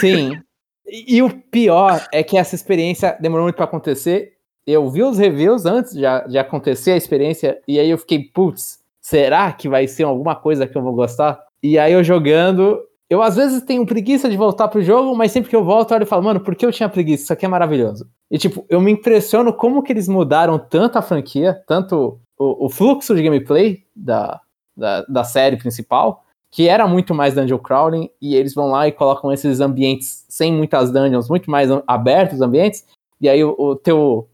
sim. 0.00 0.40
E, 0.87 1.16
e 1.16 1.22
o 1.22 1.31
pior 1.31 2.07
é 2.12 2.22
que 2.24 2.37
essa 2.37 2.54
experiência 2.54 3.16
demorou 3.20 3.44
muito 3.44 3.57
pra 3.57 3.64
acontecer. 3.66 4.33
Eu 4.70 4.87
vi 4.90 5.02
os 5.02 5.16
reviews 5.16 5.64
antes 5.64 5.94
de, 5.94 6.02
de 6.28 6.38
acontecer 6.38 6.90
a 6.90 6.96
experiência, 6.96 7.59
e 7.66 7.81
aí 7.81 7.88
eu 7.88 7.96
fiquei, 7.96 8.22
putz, 8.22 8.81
será 9.00 9.50
que 9.50 9.66
vai 9.66 9.88
ser 9.88 10.02
alguma 10.02 10.37
coisa 10.37 10.66
que 10.66 10.76
eu 10.76 10.83
vou 10.83 10.92
gostar? 10.92 11.40
E 11.62 11.78
aí 11.78 11.94
eu 11.94 12.04
jogando. 12.04 12.78
Eu 13.09 13.22
às 13.22 13.37
vezes 13.37 13.62
tenho 13.62 13.87
preguiça 13.87 14.28
de 14.28 14.37
voltar 14.37 14.68
pro 14.68 14.83
jogo, 14.83 15.16
mas 15.16 15.33
sempre 15.33 15.48
que 15.48 15.57
eu 15.57 15.64
volto, 15.64 15.90
eu 15.92 15.96
olho 15.96 16.02
e 16.02 16.07
falo, 16.07 16.22
mano, 16.22 16.40
por 16.40 16.54
que 16.54 16.66
eu 16.66 16.70
tinha 16.70 16.87
preguiça? 16.87 17.22
Isso 17.24 17.33
aqui 17.33 17.46
é 17.46 17.48
maravilhoso. 17.48 18.07
E 18.31 18.37
tipo, 18.37 18.66
eu 18.68 18.78
me 18.78 18.92
impressiono 18.92 19.54
como 19.54 19.83
que 19.83 19.90
eles 19.90 20.07
mudaram 20.07 20.59
tanto 20.59 20.98
a 20.98 21.02
franquia, 21.02 21.62
tanto 21.66 22.20
o, 22.38 22.66
o 22.66 22.68
fluxo 22.68 23.14
de 23.14 23.22
gameplay 23.22 23.83
da, 23.96 24.38
da, 24.76 25.02
da 25.09 25.24
série 25.24 25.57
principal, 25.57 26.22
que 26.50 26.68
era 26.68 26.87
muito 26.87 27.14
mais 27.14 27.35
dungeon 27.35 27.59
crawling, 27.59 28.11
e 28.20 28.37
eles 28.37 28.52
vão 28.52 28.66
lá 28.66 28.87
e 28.87 28.92
colocam 28.92 29.33
esses 29.33 29.61
ambientes 29.61 30.26
sem 30.28 30.52
muitas 30.52 30.92
dungeons, 30.92 31.31
muito 31.31 31.50
mais 31.50 31.70
abertos 31.87 32.37
os 32.37 32.42
ambientes, 32.42 32.85
e 33.18 33.31
aí 33.31 33.42
o, 33.42 33.54
o 33.59 33.74
teu. 33.74 34.28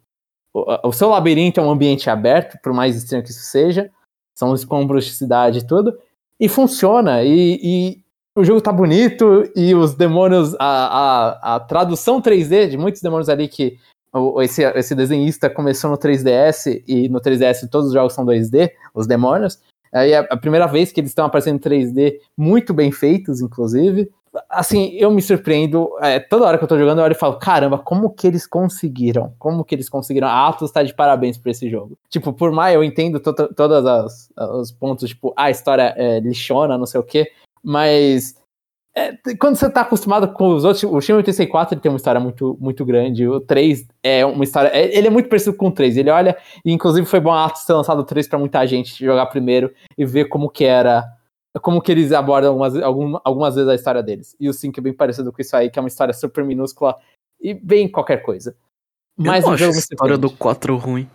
O, 0.55 0.93
seu 0.93 1.09
labirinto 1.09 1.59
é 1.59 1.63
um 1.63 1.71
ambiente 1.71 2.09
aberto, 2.09 2.57
por 2.63 2.73
mais 2.73 2.95
estranho 2.95 3.25
que 3.25 3.31
isso 3.31 3.43
seja, 3.43 3.91
são 4.35 4.55
escombros 4.55 5.05
de 5.05 5.13
cidade 5.13 5.59
e 5.59 5.67
tudo, 5.67 5.99
e 6.39 6.49
funciona, 6.49 7.25
e, 7.25 7.59
e 7.61 8.05
o 8.37 8.45
jogo 8.45 8.61
tá 8.61 8.73
bonito, 8.73 9.51
e 9.57 9.75
os 9.75 9.95
demônios, 9.95 10.55
a, 10.55 10.61
a, 10.61 11.57
a 11.57 11.61
tradução 11.61 12.23
3D 12.23 12.69
de 12.69 12.79
muitos 12.79 13.03
demônios 13.03 13.29
ali 13.29 13.49
que 13.49 13.79
esse, 14.41 14.63
esse 14.63 14.95
desenhista 14.95 15.51
começou 15.51 15.91
no 15.91 15.99
3DS, 15.99 16.85
e 16.87 17.09
no 17.09 17.21
3DS 17.21 17.69
todos 17.69 17.89
os 17.89 17.93
jogos 17.93 18.13
são 18.13 18.25
2D, 18.25 18.71
os 18.95 19.09
demônios, 19.09 19.59
Aí 19.95 20.11
é 20.11 20.27
a 20.29 20.37
primeira 20.37 20.67
vez 20.67 20.91
que 20.91 21.01
eles 21.01 21.13
estão 21.13 21.25
aparecendo 21.25 21.57
em 21.57 21.61
3D, 21.61 22.19
muito 22.37 22.75
bem 22.75 22.91
feitos, 22.91 23.41
inclusive. 23.41 24.11
Assim, 24.51 24.91
eu 24.95 25.11
me 25.11 25.23
surpreendo. 25.23 25.91
é, 26.01 26.19
toda 26.19 26.45
hora 26.47 26.59
que 26.59 26.65
eu 26.65 26.69
tô 26.69 26.77
jogando, 26.79 26.99
eu 26.99 27.05
olho 27.05 27.13
e 27.13 27.19
falo: 27.19 27.39
caramba, 27.39 27.79
como 27.79 28.11
que 28.11 28.27
eles 28.27 28.47
conseguiram? 28.47 29.33
Como 29.39 29.65
que 29.65 29.75
eles 29.75 29.89
conseguiram? 29.89 30.27
A 30.29 30.49
Atos 30.49 30.71
tá 30.73 30.83
de 30.83 30.93
parabéns 30.95 31.39
por 31.39 31.49
esse 31.51 31.69
jogo. 31.71 31.97
Tipo, 32.09 32.33
por 32.33 32.51
mais 32.51 32.75
eu 32.75 32.83
entendo 32.83 33.21
to 33.21 33.33
to- 33.33 33.55
todos 33.55 34.29
os 34.61 34.73
pontos, 34.73 35.09
tipo, 35.09 35.33
a 35.37 35.51
história 35.51 35.95
é 35.97 36.19
lixona, 36.21 36.77
não 36.77 36.87
sei 36.87 37.01
o 37.01 37.05
quê, 37.05 37.31
mas. 37.63 38.35
é, 38.97 39.13
quando 39.41 39.57
você 39.57 39.69
tá 39.71 39.81
acostumado 39.83 40.29
com 40.33 40.49
os 40.55 40.65
outros, 40.65 40.85
o 40.85 41.01
Shin 41.01 41.13
84 41.15 41.75
ele 41.75 41.81
tem 41.81 41.91
uma 41.91 41.97
história 41.97 42.21
muito, 42.21 42.57
muito 42.61 42.85
grande. 42.85 43.27
O 43.29 43.41
3 43.41 43.87
é 44.03 44.25
uma 44.27 44.45
história. 44.45 44.69
é- 44.69 44.97
ele 44.97 45.07
é 45.07 45.11
muito 45.11 45.29
parecido 45.29 45.57
com 45.57 45.67
o 45.69 45.73
3. 45.73 45.97
Ele 45.97 46.11
olha, 46.11 46.37
e 46.65 46.73
inclusive 46.73 47.07
foi 47.07 47.21
bom 47.21 47.33
a 47.33 47.45
Atos 47.47 47.65
ter 47.65 47.73
lançado 47.73 48.01
o 48.01 48.05
3 48.05 48.27
pra 48.29 48.39
muita 48.39 48.65
gente 48.67 49.05
jogar 49.05 49.27
primeiro 49.27 49.73
e 49.99 50.05
ver 50.05 50.27
como 50.27 50.49
que 50.51 50.65
era 50.65 51.05
como 51.61 51.81
que 51.81 51.93
eles 51.93 52.13
abordam 52.13 52.51
algumas, 52.51 52.77
algum- 52.83 53.19
algumas 53.25 53.55
vezes 53.55 53.71
a 53.71 53.75
história 53.75 54.03
deles. 54.03 54.37
E 54.41 54.49
o 54.49 54.53
5 54.53 54.79
é 54.81 54.83
bem 54.83 54.93
parecido 54.93 55.33
com 55.33 55.41
isso 55.41 55.57
aí, 55.57 55.71
que 55.71 55.79
é 55.79 55.83
uma 55.83 55.89
história 55.89 56.13
super 56.13 56.45
minúscula 56.45 56.97
e 57.41 57.55
bem 57.55 57.89
qualquer 57.89 58.23
coisa. 58.23 58.57
Mas 59.17 59.45
eu 59.45 59.49
não 59.51 59.55
acho 59.55 59.65
a 59.65 59.69
história 59.71 60.19
do 60.19 60.29
surpreende. 60.29 60.39
4 60.39 60.77
ruim. 60.77 61.09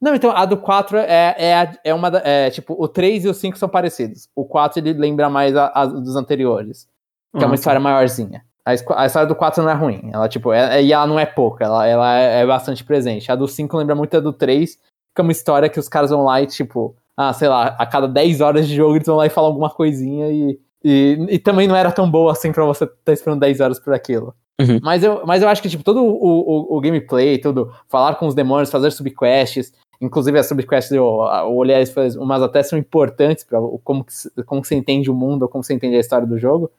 Não, 0.00 0.14
então 0.14 0.30
a 0.32 0.44
do 0.44 0.56
4 0.56 0.98
é, 0.98 1.34
é, 1.38 1.72
é 1.84 1.94
uma 1.94 2.08
é, 2.24 2.50
tipo, 2.50 2.74
o 2.78 2.86
3 2.88 3.24
e 3.24 3.28
o 3.28 3.34
5 3.34 3.56
são 3.56 3.68
parecidos. 3.68 4.28
O 4.34 4.44
4 4.44 4.80
ele 4.80 4.92
lembra 4.92 5.30
mais 5.30 5.56
a, 5.56 5.68
a 5.74 5.86
dos 5.86 6.16
anteriores, 6.16 6.88
que 7.32 7.38
é 7.40 7.44
Ah, 7.44 7.46
uma 7.46 7.54
história 7.54 7.80
maiorzinha. 7.80 8.44
A, 8.66 8.72
a 9.02 9.06
história 9.06 9.28
do 9.28 9.34
4 9.36 9.62
não 9.62 9.70
é 9.70 9.74
ruim. 9.74 10.10
Ela, 10.12 10.28
tipo, 10.28 10.52
é, 10.52 10.78
é- 10.78 10.82
e 10.84 10.92
ela 10.92 11.06
não 11.06 11.18
é 11.18 11.24
pouca, 11.24 11.64
ela, 11.64 11.86
ela 11.86 12.18
é, 12.18 12.40
é 12.40 12.46
bastante 12.46 12.82
presente. 12.84 13.30
A 13.30 13.36
do 13.36 13.46
5 13.46 13.76
lembra 13.76 13.94
muito 13.94 14.16
a 14.16 14.20
do 14.20 14.32
3, 14.32 14.74
que 15.14 15.20
é 15.20 15.22
uma 15.22 15.32
história 15.32 15.68
que 15.68 15.78
os 15.78 15.88
caras 15.88 16.10
vão 16.10 16.24
lá 16.24 16.42
e, 16.42 16.46
tipo, 16.46 16.96
ah, 17.16 17.32
sei 17.32 17.48
lá, 17.48 17.76
a 17.78 17.86
cada 17.86 18.08
10 18.08 18.40
horas 18.40 18.66
de 18.66 18.74
jogo 18.74 18.96
eles 18.96 19.06
vão 19.06 19.16
lá 19.16 19.26
e 19.26 19.30
falam 19.30 19.50
alguma 19.50 19.70
coisinha 19.70 20.30
e, 20.30 20.58
e, 20.84 21.26
e 21.30 21.38
também 21.38 21.68
não 21.68 21.76
era 21.76 21.92
tão 21.92 22.10
boa 22.10 22.32
assim 22.32 22.52
pra 22.52 22.64
você 22.64 22.84
estar 22.84 23.12
esperando 23.12 23.40
10 23.40 23.60
horas 23.60 23.78
por 23.78 23.94
aquilo. 23.94 24.34
Uhum. 24.60 24.78
Mas, 24.82 25.02
eu, 25.02 25.26
mas 25.26 25.42
eu 25.42 25.48
acho 25.48 25.60
que, 25.60 25.68
tipo, 25.68 25.82
todo 25.82 26.04
o, 26.04 26.14
o, 26.14 26.76
o 26.76 26.80
gameplay, 26.80 27.38
tudo, 27.38 27.72
falar 27.88 28.14
com 28.14 28.26
os 28.26 28.34
demônios, 28.34 28.70
fazer 28.70 28.90
subquests, 28.92 29.72
inclusive 30.00 30.38
as 30.38 30.46
subquests 30.46 30.92
eu, 30.92 31.04
eu 31.04 31.54
olhei 31.54 31.76
as 31.76 31.92
coisas, 31.92 32.16
umas 32.20 32.42
até 32.42 32.62
são 32.62 32.78
importantes 32.78 33.42
para 33.42 33.58
como, 33.82 34.04
que 34.04 34.42
como 34.44 34.62
que 34.62 34.68
você 34.68 34.76
entende 34.76 35.10
o 35.10 35.14
mundo, 35.14 35.42
ou 35.42 35.48
como 35.48 35.64
você 35.64 35.74
entende 35.74 35.96
a 35.96 36.00
história 36.00 36.26
do 36.26 36.38
jogo. 36.38 36.70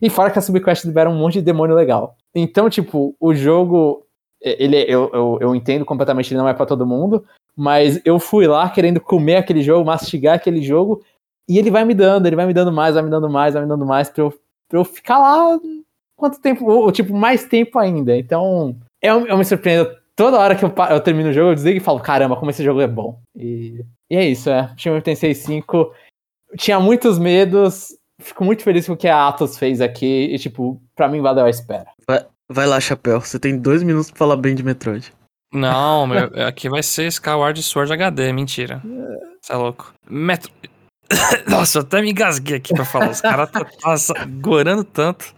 E 0.00 0.10
fora 0.10 0.30
que 0.30 0.38
as 0.38 0.44
subquests 0.44 0.84
liberam 0.84 1.12
um 1.12 1.18
monte 1.18 1.34
de 1.34 1.42
demônio 1.42 1.74
legal. 1.74 2.16
Então, 2.34 2.68
tipo, 2.68 3.16
o 3.18 3.34
jogo, 3.34 4.06
ele, 4.40 4.76
eu, 4.88 5.10
eu, 5.12 5.38
eu 5.40 5.54
entendo 5.54 5.84
completamente, 5.84 6.32
ele 6.32 6.38
não 6.38 6.48
é 6.48 6.54
pra 6.54 6.66
todo 6.66 6.86
mundo, 6.86 7.24
mas 7.56 8.00
eu 8.04 8.18
fui 8.18 8.46
lá 8.46 8.68
querendo 8.68 9.00
comer 9.00 9.36
aquele 9.36 9.62
jogo, 9.62 9.84
mastigar 9.84 10.36
aquele 10.36 10.62
jogo, 10.62 11.02
e 11.48 11.58
ele 11.58 11.70
vai 11.70 11.84
me 11.84 11.94
dando, 11.94 12.26
ele 12.26 12.36
vai 12.36 12.46
me 12.46 12.54
dando 12.54 12.72
mais, 12.72 12.94
vai 12.94 13.04
me 13.04 13.10
dando 13.10 13.28
mais, 13.28 13.54
vai 13.54 13.62
me 13.62 13.68
dando 13.68 13.86
mais, 13.86 14.08
pra 14.08 14.24
eu, 14.24 14.30
pra 14.68 14.80
eu 14.80 14.84
ficar 14.84 15.18
lá 15.18 15.58
quanto 16.16 16.40
tempo, 16.40 16.64
ou 16.64 16.90
tipo, 16.90 17.14
mais 17.14 17.44
tempo 17.44 17.78
ainda. 17.78 18.16
Então, 18.16 18.76
eu, 19.02 19.26
eu 19.26 19.36
me 19.36 19.44
surpreendo 19.44 19.90
toda 20.16 20.38
hora 20.38 20.54
que 20.54 20.64
eu, 20.64 20.72
eu 20.90 21.00
termino 21.00 21.30
o 21.30 21.32
jogo, 21.32 21.50
eu 21.50 21.54
desligo 21.54 21.78
e 21.78 21.80
falo, 21.80 22.00
caramba, 22.00 22.36
como 22.36 22.50
esse 22.50 22.64
jogo 22.64 22.80
é 22.80 22.86
bom. 22.86 23.18
E, 23.36 23.84
e 24.10 24.16
é 24.16 24.24
isso, 24.24 24.48
é. 24.50 24.72
Shin 24.76 24.90
Megami 24.90 25.02
Tensei 25.02 25.34
5 25.34 25.92
tinha 26.56 26.78
muitos 26.80 27.18
medos, 27.18 27.88
fico 28.20 28.44
muito 28.44 28.62
feliz 28.62 28.86
com 28.86 28.92
o 28.92 28.96
que 28.96 29.08
a 29.08 29.28
Atos 29.28 29.58
fez 29.58 29.80
aqui, 29.80 30.30
e 30.32 30.38
tipo, 30.38 30.80
pra 30.94 31.08
mim 31.08 31.20
valeu 31.20 31.44
a 31.44 31.50
espera. 31.50 31.86
Vai 32.48 32.66
lá, 32.66 32.78
Chapéu. 32.78 33.20
Você 33.20 33.38
tem 33.38 33.58
dois 33.58 33.82
minutos 33.82 34.10
pra 34.10 34.18
falar 34.18 34.36
bem 34.36 34.54
de 34.54 34.62
Metroid. 34.62 35.12
Não, 35.54 36.06
meu, 36.06 36.30
aqui 36.46 36.68
vai 36.68 36.82
ser 36.82 37.06
Skyward 37.06 37.62
Sword 37.62 37.92
HD, 37.92 38.32
mentira. 38.32 38.82
Você 39.40 39.52
é 39.52 39.56
louco. 39.56 39.94
Metro... 40.08 40.50
Nossa, 41.48 41.78
eu 41.78 41.82
até 41.82 42.02
me 42.02 42.10
engasguei 42.10 42.56
aqui 42.56 42.74
pra 42.74 42.84
falar. 42.84 43.10
Os 43.10 43.20
caras 43.20 43.50
tá, 43.50 43.64
tá 43.64 44.24
gorando 44.24 44.84
tanto. 44.84 45.34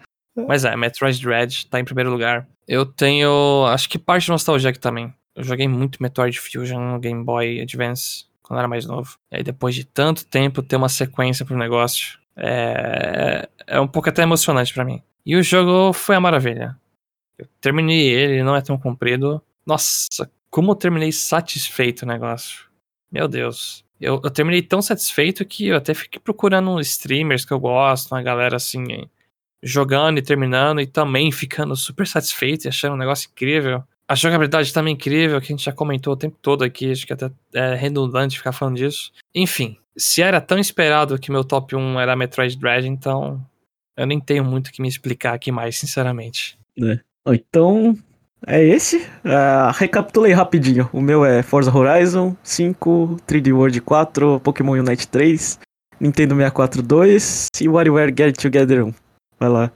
Mas 0.48 0.64
é, 0.64 0.76
Metroid 0.76 1.20
Dread 1.20 1.66
tá 1.66 1.81
em 1.81 1.85
primeiro 1.85 2.11
lugar. 2.11 2.46
Eu 2.68 2.85
tenho, 2.85 3.66
acho 3.66 3.88
que 3.88 3.98
parte 3.98 4.24
de 4.24 4.31
nostalgia 4.31 4.70
aqui 4.70 4.79
também. 4.79 5.12
Eu 5.35 5.44
joguei 5.44 5.68
muito 5.68 6.02
Metroid 6.02 6.38
Fusion 6.38 6.81
no 6.81 6.98
Game 6.98 7.22
Boy 7.22 7.61
Advance 7.61 8.26
quando 8.42 8.59
eu 8.59 8.61
era 8.61 8.68
mais 8.68 8.87
novo. 8.87 9.18
E 9.31 9.37
aí 9.37 9.42
depois 9.42 9.74
de 9.74 9.85
tanto 9.85 10.24
tempo 10.26 10.62
ter 10.62 10.76
uma 10.76 10.88
sequência 10.88 11.44
pro 11.44 11.57
negócio, 11.57 12.18
é, 12.37 13.48
é 13.66 13.81
um 13.81 13.88
pouco 13.88 14.09
até 14.09 14.22
emocionante 14.22 14.72
pra 14.72 14.85
mim. 14.85 15.02
E 15.24 15.37
o 15.37 15.42
jogo 15.42 15.92
foi 15.92 16.16
a 16.16 16.20
maravilha. 16.20 16.76
Eu 17.38 17.46
terminei 17.61 18.09
ele 18.09 18.42
não 18.42 18.55
é 18.55 18.62
tão 18.62 18.79
comprido. 18.79 19.42
Nossa, 19.66 20.31
como 20.50 20.72
eu 20.72 20.76
terminei 20.76 21.12
satisfeito 21.12 22.02
o 22.02 22.07
negócio. 22.07 22.66
Meu 23.11 23.26
Deus. 23.26 23.85
Eu, 24.00 24.20
eu 24.22 24.31
terminei 24.31 24.62
tão 24.62 24.83
satisfeito 24.83 25.44
que 25.44 25.68
eu 25.68 25.76
até 25.76 25.94
fiquei 25.94 26.20
procurando 26.20 26.70
uns 26.70 26.87
streamers 26.88 27.44
que 27.44 27.52
eu 27.52 27.59
gosto, 27.59 28.12
uma 28.12 28.22
galera 28.22 28.57
assim, 28.57 29.09
jogando 29.62 30.18
e 30.18 30.22
terminando 30.22 30.81
e 30.81 30.87
também 30.87 31.33
ficando 31.33 31.74
super 31.74 32.07
satisfeito 32.07 32.64
e 32.64 32.68
achando 32.68 32.94
um 32.94 32.98
negócio 32.98 33.29
incrível. 33.31 33.83
A 34.09 34.14
jogabilidade 34.14 34.72
também 34.72 34.94
incrível, 34.94 35.40
que 35.40 35.46
a 35.46 35.57
gente 35.57 35.64
já 35.64 35.72
comentou 35.72 36.12
o 36.12 36.16
tempo 36.16 36.37
todo 36.40 36.62
aqui, 36.62 36.92
acho 36.92 37.07
que 37.07 37.12
até 37.12 37.31
é 37.55 37.74
redundante 37.74 38.37
ficar 38.38 38.52
falando 38.52 38.76
disso. 38.76 39.11
Enfim, 39.35 39.76
se 39.96 40.22
era 40.22 40.40
tão 40.40 40.59
esperado 40.59 41.18
que 41.18 41.33
meu 41.33 41.42
top 41.42 41.74
1 41.74 41.98
era 41.98 42.14
Metroid 42.14 42.57
Dread, 42.57 42.87
então 42.87 43.44
eu 43.96 44.07
nem 44.07 44.20
tenho 44.20 44.44
muito 44.44 44.70
que 44.70 44.81
me 44.81 44.88
explicar 44.88 45.35
aqui 45.35 45.50
mais, 45.50 45.79
sinceramente. 45.79 46.57
Ó, 47.24 47.33
Então, 47.33 47.98
é 48.44 48.62
esse. 48.62 49.07
Ah, 49.25 49.72
recapitulei 49.75 50.33
rapidinho. 50.33 50.88
O 50.92 51.01
meu 51.01 51.25
é 51.25 51.42
Forza 51.42 51.77
Horizon 51.77 52.37
5, 52.42 53.16
3D 53.27 53.53
World 53.53 53.81
4, 53.81 54.40
Pokémon 54.40 54.72
Unite 54.72 55.07
3, 55.09 55.59
Nintendo 56.01 56.35
64 56.35 56.83
2 56.83 57.49
e 57.61 57.68
WarioWare 57.68 58.14
Get 58.16 58.37
Together 58.37 58.85
1. 58.85 58.92
Vai 59.38 59.49
lá. 59.49 59.72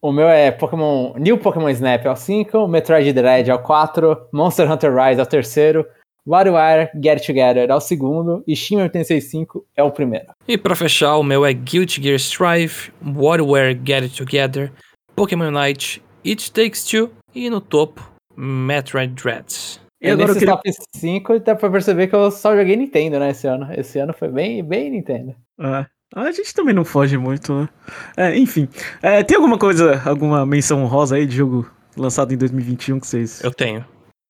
O 0.00 0.10
meu 0.10 0.28
é 0.28 0.50
Pokémon, 0.50 1.14
New 1.16 1.38
Pokémon 1.38 1.68
Snap 1.68 2.04
é 2.04 2.10
o 2.10 2.16
5, 2.16 2.66
Metroid 2.66 3.12
Dread 3.12 3.48
é 3.48 3.54
o 3.54 3.58
4, 3.60 4.28
Monster 4.32 4.70
Hunter 4.70 4.92
Rise 4.92 5.20
é 5.20 5.22
o 5.22 5.26
terceiro, 5.26 5.86
WarioWare 6.26 6.90
Get 7.00 7.24
Together 7.24 7.70
é 7.70 7.74
o 7.74 7.80
segundo 7.80 8.42
e 8.46 8.56
Shin 8.56 8.76
Megami 8.76 8.92
Tensei 8.92 9.20
5 9.20 9.64
é 9.76 9.82
o 9.82 9.92
primeiro. 9.92 10.26
E 10.48 10.58
pra 10.58 10.74
fechar, 10.74 11.16
o 11.16 11.22
meu 11.22 11.46
é 11.46 11.52
Guilty 11.52 12.02
Gear 12.02 12.16
Strive, 12.16 12.92
WarioWare 13.00 13.80
Get 13.84 14.02
It 14.02 14.16
Together, 14.16 14.72
Pokémon 15.14 15.52
Unite, 15.56 16.02
It 16.24 16.50
Takes 16.50 16.84
Two 16.84 17.10
e 17.34 17.48
no 17.50 17.60
topo, 17.60 18.02
Metroid 18.36 19.12
Dreads. 19.14 19.80
E 20.00 20.10
agora 20.10 20.28
Nesse 20.28 20.40
queria- 20.40 20.54
top 20.56 20.70
5 20.96 21.38
dá 21.40 21.54
pra 21.54 21.70
perceber 21.70 22.08
que 22.08 22.14
eu 22.16 22.30
só 22.30 22.56
joguei 22.56 22.74
Nintendo, 22.76 23.20
né, 23.20 23.30
esse 23.30 23.46
ano. 23.46 23.68
Esse 23.72 23.98
ano 24.00 24.12
foi 24.12 24.28
bem, 24.28 24.62
bem 24.64 24.90
Nintendo. 24.90 25.34
Ah, 25.58 25.86
a 26.14 26.32
gente 26.32 26.52
também 26.52 26.74
não 26.74 26.84
foge 26.84 27.16
muito, 27.16 27.54
né? 27.54 27.68
É, 28.16 28.36
enfim. 28.36 28.68
É, 29.00 29.22
tem 29.22 29.36
alguma 29.36 29.56
coisa, 29.58 30.02
alguma 30.04 30.44
menção 30.44 30.82
honrosa 30.82 31.14
aí 31.16 31.24
de 31.26 31.36
jogo 31.36 31.70
lançado 31.96 32.34
em 32.34 32.36
2021 32.36 32.98
que 32.98 33.06
vocês, 33.06 33.42
Eu 33.44 33.52
tenho. 33.52 33.84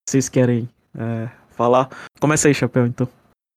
vocês 0.07 0.29
querem 0.29 0.69
é, 0.95 1.29
falar? 1.51 1.89
Começa 2.21 2.49
aí, 2.49 2.55
Chapéu, 2.55 2.87
então. 2.87 3.09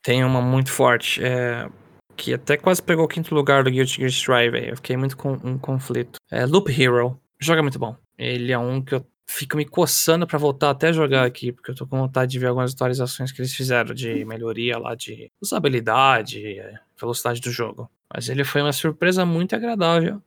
Tem 0.02 0.24
uma 0.24 0.42
muito 0.42 0.72
forte, 0.72 1.22
é, 1.22 1.68
que 2.16 2.34
até 2.34 2.56
quase 2.56 2.82
pegou 2.82 3.04
o 3.04 3.10
quinto 3.10 3.36
lugar 3.36 3.64
do 3.66 3.72
Guilty 3.72 3.98
Gear 3.98 4.10
Strive. 4.10 4.58
aí. 4.58 4.70
Eu 4.70 4.76
fiquei 4.78 4.96
muito 4.96 5.18
com 5.18 5.34
um 5.44 5.58
conflito. 5.58 6.16
É 6.32 6.46
Loop 6.46 6.70
Hero. 6.72 7.08
O 7.42 7.44
jogo 7.46 7.60
é 7.60 7.62
muito 7.62 7.78
bom. 7.80 7.94
Ele 8.18 8.54
é 8.54 8.58
um 8.58 8.82
que 8.82 8.96
eu 8.96 9.06
fico 9.28 9.58
me 9.58 9.66
coçando 9.66 10.28
pra 10.28 10.38
voltar 10.38 10.70
até 10.70 10.94
jogar 10.94 11.26
aqui, 11.26 11.52
porque 11.52 11.72
eu 11.72 11.76
tô 11.76 11.86
com 11.88 11.98
vontade 11.98 12.32
de 12.32 12.40
ver 12.40 12.48
algumas 12.48 12.74
atualizações 12.74 13.32
que 13.32 13.42
eles 13.42 13.54
fizeram 13.54 13.94
de 13.94 14.24
melhoria 14.26 14.78
lá 14.78 14.96
de 14.96 15.32
usabilidade, 15.42 16.60
é, 16.60 16.80
velocidade 17.00 17.42
do 17.42 17.52
jogo. 17.52 17.90
Mas 18.14 18.30
ele 18.30 18.44
foi 18.44 18.62
uma 18.62 18.74
surpresa 18.74 19.26
muito 19.26 19.56
agradável. 19.56 20.22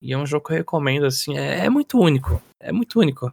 E 0.00 0.12
é 0.12 0.18
um 0.18 0.26
jogo 0.26 0.46
que 0.46 0.52
eu 0.52 0.58
recomendo, 0.58 1.06
assim, 1.06 1.36
é, 1.36 1.64
é 1.64 1.70
muito 1.70 1.98
único. 1.98 2.40
É 2.60 2.70
muito 2.70 3.00
único. 3.00 3.32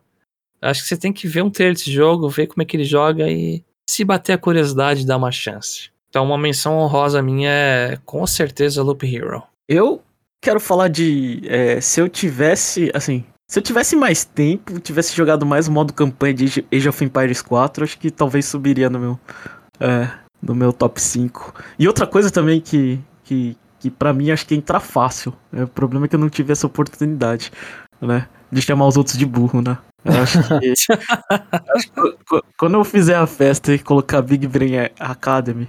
Eu 0.61 0.69
Acho 0.69 0.81
que 0.81 0.87
você 0.87 0.97
tem 0.97 1.11
que 1.11 1.27
ver 1.27 1.43
um 1.43 1.49
trailer 1.49 1.75
desse 1.75 1.91
jogo, 1.91 2.29
ver 2.29 2.47
como 2.47 2.61
é 2.61 2.65
que 2.65 2.75
ele 2.77 2.83
joga 2.83 3.29
e 3.29 3.63
se 3.89 4.05
bater 4.05 4.33
a 4.33 4.37
curiosidade, 4.37 5.05
dar 5.05 5.17
uma 5.17 5.31
chance. 5.31 5.91
Então, 6.09 6.25
uma 6.25 6.37
menção 6.37 6.77
honrosa 6.77 7.21
minha 7.21 7.49
é 7.49 7.97
com 8.05 8.25
certeza 8.27 8.83
Loop 8.83 9.03
Hero. 9.05 9.43
Eu 9.67 10.01
quero 10.41 10.59
falar 10.59 10.87
de. 10.87 11.41
é, 11.45 11.79
se 11.79 12.01
eu 12.01 12.09
tivesse. 12.09 12.91
Assim. 12.93 13.23
Se 13.51 13.59
eu 13.59 13.63
tivesse 13.63 13.97
mais 13.97 14.23
tempo, 14.23 14.79
tivesse 14.79 15.13
jogado 15.13 15.45
mais 15.45 15.67
o 15.67 15.73
modo 15.73 15.91
campanha 15.91 16.33
de 16.33 16.65
Age- 16.71 16.87
of 16.87 17.03
Empires 17.03 17.41
4, 17.41 17.83
acho 17.83 17.99
que 17.99 18.09
talvez 18.09 18.45
subiria 18.45 18.89
no 18.89 18.97
meu. 18.97 19.19
é, 19.77 20.09
no 20.41 20.55
meu 20.55 20.71
top 20.71 21.01
5. 21.01 21.53
E 21.77 21.85
outra 21.85 22.07
coisa 22.07 22.31
também 22.31 22.61
que. 22.61 22.97
que, 23.25 23.57
que 23.77 23.91
pra 23.91 24.13
mim 24.13 24.31
acho 24.31 24.45
que 24.47 24.55
entra 24.55 24.79
fácil. 24.79 25.33
É, 25.51 25.65
o 25.65 25.67
problema 25.67 26.05
é 26.05 26.07
que 26.07 26.15
eu 26.15 26.19
não 26.19 26.29
tive 26.29 26.53
essa 26.53 26.65
oportunidade, 26.65 27.51
né? 27.99 28.25
De 28.49 28.61
chamar 28.61 28.87
os 28.87 28.95
outros 28.95 29.17
de 29.17 29.25
burro, 29.25 29.61
né? 29.61 29.77
Eu 30.05 30.13
acho 30.21 30.41
que. 30.47 30.71
acho 31.75 31.91
quando 32.57 32.75
eu 32.75 32.85
fizer 32.85 33.15
a 33.17 33.27
festa 33.27 33.73
e 33.73 33.79
colocar 33.79 34.21
Big 34.21 34.47
Brain 34.47 34.75
Academy, 34.97 35.67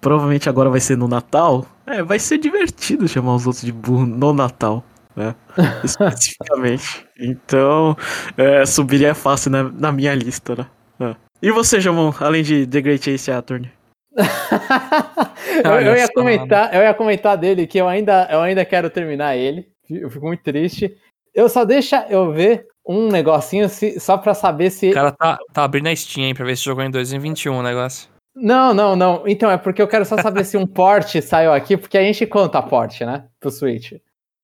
provavelmente 0.00 0.48
agora 0.48 0.68
vai 0.68 0.80
ser 0.80 0.96
no 0.98 1.06
Natal. 1.06 1.64
É, 1.86 2.02
vai 2.02 2.18
ser 2.18 2.38
divertido 2.38 3.06
chamar 3.06 3.36
os 3.36 3.46
outros 3.46 3.64
de 3.64 3.70
burro 3.70 4.06
no 4.06 4.32
Natal, 4.32 4.84
né? 5.16 5.34
Especificamente. 5.84 7.06
Então, 7.18 7.96
é, 8.36 8.64
subiria 8.66 9.14
fácil 9.14 9.50
na, 9.50 9.64
na 9.64 9.92
minha 9.92 10.14
lista, 10.14 10.54
né? 10.56 10.66
É. 11.00 11.16
E 11.42 11.50
você, 11.50 11.80
Jamon, 11.80 12.12
além 12.20 12.42
de 12.42 12.66
The 12.66 12.80
Great 12.80 13.10
Ace 13.10 13.30
Attorney? 13.30 13.70
eu, 15.64 15.72
eu 15.80 15.96
ia 15.96 16.08
comentar, 16.08 16.74
eu 16.74 16.82
ia 16.82 16.94
comentar 16.94 17.36
dele 17.36 17.66
que 17.66 17.78
eu 17.78 17.88
ainda, 17.88 18.28
eu 18.30 18.40
ainda 18.40 18.64
quero 18.64 18.90
terminar 18.90 19.36
ele. 19.36 19.66
Eu 19.90 20.10
fico 20.10 20.26
muito 20.26 20.42
triste. 20.42 20.94
Eu 21.34 21.48
só 21.48 21.64
deixa 21.64 22.06
eu 22.08 22.32
ver 22.32 22.66
um 22.86 23.08
negocinho 23.08 23.68
se- 23.68 23.98
só 24.00 24.16
pra 24.18 24.34
saber 24.34 24.70
se. 24.70 24.90
O 24.90 24.94
cara 24.94 25.12
tá, 25.12 25.38
tá 25.52 25.64
abrindo 25.64 25.88
a 25.88 25.96
Steam 25.96 26.26
hein, 26.26 26.34
pra 26.34 26.44
ver 26.44 26.56
se 26.56 26.64
jogou 26.64 26.84
em 26.84 26.90
2021 26.90 27.54
o 27.56 27.62
negócio. 27.62 28.08
Não, 28.34 28.72
não, 28.72 28.96
não. 28.96 29.24
Então 29.26 29.50
é 29.50 29.56
porque 29.58 29.82
eu 29.82 29.88
quero 29.88 30.04
só 30.04 30.16
saber 30.18 30.44
se 30.44 30.56
um 30.56 30.66
port 30.68 31.20
saiu 31.20 31.52
aqui, 31.52 31.76
porque 31.76 31.98
a 31.98 32.02
gente 32.02 32.26
conta 32.26 32.62
port, 32.62 33.00
né? 33.02 33.24
Pro 33.40 33.50
Switch. 33.50 33.92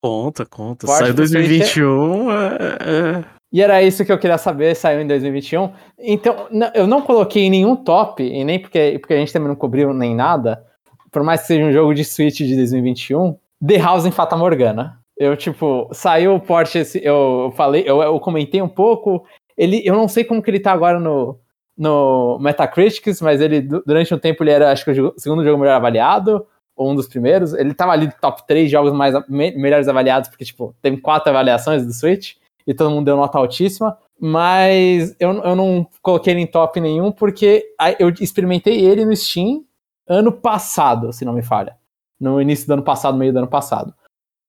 Conta, 0.03 0.47
conta. 0.47 0.87
Forte 0.87 0.99
Saiu 0.99 1.15
Switch 1.15 1.33
2021. 1.33 2.31
É, 2.31 2.37
é, 2.37 3.25
E 3.53 3.61
era 3.61 3.83
isso 3.83 4.05
que 4.05 4.13
eu 4.13 4.19
queria 4.19 4.39
saber, 4.39 4.75
saiu 4.75 5.01
em 5.01 5.07
2021. 5.07 5.73
Então, 5.99 6.47
eu 6.75 6.87
não 6.87 7.03
coloquei 7.03 7.45
em 7.45 7.51
nenhum 7.51 7.75
top, 7.75 8.23
e 8.23 8.45
nem 8.45 8.61
porque, 8.61 8.99
porque 9.01 9.15
a 9.15 9.19
gente 9.19 9.33
também 9.33 9.49
não 9.49 9.57
cobriu 9.57 9.93
nem 9.93 10.15
nada, 10.15 10.65
por 11.11 11.23
mais 11.23 11.41
que 11.41 11.49
seja 11.49 11.65
um 11.65 11.73
jogo 11.73 11.95
de 11.95 12.05
Switch 12.05 12.39
de 12.39 12.57
2021, 12.57 13.37
The 13.67 13.79
House 13.79 14.07
em 14.07 14.11
Fata 14.11 14.37
Morgana. 14.37 14.99
Eu, 15.17 15.37
tipo, 15.37 15.89
saiu 15.93 16.37
o 16.37 16.41
port, 16.41 16.73
esse, 16.77 17.05
eu 17.05 17.53
falei, 17.57 17.83
eu, 17.85 18.01
eu 18.01 18.21
comentei 18.21 18.63
um 18.63 18.69
pouco. 18.69 19.25
Ele, 19.57 19.83
eu 19.85 19.95
não 19.95 20.07
sei 20.07 20.23
como 20.23 20.41
que 20.41 20.49
ele 20.49 20.61
tá 20.61 20.71
agora 20.71 21.01
no, 21.01 21.41
no 21.77 22.39
Metacritics, 22.41 23.21
mas 23.21 23.41
ele, 23.41 23.61
durante 23.61 24.15
um 24.15 24.19
tempo, 24.19 24.45
ele 24.45 24.53
era, 24.53 24.71
acho 24.71 24.85
que 24.85 25.01
o 25.01 25.15
segundo 25.17 25.43
jogo 25.43 25.59
melhor 25.59 25.75
avaliado, 25.75 26.47
ou 26.79 26.93
um 26.93 26.95
dos 26.95 27.09
primeiros. 27.09 27.53
Ele 27.53 27.75
tava 27.75 27.93
ali 27.93 28.11
top 28.21 28.47
3 28.47 28.71
jogos 28.71 28.93
mais, 28.93 29.15
me, 29.29 29.51
melhores 29.53 29.89
avaliados, 29.89 30.31
porque, 30.31 30.45
tipo, 30.45 30.75
teve 30.81 30.99
quatro 30.99 31.29
avaliações 31.29 31.85
do 31.85 31.93
Switch, 31.93 32.37
e 32.67 32.73
todo 32.73 32.91
mundo 32.91 33.07
deu 33.07 33.17
nota 33.17 33.37
altíssima. 33.37 33.99
Mas 34.21 35.15
eu, 35.19 35.33
eu 35.43 35.57
não 35.57 35.87
coloquei 36.01 36.33
ele 36.33 36.41
em 36.41 36.47
top 36.47 36.81
nenhum, 36.81 37.11
porque 37.11 37.65
eu 37.99 38.09
experimentei 38.21 38.85
ele 38.85 39.05
no 39.05 39.15
Steam 39.15 39.65
ano 40.09 40.33
passado, 40.33 41.13
se 41.13 41.25
não 41.25 41.33
me 41.33 41.43
falha. 41.43 41.77
No 42.19 42.41
início 42.41 42.67
do 42.67 42.73
ano 42.73 42.83
passado, 42.83 43.19
meio 43.19 43.33
do 43.33 43.39
ano 43.39 43.49
passado. 43.49 43.95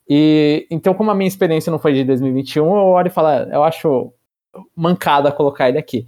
E 0.07 0.65
então, 0.71 0.93
como 0.93 1.11
a 1.11 1.15
minha 1.15 1.27
experiência 1.27 1.69
não 1.69 1.77
foi 1.77 1.93
de 1.93 2.03
2021, 2.03 2.65
eu 2.65 2.71
olho 2.71 3.07
e 3.07 3.11
falo, 3.11 3.27
é, 3.27 3.55
eu 3.55 3.63
acho 3.63 4.11
mancada 4.75 5.31
colocar 5.31 5.69
ele 5.69 5.77
aqui. 5.77 6.07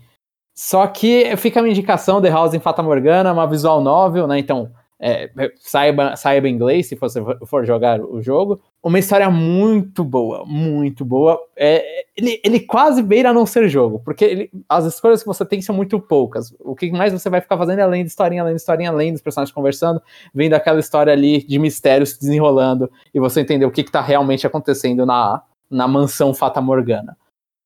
Só 0.55 0.85
que 0.87 1.35
fica 1.37 1.59
a 1.59 1.63
minha 1.63 1.71
indicação, 1.71 2.21
The 2.21 2.29
House 2.29 2.53
em 2.53 2.59
Fata 2.59 2.83
Morgana, 2.83 3.31
uma 3.31 3.47
visual 3.47 3.79
novel, 3.81 4.27
né? 4.27 4.39
Então, 4.39 4.71
é, 5.03 5.31
saiba, 5.59 6.15
saiba 6.15 6.47
inglês 6.47 6.87
se 6.87 6.93
você 6.93 7.19
for 7.47 7.65
jogar 7.65 7.99
o 7.99 8.21
jogo. 8.21 8.61
Uma 8.83 8.99
história 8.99 9.29
muito 9.31 10.03
boa, 10.03 10.45
muito 10.45 11.03
boa. 11.03 11.39
É, 11.57 12.05
ele, 12.15 12.39
ele 12.43 12.59
quase 12.59 13.01
beira 13.01 13.31
a 13.31 13.33
não 13.33 13.47
ser 13.47 13.67
jogo, 13.67 13.99
porque 14.05 14.23
ele, 14.23 14.51
as 14.69 14.85
escolhas 14.85 15.21
que 15.21 15.27
você 15.27 15.43
tem 15.43 15.59
são 15.59 15.75
muito 15.75 15.99
poucas. 15.99 16.53
O 16.59 16.75
que 16.75 16.91
mais 16.91 17.11
você 17.11 17.31
vai 17.31 17.41
ficar 17.41 17.57
fazendo 17.57 17.79
é 17.79 17.81
além 17.81 18.03
de 18.03 18.09
historinha, 18.11 18.43
além 18.43 18.53
de 18.53 18.61
historinha, 18.61 18.91
além 18.91 19.11
dos 19.11 19.23
personagens 19.23 19.53
conversando, 19.53 19.99
vendo 20.35 20.53
aquela 20.53 20.79
história 20.79 21.11
ali 21.11 21.43
de 21.43 21.57
mistério 21.57 22.05
se 22.05 22.19
desenrolando 22.19 22.89
e 23.11 23.19
você 23.19 23.41
entender 23.41 23.65
o 23.65 23.71
que 23.71 23.81
está 23.81 24.01
realmente 24.01 24.45
acontecendo 24.45 25.03
na, 25.03 25.41
na 25.69 25.87
mansão 25.87 26.31
Fata 26.31 26.61
Morgana. 26.61 27.17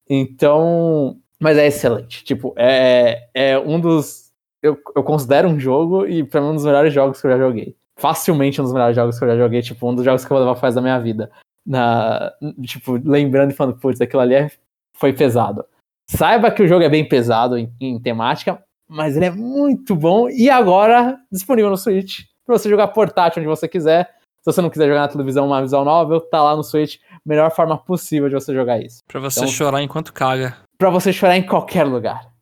Então, 0.10 1.18
mas 1.38 1.58
é 1.58 1.68
excelente. 1.68 2.24
Tipo, 2.24 2.54
é, 2.58 3.28
é 3.34 3.60
um 3.60 3.78
dos 3.78 4.25
eu, 4.66 4.82
eu 4.96 5.04
considero 5.04 5.48
um 5.48 5.60
jogo 5.60 6.08
e 6.08 6.24
pra 6.24 6.42
mim 6.42 6.48
um 6.48 6.56
dos 6.56 6.66
melhores 6.66 6.92
jogos 6.92 7.22
que 7.22 7.28
eu 7.28 7.32
já 7.32 7.38
joguei. 7.38 7.76
Facilmente 7.98 8.60
um 8.60 8.64
dos 8.64 8.74
melhores 8.74 8.96
jogos 8.96 9.18
que 9.18 9.24
eu 9.24 9.30
já 9.30 9.38
joguei, 9.38 9.62
tipo, 9.62 9.90
um 9.90 9.96
dos 9.96 10.04
jogos 10.04 10.26
que 10.26 10.32
eu 10.32 10.38
vou 10.38 10.46
levar 10.46 10.60
faz 10.60 10.74
da 10.74 10.82
minha 10.82 11.00
vida. 11.00 11.32
Na, 11.66 12.32
tipo, 12.64 13.00
lembrando 13.04 13.52
e 13.52 13.54
falando, 13.54 13.78
putz, 13.78 14.02
aquilo 14.02 14.22
ali 14.22 14.34
é, 14.34 14.52
foi 14.98 15.14
pesado. 15.14 15.64
Saiba 16.10 16.52
que 16.52 16.64
o 16.64 16.68
jogo 16.68 16.84
é 16.84 16.90
bem 16.90 17.08
pesado 17.08 17.58
em, 17.58 17.72
em 17.80 18.00
temática, 18.00 18.62
mas 18.88 19.16
ele 19.16 19.26
é 19.26 19.32
muito 19.32 19.96
bom 19.96 20.30
e 20.30 20.50
agora 20.50 21.18
disponível 21.32 21.72
no 21.72 21.78
Switch 21.78 22.22
para 22.46 22.58
você 22.58 22.70
jogar 22.70 22.90
portátil 22.90 23.42
onde 23.42 23.50
você 23.50 23.68
quiser. 23.68 24.16
Se 24.42 24.52
você 24.52 24.62
não 24.62 24.70
quiser 24.70 24.88
jogar 24.88 25.02
na 25.02 25.08
televisão 25.08 25.48
uma 25.48 25.62
visual 25.62 25.84
novel, 25.84 26.22
tá 26.22 26.44
lá 26.44 26.56
no 26.56 26.64
Switch. 26.64 26.98
Melhor 27.26 27.50
forma 27.50 27.78
possível 27.78 28.30
de 28.30 28.36
você 28.36 28.54
jogar 28.54 28.80
isso. 28.80 29.02
Pra 29.08 29.20
você 29.20 29.40
então, 29.40 29.52
chorar 29.52 29.82
enquanto 29.82 30.14
caga. 30.14 30.56
Pra 30.78 30.92
você 30.92 31.12
chorar 31.12 31.36
em 31.36 31.44
qualquer 31.44 31.84
lugar 31.84 32.35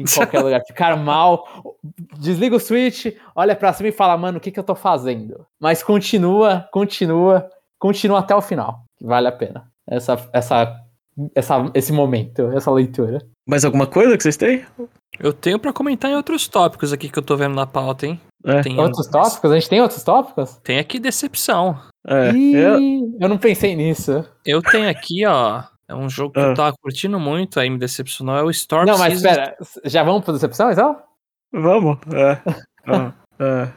em 0.00 0.14
qualquer 0.14 0.40
lugar, 0.40 0.62
ficar 0.66 0.96
mal, 0.96 1.46
desliga 2.18 2.56
o 2.56 2.60
switch, 2.60 3.14
olha 3.34 3.54
para 3.54 3.72
cima 3.72 3.88
e 3.88 3.92
fala, 3.92 4.16
mano, 4.16 4.38
o 4.38 4.40
que, 4.40 4.50
que 4.50 4.58
eu 4.58 4.64
tô 4.64 4.74
fazendo? 4.74 5.46
Mas 5.60 5.82
continua, 5.82 6.68
continua, 6.72 7.48
continua 7.78 8.20
até 8.20 8.34
o 8.34 8.42
final. 8.42 8.84
Vale 9.00 9.28
a 9.28 9.32
pena. 9.32 9.64
Essa, 9.88 10.28
essa, 10.32 10.76
essa, 11.34 11.70
esse 11.74 11.92
momento, 11.92 12.50
essa 12.52 12.70
leitura. 12.70 13.18
Mais 13.46 13.64
alguma 13.64 13.86
coisa 13.86 14.16
que 14.16 14.22
vocês 14.22 14.36
têm? 14.36 14.64
Eu 15.18 15.32
tenho 15.32 15.58
para 15.58 15.72
comentar 15.72 16.10
em 16.10 16.14
outros 16.14 16.48
tópicos 16.48 16.92
aqui 16.92 17.08
que 17.08 17.18
eu 17.18 17.22
tô 17.22 17.36
vendo 17.36 17.54
na 17.54 17.66
pauta, 17.66 18.06
hein? 18.06 18.20
É. 18.44 18.62
Tem 18.62 18.78
outros 18.78 19.08
um... 19.08 19.10
tópicos? 19.10 19.50
A 19.50 19.54
gente 19.54 19.68
tem 19.68 19.82
outros 19.82 20.02
tópicos? 20.02 20.56
Tem 20.62 20.78
aqui 20.78 20.98
decepção. 20.98 21.78
É, 22.06 22.30
Ih, 22.32 22.56
eu... 22.56 22.78
eu 23.20 23.28
não 23.28 23.36
pensei 23.36 23.76
nisso. 23.76 24.24
Eu 24.46 24.62
tenho 24.62 24.88
aqui, 24.88 25.26
ó, 25.26 25.62
é 25.90 25.94
um 25.94 26.08
jogo 26.08 26.34
que 26.34 26.38
ah. 26.38 26.44
eu 26.44 26.54
tava 26.54 26.76
curtindo 26.80 27.18
muito, 27.18 27.58
aí 27.58 27.68
me 27.68 27.76
decepcionou, 27.76 28.36
é 28.36 28.44
o 28.44 28.50
Storm 28.50 28.86
Não, 28.86 28.96
mas 28.96 29.14
espera, 29.14 29.56
já 29.84 30.04
vamos 30.04 30.24
pra 30.24 30.32
decepção, 30.32 30.70
então? 30.70 31.02
Vamos, 31.52 31.98
é. 32.14 32.40
ah, 32.86 33.12
é. 33.40 33.68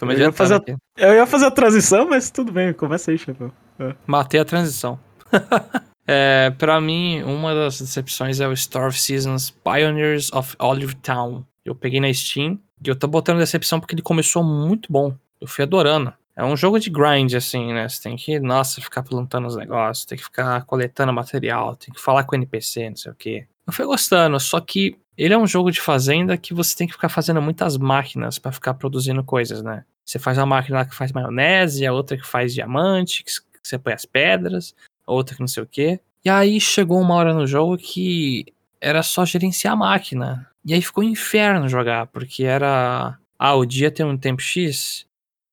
Eu, 0.00 0.12
ia 0.18 0.32
fazer 0.32 0.54
a, 0.54 0.62
eu 0.96 1.14
ia 1.14 1.26
fazer 1.26 1.46
a 1.46 1.50
transição, 1.50 2.08
mas 2.08 2.30
tudo 2.30 2.50
bem, 2.50 2.72
começa 2.72 3.10
aí, 3.10 3.18
chefão. 3.18 3.52
É. 3.78 3.94
Matei 4.06 4.40
a 4.40 4.46
transição. 4.46 4.98
é, 6.08 6.50
pra 6.56 6.80
mim, 6.80 7.22
uma 7.22 7.54
das 7.54 7.78
decepções 7.78 8.40
é 8.40 8.48
o 8.48 8.52
Storm 8.54 8.92
Seasons 8.92 9.50
Pioneers 9.50 10.32
of 10.32 10.56
Olive 10.58 10.94
Town. 10.96 11.44
Eu 11.64 11.74
peguei 11.74 12.00
na 12.00 12.12
Steam 12.12 12.58
e 12.82 12.88
eu 12.88 12.96
tô 12.96 13.06
botando 13.06 13.38
decepção 13.38 13.78
porque 13.78 13.94
ele 13.94 14.02
começou 14.02 14.42
muito 14.42 14.90
bom. 14.90 15.14
Eu 15.38 15.46
fui 15.46 15.64
adorando. 15.64 16.14
É 16.34 16.44
um 16.44 16.56
jogo 16.56 16.78
de 16.78 16.88
grind, 16.88 17.34
assim, 17.34 17.72
né? 17.72 17.88
Você 17.88 18.02
tem 18.02 18.16
que, 18.16 18.40
nossa, 18.40 18.80
ficar 18.80 19.02
plantando 19.02 19.46
os 19.46 19.56
negócios, 19.56 20.06
tem 20.06 20.16
que 20.16 20.24
ficar 20.24 20.64
coletando 20.64 21.12
material, 21.12 21.76
tem 21.76 21.92
que 21.92 22.00
falar 22.00 22.24
com 22.24 22.34
o 22.34 22.38
NPC, 22.38 22.88
não 22.88 22.96
sei 22.96 23.12
o 23.12 23.14
quê. 23.14 23.46
Eu 23.66 23.72
fui 23.72 23.84
gostando, 23.84 24.40
só 24.40 24.60
que 24.60 24.98
ele 25.16 25.34
é 25.34 25.38
um 25.38 25.46
jogo 25.46 25.70
de 25.70 25.80
fazenda 25.80 26.36
que 26.36 26.54
você 26.54 26.76
tem 26.76 26.86
que 26.86 26.94
ficar 26.94 27.10
fazendo 27.10 27.40
muitas 27.42 27.76
máquinas 27.76 28.38
para 28.38 28.50
ficar 28.50 28.74
produzindo 28.74 29.22
coisas, 29.22 29.62
né? 29.62 29.84
Você 30.04 30.18
faz 30.18 30.38
uma 30.38 30.46
máquina 30.46 30.84
que 30.84 30.94
faz 30.94 31.12
maionese, 31.12 31.86
a 31.86 31.92
outra 31.92 32.16
que 32.16 32.26
faz 32.26 32.54
diamante, 32.54 33.22
que 33.22 33.30
você 33.62 33.78
põe 33.78 33.92
as 33.92 34.04
pedras, 34.04 34.74
a 35.06 35.12
outra 35.12 35.34
que 35.34 35.40
não 35.40 35.48
sei 35.48 35.62
o 35.62 35.66
quê. 35.66 36.00
E 36.24 36.30
aí 36.30 36.60
chegou 36.60 37.00
uma 37.00 37.14
hora 37.14 37.34
no 37.34 37.46
jogo 37.46 37.76
que 37.76 38.46
era 38.80 39.02
só 39.02 39.24
gerenciar 39.24 39.74
a 39.74 39.76
máquina. 39.76 40.48
E 40.64 40.74
aí 40.74 40.82
ficou 40.82 41.04
um 41.04 41.08
inferno 41.08 41.68
jogar, 41.68 42.06
porque 42.06 42.44
era. 42.44 43.18
Ah, 43.38 43.54
o 43.54 43.66
dia 43.66 43.90
tem 43.90 44.06
um 44.06 44.16
tempo 44.16 44.40
X, 44.40 45.06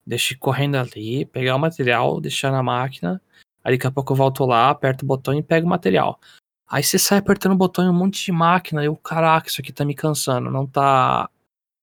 deixa 0.10 0.36
correndo 0.36 0.76
ali, 0.76 1.24
pegar 1.26 1.56
o 1.56 1.60
material, 1.60 2.20
deixar 2.20 2.52
na 2.52 2.64
máquina. 2.64 3.22
Aí 3.64 3.78
daqui 3.78 3.86
a 3.86 3.92
pouco 3.92 4.12
eu 4.14 4.18
volto 4.18 4.44
lá, 4.44 4.72
aperto 4.72 5.06
o 5.06 5.08
botão 5.08 5.36
e 5.36 5.44
pego 5.44 5.68
o 5.68 5.70
material. 5.70 6.20
Aí 6.68 6.82
você 6.84 6.98
sai 6.98 7.20
apertando 7.20 7.54
o 7.54 7.58
botão 7.58 7.86
em 7.86 7.90
um 7.90 7.94
monte 7.94 8.26
de 8.26 8.32
máquina. 8.32 8.82
E 8.82 8.88
eu, 8.88 8.96
caraca, 8.96 9.48
isso 9.48 9.62
aqui 9.62 9.72
tá 9.72 9.86
me 9.86 9.94
cansando. 9.94 10.50
Não 10.50 10.66
tá. 10.66 11.30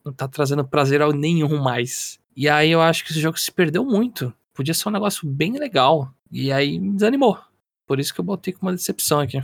Não 0.05 0.12
tá 0.12 0.27
trazendo 0.29 0.64
prazer 0.64 1.01
nenhum 1.14 1.61
mais. 1.61 2.18
E 2.37 2.49
aí 2.49 2.70
eu 2.70 2.81
acho 2.81 3.05
que 3.05 3.11
esse 3.11 3.20
jogo 3.20 3.39
se 3.39 3.51
perdeu 3.51 3.85
muito. 3.85 4.33
Podia 4.55 4.74
ser 4.74 4.89
um 4.89 4.93
negócio 4.93 5.29
bem 5.29 5.59
legal. 5.59 6.12
E 6.31 6.53
aí 6.53 6.79
me 6.79 6.95
desanimou. 6.95 7.39
Por 7.87 8.01
isso 8.01 8.12
que 8.12 8.20
eu 8.20 8.24
botei 8.24 8.53
com 8.53 8.66
uma 8.66 8.72
decepção 8.72 9.20
aqui. 9.20 9.43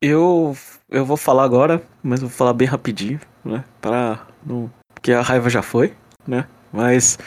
Eu, 0.00 0.56
eu 0.88 1.04
vou 1.04 1.16
falar 1.16 1.44
agora, 1.44 1.82
mas 2.02 2.20
vou 2.20 2.30
falar 2.30 2.52
bem 2.52 2.66
rapidinho, 2.66 3.20
né? 3.44 3.64
Para 3.80 4.26
não, 4.46 4.72
porque 4.94 5.12
a 5.12 5.20
raiva 5.20 5.50
já 5.50 5.62
foi, 5.62 5.96
né? 6.26 6.48
Mas 6.72 7.18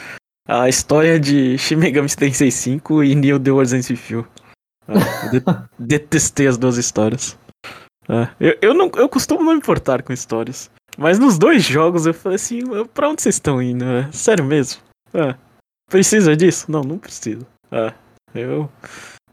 a 0.48 0.66
história 0.66 1.20
de 1.20 1.58
Shin 1.58 1.76
Megami 1.76 2.08
Tensei 2.08 2.50
5 2.50 3.04
e 3.04 3.14
Neo 3.14 3.38
The 3.38 3.50
Wars 3.50 3.70
Feel. 3.86 4.26
Ah, 4.88 5.28
de 5.28 5.42
detestei 5.78 6.46
as 6.46 6.56
duas 6.56 6.78
histórias. 6.78 7.38
Ah, 8.08 8.30
eu, 8.40 8.56
eu, 8.62 8.74
não, 8.74 8.90
eu 8.96 9.08
costumo 9.08 9.44
não 9.44 9.52
me 9.52 9.58
importar 9.58 10.02
com 10.02 10.12
histórias. 10.12 10.70
Mas 10.96 11.18
nos 11.18 11.38
dois 11.38 11.62
jogos 11.62 12.06
eu 12.06 12.14
falei 12.14 12.36
assim, 12.36 12.62
pra 12.94 13.10
onde 13.10 13.20
vocês 13.20 13.34
estão 13.34 13.62
indo? 13.62 13.84
É, 13.84 14.10
sério 14.10 14.44
mesmo? 14.44 14.80
Ah, 15.12 15.36
precisa 15.90 16.34
disso? 16.34 16.70
Não, 16.72 16.80
não 16.80 16.98
precisa. 16.98 17.46
Ah, 17.70 17.92
eu... 18.34 18.70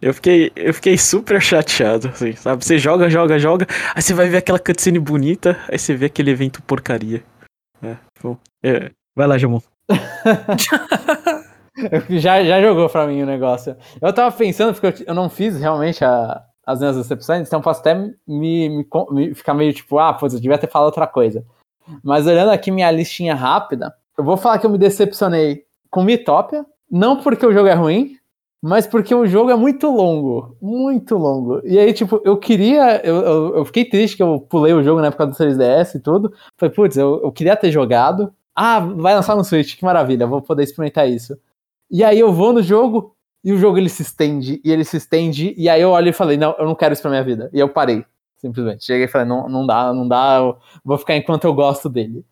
Eu 0.02 0.14
fiquei, 0.14 0.52
eu 0.58 0.74
fiquei 0.74 0.98
super 0.98 1.42
chateado, 1.42 2.10
assim, 2.10 2.36
sabe? 2.36 2.64
Você 2.64 2.78
joga, 2.78 3.10
joga, 3.10 3.40
joga, 3.40 3.66
aí 3.96 4.02
você 4.02 4.14
vai 4.14 4.28
ver 4.28 4.38
aquela 4.38 4.60
cutscene 4.60 5.00
bonita, 5.00 5.58
aí 5.70 5.80
você 5.80 5.96
vê 5.96 6.08
aquele 6.08 6.32
evento 6.32 6.62
porcaria. 6.62 7.24
É, 7.82 7.96
bom, 8.22 8.38
é, 8.62 8.92
vai 9.16 9.26
lá, 9.26 9.38
Jamon. 9.38 9.62
já, 12.10 12.44
já 12.44 12.62
jogou 12.62 12.90
pra 12.90 13.08
mim 13.08 13.24
o 13.24 13.26
negócio. 13.26 13.76
Eu 14.02 14.14
tava 14.14 14.36
pensando, 14.36 14.74
porque 14.74 15.04
eu, 15.04 15.08
eu 15.08 15.14
não 15.14 15.30
fiz 15.30 15.60
realmente 15.60 16.04
a, 16.04 16.44
as 16.66 16.80
minhas 16.80 16.98
decepções, 16.98 17.48
então 17.48 17.62
posso 17.62 17.82
até 17.82 17.94
me, 17.94 18.16
me, 18.28 18.86
me, 19.12 19.36
ficar 19.36 19.54
meio 19.54 19.74
tipo, 19.74 20.00
ah, 20.00 20.14
pô, 20.14 20.26
eu 20.26 20.32
devia 20.32 20.58
ter 20.58 20.70
falado 20.70 20.88
outra 20.88 21.08
coisa. 21.08 21.46
Mas 22.04 22.26
olhando 22.26 22.52
aqui 22.52 22.72
minha 22.72 22.90
listinha 22.90 23.36
rápida, 23.36 23.94
eu 24.18 24.24
vou 24.24 24.38
falar 24.38 24.58
que 24.58 24.66
eu 24.66 24.70
me 24.70 24.78
decepcionei 24.78 25.64
com 25.92 26.04
Mitopia, 26.04 26.66
não 26.90 27.18
porque 27.18 27.46
o 27.46 27.54
jogo 27.54 27.68
é 27.68 27.74
ruim, 27.74 28.18
mas 28.62 28.88
porque 28.88 29.14
o 29.14 29.28
jogo 29.28 29.52
é 29.52 29.56
muito 29.56 29.88
longo, 29.92 30.58
muito 30.60 31.18
longo. 31.18 31.62
E 31.64 31.78
aí, 31.78 31.94
tipo, 31.94 32.20
eu 32.26 32.38
queria, 32.38 33.06
eu, 33.06 33.18
eu, 33.18 33.56
eu 33.58 33.66
fiquei 33.66 33.86
triste 33.86 34.18
que 34.18 34.24
eu 34.24 34.40
pulei 34.40 34.74
o 34.74 34.82
jogo 34.82 35.02
na 35.02 35.08
época 35.08 35.28
do 35.28 35.34
3DS 35.34 35.96
e 35.96 36.00
tudo. 36.00 36.34
Falei, 36.58 36.74
putz, 36.74 36.98
eu, 36.98 37.22
eu 37.24 37.32
queria 37.32 37.56
ter 37.56 37.72
jogado, 37.72 38.34
ah, 38.56 38.80
vai 38.80 39.14
lançar 39.14 39.36
no 39.36 39.44
Switch, 39.44 39.76
que 39.76 39.84
maravilha, 39.84 40.26
vou 40.26 40.42
poder 40.42 40.64
experimentar 40.64 41.10
isso. 41.10 41.38
E 41.92 42.04
aí 42.04 42.20
eu 42.20 42.32
vou 42.32 42.54
no 42.54 42.64
jogo 42.64 43.16
e 43.44 43.52
o 43.52 43.58
jogo 43.58 43.78
ele 43.78 43.90
se 43.90 44.02
estende 44.02 44.62
e 44.64 44.72
ele 44.72 44.84
se 44.84 44.98
estende 44.98 45.54
e 45.58 45.70
aí 45.70 45.82
eu 45.82 45.92
olho 45.92 46.10
e 46.10 46.14
falei, 46.14 46.38
não, 46.38 46.56
eu 46.58 46.66
não 46.66 46.74
quero 46.74 46.94
isso 46.94 47.02
pra 47.02 47.12
minha 47.12 47.24
vida. 47.24 47.50
E 47.54 47.60
eu 47.60 47.70
parei, 47.70 48.06
simplesmente. 48.38 48.86
Cheguei 48.86 49.06
e 49.06 49.08
falei, 49.08 49.28
não, 49.28 49.50
não 49.50 49.68
dá, 49.68 49.94
não 49.94 50.08
dá, 50.08 50.40
vou 50.84 50.98
ficar 50.98 51.16
enquanto 51.16 51.44
eu 51.44 51.54
gosto 51.54 51.90
dele. 51.90 52.26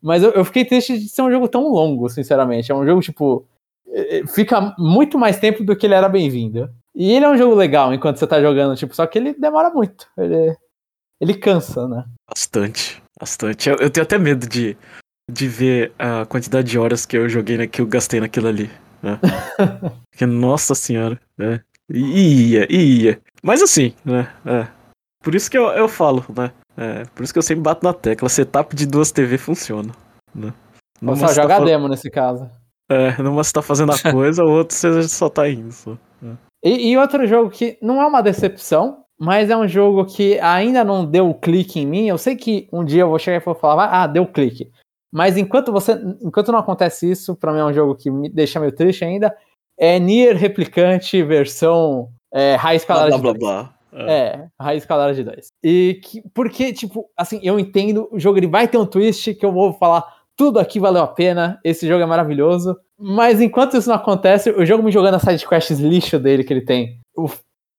Mas 0.00 0.22
eu, 0.22 0.30
eu 0.32 0.44
fiquei 0.44 0.64
triste 0.64 0.98
de 0.98 1.08
ser 1.08 1.22
um 1.22 1.30
jogo 1.30 1.48
tão 1.48 1.68
longo, 1.68 2.08
sinceramente. 2.08 2.70
É 2.70 2.74
um 2.74 2.84
jogo, 2.84 3.00
tipo, 3.00 3.46
é, 3.88 4.18
é, 4.18 4.26
fica 4.26 4.74
muito 4.76 5.18
mais 5.18 5.38
tempo 5.38 5.62
do 5.62 5.76
que 5.76 5.86
ele 5.86 5.94
era 5.94 6.08
bem-vindo. 6.08 6.68
E 6.94 7.12
ele 7.12 7.24
é 7.24 7.30
um 7.30 7.38
jogo 7.38 7.54
legal 7.54 7.94
enquanto 7.94 8.16
você 8.16 8.26
tá 8.26 8.40
jogando, 8.42 8.76
tipo, 8.76 8.94
só 8.94 9.06
que 9.06 9.18
ele 9.18 9.32
demora 9.32 9.70
muito. 9.70 10.06
Ele, 10.18 10.56
ele 11.20 11.34
cansa, 11.34 11.86
né? 11.86 12.04
Bastante, 12.28 13.02
bastante. 13.18 13.68
Eu, 13.70 13.76
eu 13.76 13.90
tenho 13.90 14.04
até 14.04 14.18
medo 14.18 14.46
de 14.48 14.76
de 15.30 15.48
ver 15.48 15.92
a 15.98 16.26
quantidade 16.26 16.70
de 16.70 16.78
horas 16.78 17.06
que 17.06 17.16
eu 17.16 17.28
joguei, 17.28 17.56
né, 17.56 17.66
que 17.66 17.80
eu 17.80 17.86
gastei 17.86 18.20
naquilo 18.20 18.48
ali. 18.48 18.70
Né? 19.02 19.18
Porque, 20.10 20.26
nossa 20.26 20.74
senhora, 20.74 21.18
É. 21.38 21.60
Ia, 21.90 22.66
ia. 22.72 23.20
Mas 23.42 23.60
assim, 23.60 23.92
né? 24.04 24.32
É. 24.46 24.66
Por 25.22 25.34
isso 25.34 25.50
que 25.50 25.58
eu, 25.58 25.66
eu 25.72 25.88
falo, 25.88 26.24
né? 26.34 26.50
É, 26.76 27.04
por 27.14 27.22
isso 27.22 27.32
que 27.32 27.38
eu 27.38 27.42
sempre 27.42 27.62
bato 27.62 27.84
na 27.84 27.92
tecla. 27.92 28.28
Setup 28.28 28.74
de 28.74 28.86
duas 28.86 29.12
TV 29.12 29.36
funciona. 29.36 29.92
Né? 30.34 30.52
Ou 31.04 31.16
só 31.16 31.28
joga 31.28 31.58
tá 31.58 31.64
demo 31.64 31.88
nesse 31.88 32.10
caso. 32.10 32.48
É, 32.90 33.20
numa 33.22 33.42
você 33.42 33.52
tá 33.52 33.62
fazendo 33.62 33.92
a 33.92 33.98
coisa, 34.12 34.44
o 34.44 34.50
outro 34.50 34.74
você 34.74 35.02
só 35.04 35.28
tá 35.28 35.48
indo. 35.48 35.72
Só. 35.72 35.96
É. 36.22 36.36
E, 36.64 36.90
e, 36.90 36.96
outro 36.96 37.26
jogo 37.26 37.50
que 37.50 37.76
não 37.82 38.00
é 38.00 38.06
uma 38.06 38.22
decepção, 38.22 39.04
mas 39.18 39.50
é 39.50 39.56
um 39.56 39.68
jogo 39.68 40.04
que 40.06 40.38
ainda 40.40 40.84
não 40.84 41.04
deu 41.04 41.28
o 41.28 41.34
clique 41.34 41.80
em 41.80 41.86
mim. 41.86 42.08
Eu 42.08 42.18
sei 42.18 42.36
que 42.36 42.68
um 42.72 42.84
dia 42.84 43.02
eu 43.02 43.08
vou 43.08 43.18
chegar 43.18 43.40
e 43.40 43.44
vou 43.44 43.54
falar, 43.54 43.86
ah, 43.86 44.06
deu 44.06 44.26
clique. 44.26 44.70
Mas 45.12 45.36
enquanto 45.36 45.70
você, 45.70 45.92
enquanto 46.22 46.50
não 46.50 46.58
acontece 46.58 47.10
isso, 47.10 47.36
para 47.36 47.52
mim 47.52 47.58
é 47.58 47.64
um 47.64 47.72
jogo 47.72 47.94
que 47.94 48.10
me 48.10 48.28
deixa 48.28 48.58
meio 48.58 48.72
triste 48.72 49.04
ainda. 49.04 49.36
É 49.78 49.98
Nier 49.98 50.36
Replicante 50.36 51.22
versão 51.22 52.08
é, 52.32 52.54
raiz 52.54 52.82
escalada 52.82 53.10
blá, 53.10 53.18
blá, 53.18 53.32
de 53.32 53.38
blá, 53.38 53.52
blá. 53.62 53.74
É. 53.92 54.12
é, 54.12 54.48
raiz 54.58 54.82
escalada 54.82 55.12
de 55.12 55.22
2. 55.22 55.48
E 55.62 56.00
que, 56.02 56.22
porque, 56.32 56.72
tipo, 56.72 57.06
assim, 57.16 57.38
eu 57.42 57.60
entendo, 57.60 58.08
o 58.10 58.18
jogo 58.18 58.38
ele 58.38 58.46
vai 58.46 58.66
ter 58.66 58.78
um 58.78 58.86
twist 58.86 59.34
que 59.34 59.44
eu 59.44 59.52
vou 59.52 59.74
falar, 59.74 60.04
tudo 60.34 60.58
aqui 60.58 60.80
valeu 60.80 61.02
a 61.02 61.06
pena, 61.06 61.60
esse 61.62 61.86
jogo 61.86 62.02
é 62.02 62.06
maravilhoso. 62.06 62.76
Mas 62.98 63.40
enquanto 63.40 63.76
isso 63.76 63.88
não 63.88 63.96
acontece, 63.96 64.50
o 64.50 64.64
jogo 64.64 64.82
me 64.82 64.90
jogando 64.90 65.14
a 65.14 65.18
sidequests 65.18 65.78
lixo 65.78 66.18
dele 66.18 66.42
que 66.42 66.52
ele 66.52 66.62
tem. 66.62 66.98
O, 67.14 67.28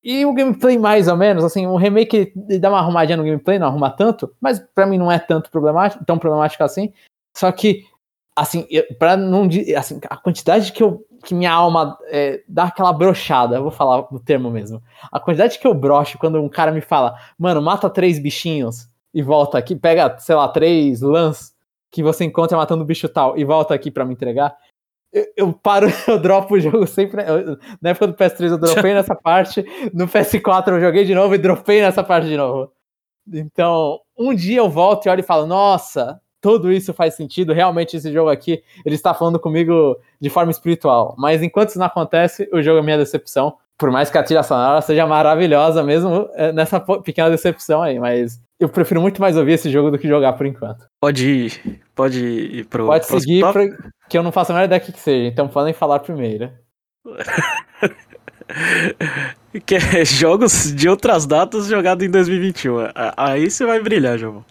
e 0.04 0.26
o 0.26 0.34
gameplay 0.34 0.78
mais 0.78 1.08
ou 1.08 1.18
menos, 1.18 1.44
assim, 1.44 1.66
o 1.66 1.78
remake 1.78 2.34
ele 2.50 2.60
dá 2.60 2.70
uma 2.70 2.80
arrumadinha 2.80 3.18
no 3.18 3.24
gameplay, 3.24 3.58
não 3.58 3.68
arruma 3.68 3.90
tanto, 3.90 4.32
mas 4.40 4.60
para 4.60 4.86
mim 4.86 4.98
não 4.98 5.12
é 5.12 5.18
tanto 5.18 5.50
problemático, 5.50 6.06
tão 6.06 6.20
problemático 6.20 6.64
assim. 6.64 6.92
Só 7.36 7.52
que, 7.52 7.86
assim, 8.36 8.68
para 9.00 9.18
não 9.18 9.48
assim, 9.78 10.00
a 10.10 10.18
quantidade 10.18 10.72
que 10.72 10.84
eu 10.84 11.06
que 11.24 11.34
minha 11.34 11.52
alma 11.52 11.98
é, 12.08 12.44
dá 12.48 12.66
aquela 12.66 12.92
brochada, 12.92 13.56
eu 13.56 13.64
vou 13.64 13.72
falar 13.72 14.14
o 14.14 14.20
termo 14.20 14.52
mesmo. 14.52 14.84
A 15.12 15.20
quantidade 15.20 15.58
que 15.58 15.66
eu 15.66 15.74
brocho 15.74 16.18
quando 16.18 16.40
um 16.42 16.50
cara 16.50 16.72
me 16.72 16.82
fala, 16.82 17.16
mano, 17.40 17.62
mata 17.62 17.90
três 17.90 18.20
bichinhos 18.20 18.90
e 19.14 19.22
volta 19.22 19.58
aqui, 19.58 19.76
pega, 19.76 20.18
sei 20.20 20.36
lá, 20.36 20.50
três 20.50 21.02
lãs 21.02 21.54
que 21.90 22.04
você 22.04 22.26
encontra 22.26 22.58
matando 22.58 22.84
bicho 22.84 23.08
tal 23.08 23.38
e 23.38 23.46
volta 23.46 23.74
aqui 23.74 23.90
para 23.90 24.04
me 24.04 24.14
entregar. 24.14 24.56
Eu, 25.14 25.26
eu, 25.38 25.54
paro, 25.54 25.88
eu 26.08 26.20
dropo 26.20 26.56
o 26.56 26.60
jogo 26.60 26.86
sempre. 26.86 27.24
Eu, 27.24 27.58
na 27.82 27.92
época 27.92 28.08
do 28.08 28.16
PS3 28.16 28.52
eu 28.52 28.58
dropei 28.58 28.92
nessa 28.96 29.16
parte, 29.16 29.64
no 29.94 30.08
PS4 30.08 30.70
eu 30.70 30.82
joguei 30.82 31.06
de 31.06 31.16
novo 31.16 31.36
e 31.36 31.38
dropei 31.38 31.82
nessa 31.82 32.04
parte 32.04 32.28
de 32.28 32.36
novo. 32.36 32.72
Então, 33.32 34.02
um 34.18 34.34
dia 34.34 34.58
eu 34.58 34.70
volto 34.70 35.06
e 35.06 35.10
olho 35.10 35.22
e 35.22 35.24
falo, 35.24 35.46
nossa, 35.46 36.20
tudo 36.44 36.70
isso 36.70 36.94
faz 36.94 37.16
sentido, 37.16 37.54
realmente 37.54 37.96
esse 37.96 38.12
jogo 38.12 38.30
aqui, 38.30 38.62
ele 38.86 38.96
está 38.96 39.14
falando 39.14 39.39
comigo 39.39 39.96
de 40.20 40.30
forma 40.30 40.52
espiritual. 40.52 41.16
Mas 41.18 41.41
enquanto 41.41 41.70
isso 41.70 41.80
não 41.80 41.86
acontece, 41.86 42.50
o 42.52 42.62
jogo 42.62 42.80
é 42.80 42.82
minha 42.82 42.98
decepção. 42.98 43.56
Por 43.78 43.89
mais 43.89 44.10
que 44.10 44.18
a 44.18 44.24
trilha 44.24 44.44
sonora 44.44 44.82
seja 44.82 45.08
maravilhosa 45.08 45.82
mesmo 45.82 46.30
é, 46.34 46.52
nessa 46.52 46.82
pequena 46.82 47.30
decepção 47.30 47.82
aí, 47.82 47.98
mas 47.98 48.41
eu 48.60 48.68
prefiro 48.68 49.02
muito 49.02 49.22
mais 49.22 49.38
ouvir 49.38 49.54
esse 49.54 49.70
jogo 49.70 49.89
do 49.89 49.98
que 49.98 50.08
jogar 50.08 50.34
por 50.34 50.46
enquanto. 50.46 50.86
Pode 51.00 51.28
ir, 51.28 51.82
pode 51.96 52.20
ir 52.20 52.66
pro 52.66 52.88
Pode 52.88 53.06
seguir, 53.06 53.41
pro, 53.52 53.70
que 54.10 54.18
eu 54.18 54.22
não 54.22 54.34
faço 54.34 54.52
a 54.52 54.56
menor 54.56 54.66
ideia 54.66 54.82
do 54.82 54.91
que 54.91 55.00
seja, 55.00 55.28
então 55.28 55.48
podem 55.48 55.74
falar 55.74 56.00
primeiro. 56.00 56.52
que 59.66 59.76
é 59.76 60.04
jogos 60.04 60.76
de 60.76 60.89
outras 60.89 61.26
datas 61.26 61.68
jogados 61.68 62.06
em 62.06 62.12
2021. 62.12 62.89
Aí 63.16 63.50
você 63.50 63.66
vai 63.66 63.82
brilhar, 63.82 64.18
João. 64.18 64.44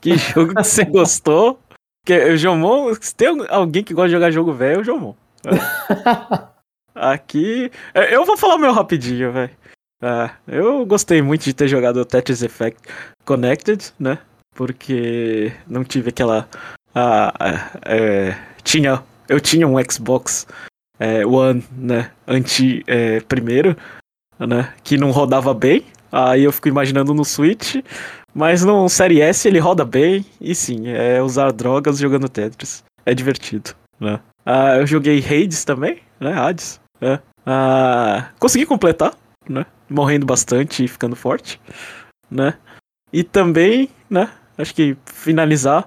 Que 0.00 0.16
jogo 0.18 0.54
que 0.54 0.64
você 0.64 0.84
gostou? 0.84 1.60
Que, 2.04 2.32
o 2.32 2.36
Jomon, 2.36 2.94
se 3.00 3.14
tem 3.14 3.28
alguém 3.48 3.84
que 3.84 3.94
gosta 3.94 4.08
de 4.08 4.14
jogar 4.14 4.30
jogo 4.30 4.52
velho, 4.52 4.78
é 4.78 4.80
o 4.80 4.84
Jomon. 4.84 5.14
Aqui. 6.94 7.70
É, 7.94 8.14
eu 8.14 8.24
vou 8.24 8.36
falar 8.36 8.56
o 8.56 8.58
meu 8.58 8.72
rapidinho, 8.72 9.32
velho. 9.32 9.50
Ah, 10.02 10.34
eu 10.48 10.84
gostei 10.86 11.20
muito 11.20 11.44
de 11.44 11.52
ter 11.52 11.68
jogado 11.68 11.98
o 11.98 12.04
Tetris 12.04 12.42
Effect 12.42 12.80
Connected, 13.24 13.92
né? 13.98 14.18
Porque 14.54 15.52
não 15.66 15.84
tive 15.84 16.08
aquela. 16.08 16.48
Ah, 16.94 17.32
é, 17.84 18.34
tinha, 18.64 19.02
eu 19.28 19.38
tinha 19.38 19.68
um 19.68 19.76
Xbox 19.90 20.46
é, 20.98 21.24
One, 21.24 21.62
né? 21.72 22.10
Anti 22.26 22.82
é, 22.86 23.20
primeiro, 23.20 23.76
né? 24.38 24.72
Que 24.82 24.96
não 24.96 25.10
rodava 25.10 25.52
bem. 25.52 25.84
Aí 26.10 26.44
eu 26.44 26.52
fico 26.52 26.68
imaginando 26.68 27.14
no 27.14 27.24
Switch. 27.24 27.76
Mas 28.34 28.64
no 28.64 28.88
Série 28.88 29.20
S 29.20 29.46
ele 29.46 29.58
roda 29.58 29.84
bem 29.84 30.24
e 30.40 30.54
sim, 30.54 30.88
é 30.88 31.20
usar 31.22 31.52
drogas 31.52 31.98
jogando 31.98 32.28
Tetris. 32.28 32.84
É 33.04 33.14
divertido, 33.14 33.70
né? 33.98 34.20
Ah, 34.44 34.76
eu 34.76 34.86
joguei 34.86 35.18
Hades 35.18 35.64
também, 35.64 35.98
né? 36.18 36.32
Hades. 36.32 36.80
É. 37.00 37.18
Ah, 37.44 38.30
consegui 38.38 38.66
completar, 38.66 39.14
né? 39.48 39.66
Morrendo 39.88 40.26
bastante 40.26 40.84
e 40.84 40.88
ficando 40.88 41.16
forte, 41.16 41.60
né? 42.30 42.54
E 43.12 43.24
também, 43.24 43.88
né? 44.08 44.30
Acho 44.56 44.74
que 44.74 44.96
finalizar. 45.06 45.86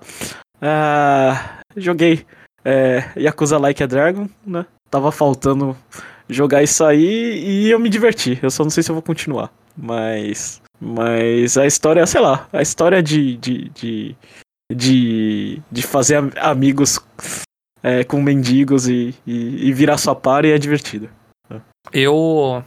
Ah, 0.62 1.60
joguei 1.78 2.26
é, 2.66 3.10
Yakuza 3.18 3.58
Like 3.58 3.84
a 3.84 3.88
Dragon, 3.88 4.28
né? 4.46 4.66
Tava 4.90 5.12
faltando 5.12 5.76
jogar 6.30 6.64
isso 6.64 6.84
aí 6.84 7.44
e 7.46 7.70
eu 7.70 7.80
me 7.80 7.90
diverti. 7.90 8.40
Eu 8.42 8.50
só 8.50 8.64
não 8.64 8.70
sei 8.70 8.84
se 8.84 8.92
eu 8.92 8.96
vou 8.96 9.02
continuar. 9.02 9.52
Mas 9.76 10.62
mas 10.84 11.58
a 11.58 11.66
história, 11.66 12.06
sei 12.06 12.20
lá, 12.20 12.48
a 12.52 12.62
história 12.62 13.02
de, 13.02 13.38
de, 13.38 13.70
de, 13.70 14.16
de, 14.70 15.62
de 15.72 15.82
fazer 15.82 16.22
amigos 16.38 17.00
é, 17.82 18.04
com 18.04 18.22
mendigos 18.22 18.88
e, 18.90 19.16
e, 19.26 19.70
e 19.70 19.74
virar 19.74 19.98
sua 19.98 20.14
par 20.14 20.44
é 20.44 20.58
divertida. 20.58 21.10
Eu 21.92 22.64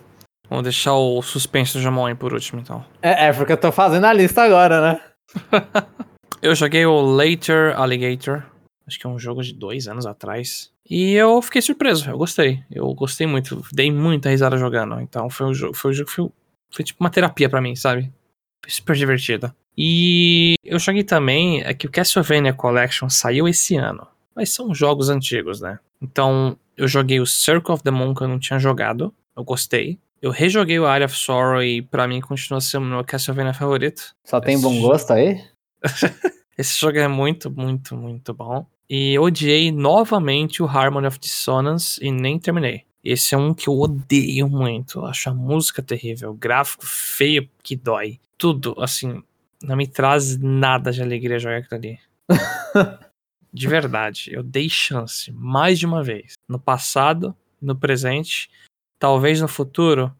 vou 0.48 0.62
deixar 0.62 0.94
o 0.94 1.20
suspense 1.20 1.74
do 1.74 1.82
Jamon 1.82 2.14
por 2.16 2.32
último, 2.32 2.60
então. 2.60 2.82
É, 3.02 3.26
é, 3.26 3.32
porque 3.34 3.52
eu 3.52 3.56
tô 3.56 3.70
fazendo 3.70 4.06
a 4.06 4.12
lista 4.14 4.42
agora, 4.42 4.80
né? 4.80 5.00
eu 6.40 6.54
joguei 6.54 6.86
o 6.86 7.00
Later 7.00 7.78
Alligator, 7.78 8.44
acho 8.86 8.98
que 8.98 9.06
é 9.06 9.10
um 9.10 9.18
jogo 9.18 9.42
de 9.42 9.52
dois 9.52 9.88
anos 9.88 10.06
atrás. 10.06 10.70
E 10.88 11.12
eu 11.12 11.42
fiquei 11.42 11.60
surpreso, 11.60 12.08
eu 12.08 12.16
gostei. 12.16 12.62
Eu 12.70 12.94
gostei 12.94 13.26
muito, 13.26 13.62
dei 13.72 13.90
muita 13.90 14.30
risada 14.30 14.56
jogando. 14.56 15.00
Então 15.00 15.28
foi 15.28 15.46
um 15.46 15.52
jogo, 15.52 15.74
foi 15.74 15.90
um 15.90 15.94
jogo 15.94 16.10
que 16.10 16.32
foi 16.70 16.84
tipo 16.84 17.02
uma 17.02 17.10
terapia 17.10 17.48
para 17.48 17.60
mim, 17.60 17.74
sabe? 17.74 18.12
Foi 18.62 18.70
super 18.70 18.96
divertida. 18.96 19.54
E 19.76 20.54
eu 20.64 20.78
joguei 20.78 21.04
também 21.04 21.62
é 21.62 21.74
que 21.74 21.86
o 21.86 21.90
Castlevania 21.90 22.52
Collection 22.52 23.08
saiu 23.08 23.46
esse 23.46 23.76
ano. 23.76 24.06
Mas 24.34 24.50
são 24.50 24.74
jogos 24.74 25.08
antigos, 25.08 25.60
né? 25.60 25.78
Então, 26.00 26.58
eu 26.76 26.86
joguei 26.86 27.20
o 27.20 27.26
Circle 27.26 27.74
of 27.74 27.82
the 27.82 27.90
Moon 27.90 28.14
que 28.14 28.22
eu 28.22 28.28
não 28.28 28.38
tinha 28.38 28.58
jogado. 28.58 29.12
Eu 29.36 29.44
gostei. 29.44 29.98
Eu 30.20 30.30
rejoguei 30.30 30.78
o 30.78 30.86
Area 30.86 31.06
of 31.06 31.14
Sorrow 31.14 31.62
e 31.62 31.82
pra 31.82 32.08
mim 32.08 32.20
continua 32.20 32.60
sendo 32.60 32.84
o 32.84 32.88
meu 32.88 33.04
Castlevania 33.04 33.54
favorito. 33.54 34.14
Só 34.24 34.40
tem 34.40 34.54
Esse 34.54 34.62
bom 34.62 34.80
gosto 34.80 35.12
aí? 35.12 35.42
Esse 36.56 36.80
jogo 36.80 36.98
é 36.98 37.06
muito, 37.06 37.50
muito, 37.50 37.94
muito 37.94 38.32
bom. 38.32 38.66
E 38.88 39.14
eu 39.14 39.22
odiei 39.22 39.70
novamente 39.70 40.62
o 40.62 40.66
Harmony 40.66 41.06
of 41.06 41.18
Dissonance 41.18 42.02
e 42.02 42.10
nem 42.10 42.38
terminei. 42.38 42.84
Esse 43.06 43.36
é 43.36 43.38
um 43.38 43.54
que 43.54 43.68
eu 43.68 43.78
odeio 43.78 44.48
muito. 44.48 44.98
Eu 44.98 45.06
acho 45.06 45.30
a 45.30 45.34
música 45.34 45.80
terrível, 45.80 46.30
o 46.30 46.34
gráfico 46.34 46.84
feio 46.84 47.48
que 47.62 47.76
dói. 47.76 48.18
Tudo, 48.36 48.74
assim, 48.78 49.22
não 49.62 49.76
me 49.76 49.86
traz 49.86 50.36
nada 50.36 50.90
de 50.90 51.00
alegria 51.00 51.38
jogar 51.38 51.58
aquilo 51.58 51.78
ali. 51.78 51.98
de 53.52 53.68
verdade, 53.68 54.30
eu 54.32 54.42
dei 54.42 54.68
chance 54.68 55.30
mais 55.30 55.78
de 55.78 55.86
uma 55.86 56.02
vez. 56.02 56.32
No 56.48 56.58
passado, 56.58 57.34
no 57.62 57.76
presente, 57.76 58.50
talvez 58.98 59.40
no 59.40 59.46
futuro, 59.46 60.12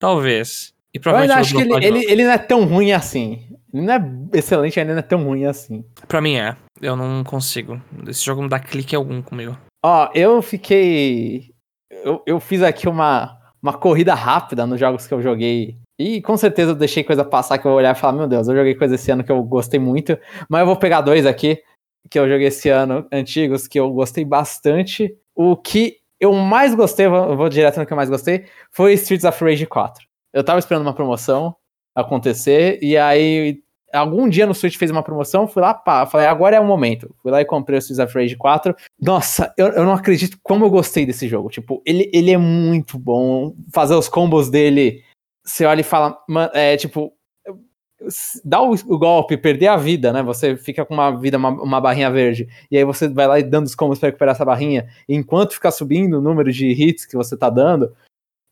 talvez. 0.00 0.74
E 0.92 0.98
provavelmente 0.98 1.36
eu 1.36 1.40
acho 1.40 1.54
que 1.54 1.62
ele, 1.62 1.86
ele, 1.86 2.10
ele, 2.10 2.24
não 2.24 2.32
é 2.32 2.38
tão 2.38 2.64
ruim 2.64 2.90
assim. 2.90 3.56
Ele 3.72 3.86
não 3.86 3.94
é 3.94 4.38
excelente, 4.38 4.80
ainda 4.80 4.94
não 4.94 4.98
é 4.98 5.02
tão 5.02 5.22
ruim 5.22 5.44
assim. 5.44 5.84
Pra 6.08 6.20
mim 6.20 6.34
é. 6.34 6.56
Eu 6.80 6.96
não 6.96 7.22
consigo. 7.22 7.80
Esse 8.08 8.24
jogo 8.24 8.42
não 8.42 8.48
dá 8.48 8.58
clique 8.58 8.96
algum 8.96 9.22
comigo. 9.22 9.56
Ó, 9.84 10.10
eu 10.12 10.42
fiquei 10.42 11.51
eu, 12.04 12.22
eu 12.26 12.40
fiz 12.40 12.62
aqui 12.62 12.88
uma, 12.88 13.38
uma 13.62 13.72
corrida 13.72 14.14
rápida 14.14 14.66
nos 14.66 14.80
jogos 14.80 15.06
que 15.06 15.14
eu 15.14 15.22
joguei. 15.22 15.76
E 15.98 16.20
com 16.22 16.36
certeza 16.36 16.72
eu 16.72 16.76
deixei 16.76 17.04
coisa 17.04 17.24
passar 17.24 17.58
que 17.58 17.66
eu 17.66 17.70
vou 17.70 17.78
olhar 17.78 17.94
e 17.94 17.98
falar, 17.98 18.14
meu 18.14 18.26
Deus, 18.26 18.48
eu 18.48 18.56
joguei 18.56 18.74
coisa 18.74 18.94
esse 18.94 19.10
ano 19.10 19.22
que 19.22 19.30
eu 19.30 19.42
gostei 19.42 19.78
muito. 19.78 20.18
Mas 20.48 20.60
eu 20.60 20.66
vou 20.66 20.76
pegar 20.76 21.00
dois 21.02 21.26
aqui 21.26 21.62
que 22.10 22.18
eu 22.18 22.28
joguei 22.28 22.48
esse 22.48 22.68
ano, 22.68 23.06
antigos, 23.12 23.68
que 23.68 23.78
eu 23.78 23.90
gostei 23.90 24.24
bastante. 24.24 25.16
O 25.34 25.56
que 25.56 25.98
eu 26.18 26.32
mais 26.32 26.74
gostei, 26.74 27.06
eu 27.06 27.36
vou 27.36 27.48
direto 27.48 27.78
no 27.78 27.86
que 27.86 27.92
eu 27.92 27.96
mais 27.96 28.10
gostei, 28.10 28.46
foi 28.70 28.94
Streets 28.94 29.24
of 29.24 29.42
Rage 29.44 29.66
4. 29.66 30.04
Eu 30.32 30.42
tava 30.44 30.58
esperando 30.58 30.82
uma 30.82 30.94
promoção 30.94 31.54
acontecer, 31.94 32.78
e 32.82 32.96
aí 32.96 33.62
algum 33.92 34.28
dia 34.28 34.46
no 34.46 34.54
Switch 34.54 34.76
fez 34.76 34.90
uma 34.90 35.02
promoção, 35.02 35.46
fui 35.46 35.62
lá, 35.62 35.74
pá, 35.74 36.06
falei, 36.06 36.26
agora 36.26 36.56
é 36.56 36.60
o 36.60 36.66
momento. 36.66 37.14
Fui 37.22 37.30
lá 37.30 37.40
e 37.40 37.44
comprei 37.44 37.78
o 37.78 37.80
Streets 37.80 37.98
of 37.98 38.14
Rage 38.14 38.36
4. 38.36 38.74
Nossa, 39.00 39.52
eu, 39.56 39.68
eu 39.68 39.84
não 39.84 39.92
acredito 39.92 40.38
como 40.42 40.64
eu 40.64 40.70
gostei 40.70 41.04
desse 41.04 41.28
jogo. 41.28 41.48
Tipo, 41.48 41.82
ele, 41.84 42.10
ele 42.12 42.30
é 42.30 42.38
muito 42.38 42.98
bom. 42.98 43.54
Fazer 43.72 43.94
os 43.94 44.08
combos 44.08 44.48
dele, 44.50 45.02
você 45.44 45.64
olha 45.64 45.80
e 45.80 45.84
fala, 45.84 46.18
é 46.54 46.76
tipo, 46.76 47.12
dá 48.44 48.60
o, 48.62 48.72
o, 48.72 48.98
golpe, 48.98 49.36
perder 49.36 49.68
a 49.68 49.76
vida, 49.76 50.12
né? 50.12 50.22
Você 50.22 50.56
fica 50.56 50.84
com 50.84 50.94
uma 50.94 51.10
vida, 51.10 51.36
uma, 51.36 51.50
uma, 51.50 51.80
barrinha 51.80 52.10
verde, 52.10 52.48
e 52.70 52.76
aí 52.76 52.84
você 52.84 53.08
vai 53.08 53.26
lá 53.26 53.38
e 53.38 53.42
dando 53.42 53.66
os 53.66 53.74
combos 53.74 53.98
para 53.98 54.08
recuperar 54.08 54.34
essa 54.34 54.44
barrinha, 54.44 54.88
e 55.08 55.14
enquanto 55.14 55.54
ficar 55.54 55.70
subindo 55.70 56.18
o 56.18 56.20
número 56.20 56.52
de 56.52 56.66
hits 56.68 57.06
que 57.06 57.16
você 57.16 57.36
tá 57.36 57.48
dando, 57.50 57.94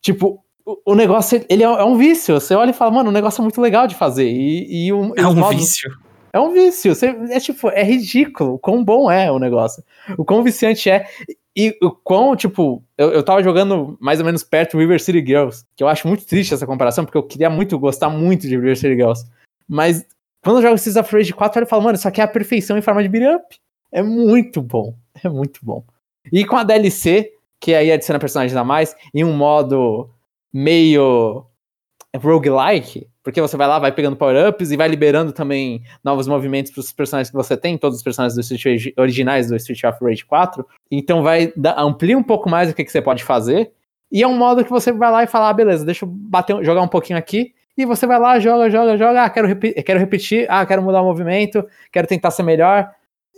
tipo, 0.03 0.45
o, 0.85 0.95
negócio, 0.95 1.45
ele 1.49 1.63
é, 1.63 1.67
é 1.67 1.85
um 1.85 1.97
vício. 1.97 2.35
Você 2.41 2.55
olha 2.55 2.71
e 2.71 2.75
fala, 2.75 2.91
mano, 2.91 3.11
o 3.11 3.13
negócio 3.13 3.41
é 3.41 3.43
muito 3.43 3.61
legal 3.61 3.87
de 3.87 3.95
fazer. 3.95 4.29
E, 4.31 4.87
e 4.87 4.93
um, 4.93 5.13
É 5.17 5.27
um 5.27 5.35
modos- 5.35 5.57
vício. 5.61 5.91
É 6.33 6.39
um 6.41 6.53
vício. 6.53 6.95
Você, 6.95 7.07
é 7.31 7.41
tipo, 7.41 7.69
é 7.71 7.83
ridículo 7.83 8.55
o 8.55 8.59
quão 8.59 8.85
bom 8.85 9.11
é 9.11 9.31
o 9.31 9.39
negócio. 9.39 9.83
O 10.17 10.25
quão 10.25 10.43
viciante 10.43 10.89
é. 10.89 11.07
E 11.57 11.77
o 11.83 11.91
quão, 11.91 12.37
tipo, 12.37 12.83
eu, 12.97 13.11
eu 13.11 13.23
tava 13.25 13.43
jogando 13.43 13.97
mais 14.01 14.21
ou 14.21 14.25
menos 14.27 14.45
perto 14.45 14.73
do 14.73 14.79
River 14.79 15.03
City 15.03 15.19
Girls, 15.27 15.65
que 15.77 15.83
eu 15.83 15.89
acho 15.89 16.07
muito 16.07 16.25
triste 16.25 16.55
essa 16.55 16.67
comparação, 16.67 17.05
porque 17.05 17.19
eu 17.19 17.23
queria 17.25 17.51
muito 17.51 17.77
gostar 17.79 18.09
muito 18.09 18.43
de 18.47 18.55
River 18.55 18.77
City 18.77 18.95
Girls. 18.95 19.27
Mas 19.69 20.07
quando 20.43 20.59
eu 20.59 20.63
jogo 20.63 20.75
Streets 20.77 20.97
of 20.97 21.15
Rage 21.15 21.33
4, 21.33 21.63
eu 21.63 21.67
falo, 21.67 21.83
mano, 21.83 21.97
isso 21.97 22.07
aqui 22.07 22.21
é 22.21 22.25
a 22.25 22.29
perfeição 22.29 22.79
em 22.79 22.83
forma 22.83 23.03
de 23.03 23.09
beat 23.09 23.37
up. 23.37 23.57
É 23.93 24.03
muito 24.03 24.63
bom. 24.63 24.95
É 25.25 25.29
muito 25.29 25.59
bom. 25.63 25.83
E 26.33 26.45
com 26.45 26.57
a 26.57 26.63
DLC, 26.63 27.33
que 27.61 27.75
aí 27.75 27.91
adiciona 27.91 28.19
personagens 28.21 28.57
a 28.57 28.63
mais, 28.65 28.95
em 29.13 29.25
um 29.25 29.33
modo 29.37 30.09
meio 30.53 31.47
roguelike, 32.17 33.07
porque 33.23 33.41
você 33.41 33.57
vai 33.57 33.69
lá, 33.69 33.79
vai 33.79 33.93
pegando 33.93 34.17
power-ups 34.17 34.71
e 34.71 34.77
vai 34.77 34.89
liberando 34.89 35.33
também 35.33 35.83
novos 36.03 36.27
movimentos 36.27 36.73
para 36.73 36.81
os 36.81 36.93
personagens 36.93 37.31
que 37.31 37.37
você 37.37 37.57
tem, 37.57 37.79
todos 37.79 37.99
os 37.99 38.03
personagens 38.03 38.35
do 38.35 38.41
Street 38.41 38.93
originais 38.97 39.49
do 39.49 39.57
Street 39.57 39.85
of 39.85 40.05
Rage 40.05 40.25
4. 40.25 40.67
Então 40.91 41.23
vai 41.23 41.53
dar, 41.57 41.79
amplia 41.79 42.19
um 42.19 42.23
pouco 42.23 42.49
mais 42.49 42.71
o 42.71 42.75
que, 42.75 42.85
que 42.85 42.91
você 42.91 43.01
pode 43.03 43.23
fazer. 43.23 43.71
E 44.11 44.23
é 44.23 44.27
um 44.27 44.37
modo 44.37 44.65
que 44.65 44.71
você 44.71 44.91
vai 44.91 45.11
lá 45.11 45.23
e 45.23 45.27
fala, 45.29 45.51
ah, 45.51 45.53
beleza, 45.53 45.85
deixa 45.85 46.05
eu 46.05 46.09
bater, 46.11 46.65
jogar 46.65 46.83
um 46.83 46.89
pouquinho 46.89 47.19
aqui. 47.19 47.55
E 47.79 47.87
você 47.87 48.07
vai 48.07 48.19
lá, 48.19 48.39
joga, 48.41 48.69
joga, 48.69 48.99
joga. 48.99 49.25
Ah, 49.25 49.31
quero, 49.31 49.47
repi- 49.47 49.73
quero 49.85 50.01
repetir. 50.01 50.47
Ah, 50.51 50.67
quero 50.67 50.83
mudar 50.83 51.01
o 51.01 51.05
movimento. 51.05 51.65
Quero 51.93 52.09
tentar 52.09 52.31
ser 52.33 52.43
melhor. 52.43 52.91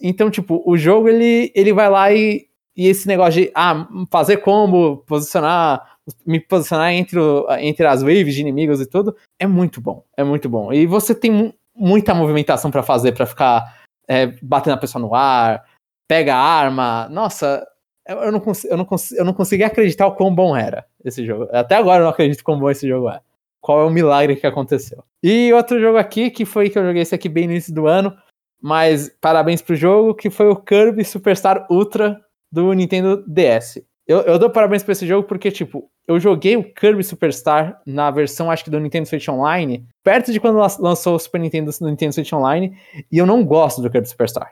Então, 0.03 0.31
tipo, 0.31 0.63
o 0.67 0.77
jogo 0.77 1.09
ele, 1.09 1.53
ele 1.55 1.73
vai 1.73 1.89
lá 1.91 2.13
e, 2.13 2.47
e 2.77 2.87
esse 2.89 3.07
negócio 3.07 3.43
de 3.43 3.53
ah, 3.55 3.87
fazer 4.11 4.39
combo, 4.39 4.99
posicionar, 5.07 5.97
me 6.27 6.41
posicionar 6.41 6.93
entre, 6.93 7.19
o- 7.19 7.47
entre 7.59 7.87
as 7.87 8.03
waves 8.03 8.35
de 8.35 8.41
inimigos 8.41 8.81
e 8.81 8.87
tudo, 8.87 9.15
é 9.39 9.47
muito 9.47 9.81
bom. 9.81 10.05
É 10.17 10.25
muito 10.25 10.49
bom. 10.49 10.73
E 10.73 10.87
você 10.87 11.15
tem 11.15 11.31
mu- 11.31 11.55
muita 11.75 12.15
movimentação 12.15 12.71
pra 12.71 12.83
fazer, 12.83 13.13
pra 13.13 13.27
ficar 13.27 13.83
é, 14.09 14.27
batendo 14.43 14.75
a 14.75 14.79
pessoa 14.79 15.01
no 15.01 15.15
ar, 15.15 15.65
pega 16.09 16.35
a 16.35 16.39
arma. 16.39 17.09
Nossa, 17.11 17.67
eu, 18.09 18.17
eu 18.19 18.33
não, 18.33 18.41
cons- 18.41 18.65
eu, 18.65 18.77
não 18.77 18.85
cons- 18.85 19.13
eu 19.13 19.25
não 19.25 19.33
consegui 19.33 19.63
acreditar 19.65 20.07
o 20.07 20.15
quão 20.15 20.35
bom 20.35 20.57
era 20.57 20.85
esse 21.05 21.25
jogo. 21.25 21.49
Até 21.53 21.77
agora 21.77 22.01
eu 22.01 22.05
não 22.05 22.11
acredito 22.11 22.43
quão 22.43 22.59
bom 22.59 22.69
esse 22.71 22.87
jogo 22.89 23.09
é. 23.11 23.21
Qual 23.61 23.81
é 23.81 23.85
o 23.85 23.91
milagre 23.91 24.35
que 24.35 24.47
aconteceu. 24.47 25.05
E 25.23 25.53
outro 25.53 25.79
jogo 25.81 25.97
aqui, 25.97 26.31
que 26.31 26.45
foi 26.45 26.69
que 26.69 26.77
eu 26.77 26.85
joguei 26.85 27.03
esse 27.03 27.15
aqui 27.15 27.29
bem 27.29 27.47
no 27.47 27.53
início 27.53 27.73
do 27.73 27.87
ano, 27.87 28.13
mas 28.61 29.09
parabéns 29.21 29.63
pro 29.63 29.77
jogo, 29.77 30.15
que 30.17 30.31
foi 30.31 30.49
o 30.49 30.57
Kirby 30.57 31.05
Superstar 31.05 31.67
Ultra 31.71 32.21
do 32.53 32.73
Nintendo 32.75 33.25
DS. 33.27 33.83
Eu, 34.07 34.19
eu 34.23 34.39
dou 34.39 34.51
parabéns 34.51 34.83
pra 34.83 34.93
esse 34.93 35.07
jogo 35.07 35.27
porque, 35.27 35.51
tipo, 35.51 35.89
eu 36.07 36.19
joguei 36.21 36.57
o 36.57 36.65
Kirby 36.75 37.03
Superstar 37.05 37.81
na 37.87 38.11
versão, 38.11 38.51
acho 38.51 38.65
que 38.65 38.71
do 38.71 38.81
Nintendo 38.81 39.07
Switch 39.09 39.29
Online, 39.29 39.87
perto 40.05 40.33
de 40.33 40.41
quando 40.41 40.57
lan- 40.59 40.67
lançou 40.81 41.15
o 41.15 41.19
Super 41.19 41.41
Nintendo 41.41 41.71
no 41.81 41.89
Nintendo 41.89 42.13
Switch 42.13 42.33
Online, 42.33 42.77
e 43.11 43.17
eu 43.19 43.25
não 43.25 43.45
gosto 43.45 43.81
do 43.81 43.89
Kirby 43.89 44.09
Superstar. 44.09 44.51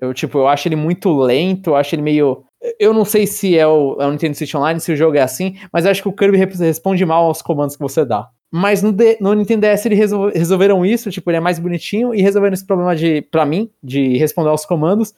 Eu, 0.00 0.12
tipo, 0.12 0.38
eu 0.38 0.48
acho 0.48 0.68
ele 0.68 0.76
muito 0.76 1.16
lento, 1.16 1.70
eu 1.70 1.76
acho 1.76 1.94
ele 1.94 2.02
meio. 2.02 2.44
Eu 2.78 2.92
não 2.92 3.04
sei 3.04 3.26
se 3.26 3.56
é 3.56 3.66
o, 3.66 3.96
é 4.00 4.06
o 4.06 4.10
Nintendo 4.10 4.36
Switch 4.36 4.54
Online, 4.54 4.80
se 4.80 4.92
o 4.92 4.96
jogo 4.96 5.16
é 5.16 5.20
assim, 5.22 5.56
mas 5.72 5.86
acho 5.86 6.02
que 6.02 6.08
o 6.08 6.12
Kirby 6.12 6.36
responde 6.36 7.04
mal 7.06 7.24
aos 7.26 7.40
comandos 7.40 7.76
que 7.76 7.82
você 7.82 8.04
dá. 8.04 8.28
Mas 8.50 8.82
no, 8.82 8.90
D- 8.92 9.18
no 9.20 9.32
Nintendo 9.34 9.60
DS 9.66 9.86
eles 9.86 9.98
resol- 9.98 10.30
resolveram 10.34 10.84
isso, 10.84 11.10
tipo, 11.10 11.30
ele 11.30 11.36
é 11.36 11.40
mais 11.40 11.58
bonitinho 11.60 12.12
e 12.14 12.20
resolveram 12.22 12.54
esse 12.54 12.66
problema 12.66 12.96
de, 12.96 13.22
pra 13.22 13.44
mim, 13.46 13.70
de 13.82 14.16
responder 14.18 14.50
aos 14.50 14.64
comandos. 14.66 15.14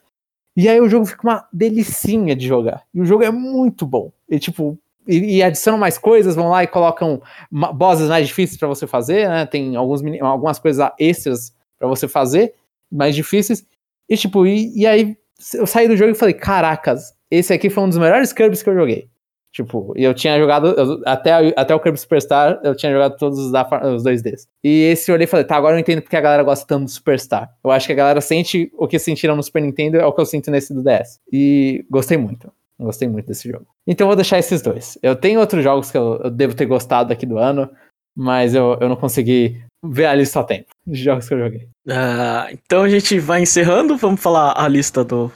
E 0.57 0.69
aí 0.69 0.81
o 0.81 0.89
jogo 0.89 1.07
fica 1.07 1.27
uma 1.27 1.49
delicinha 1.53 2.35
de 2.35 2.47
jogar. 2.47 2.83
E 2.93 3.01
o 3.01 3.05
jogo 3.05 3.23
é 3.23 3.31
muito 3.31 3.87
bom. 3.87 4.13
E 4.29 4.39
tipo, 4.39 4.79
e, 5.07 5.37
e 5.37 5.43
adicionam 5.43 5.79
mais 5.79 5.97
coisas, 5.97 6.35
vão 6.35 6.49
lá 6.49 6.65
e 6.65 6.67
colocam 6.67 7.23
bosses 7.51 8.09
mais 8.09 8.27
difíceis 8.29 8.59
pra 8.59 8.69
você 8.69 8.87
fazer, 8.87 9.29
né? 9.29 9.47
Tem 9.47 9.77
alguns, 9.77 10.03
algumas 10.21 10.59
coisas 10.59 10.91
extras 10.99 11.55
pra 11.79 11.89
você 11.89 12.07
fazer, 12.07 12.55
mais 12.91 13.15
difíceis. 13.15 13.65
E 14.09 14.17
tipo, 14.17 14.47
e, 14.47 14.77
e 14.77 14.87
aí 14.87 15.17
eu 15.55 15.67
saí 15.67 15.89
do 15.89 15.97
jogo 15.97 16.11
e 16.11 16.15
falei, 16.15 16.35
caracas, 16.35 17.15
esse 17.31 17.53
aqui 17.53 17.71
foi 17.71 17.85
um 17.85 17.89
dos 17.89 17.99
melhores 17.99 18.33
Kirby's 18.33 18.63
que 18.63 18.69
eu 18.71 18.75
joguei. 18.75 19.09
Tipo, 19.53 19.93
eu 19.97 20.15
tinha 20.15 20.39
jogado, 20.39 21.03
até, 21.05 21.53
até 21.57 21.75
o 21.75 21.81
Kirby 21.81 21.99
Superstar, 21.99 22.61
eu 22.63 22.75
tinha 22.75 22.93
jogado 22.93 23.17
todos 23.17 23.39
os, 23.39 23.51
da, 23.51 23.67
os 23.93 24.05
2Ds. 24.05 24.47
E 24.63 24.83
esse 24.85 25.11
eu 25.11 25.15
olhei 25.15 25.25
e 25.25 25.29
falei, 25.29 25.45
tá, 25.45 25.57
agora 25.57 25.75
eu 25.75 25.81
entendo 25.81 26.03
porque 26.03 26.17
a 26.17 26.21
galera 26.21 26.45
gosta 26.45 26.65
tanto 26.67 26.85
do 26.85 26.91
Superstar. 26.91 27.53
Eu 27.65 27.71
acho 27.71 27.87
que 27.87 27.93
a 27.93 27.97
galera 27.97 28.21
sente 28.21 28.71
o 28.79 28.87
que 28.87 28.99
sentiram 28.99 29.35
no 29.35 29.43
Super 29.43 29.63
Nintendo, 29.63 29.97
é 29.97 30.07
o 30.07 30.13
que 30.13 30.21
eu 30.21 30.27
sinto 30.27 30.51
nesse 30.53 30.73
do 30.73 30.85
DS. 30.85 31.19
E 31.33 31.85
gostei 31.91 32.17
muito. 32.17 32.53
Gostei 32.79 33.09
muito 33.09 33.27
desse 33.27 33.51
jogo. 33.51 33.67
Então 33.87 34.07
eu 34.07 34.09
vou 34.09 34.17
deixar 34.17 34.39
esses 34.39 34.63
dois. 34.63 34.97
Eu 35.03 35.15
tenho 35.15 35.41
outros 35.41 35.63
jogos 35.63 35.91
que 35.91 35.99
eu, 35.99 36.21
eu 36.25 36.31
devo 36.31 36.55
ter 36.55 36.65
gostado 36.65 37.13
aqui 37.13 37.27
do 37.27 37.37
ano, 37.37 37.69
mas 38.17 38.55
eu, 38.55 38.79
eu 38.81 38.89
não 38.89 38.97
consegui 38.97 39.61
ver 39.85 40.07
a 40.07 40.15
lista 40.15 40.41
a 40.41 40.45
tempo 40.45 40.69
de 40.87 41.03
jogos 41.03 41.29
que 41.29 41.35
eu 41.35 41.39
joguei. 41.39 41.69
Ah, 41.89 42.49
então 42.53 42.85
a 42.85 42.89
gente 42.89 43.19
vai 43.19 43.43
encerrando. 43.43 43.97
Vamos 43.97 44.23
falar 44.23 44.55
a 44.57 44.67
lista 44.69 45.05
do. 45.05 45.31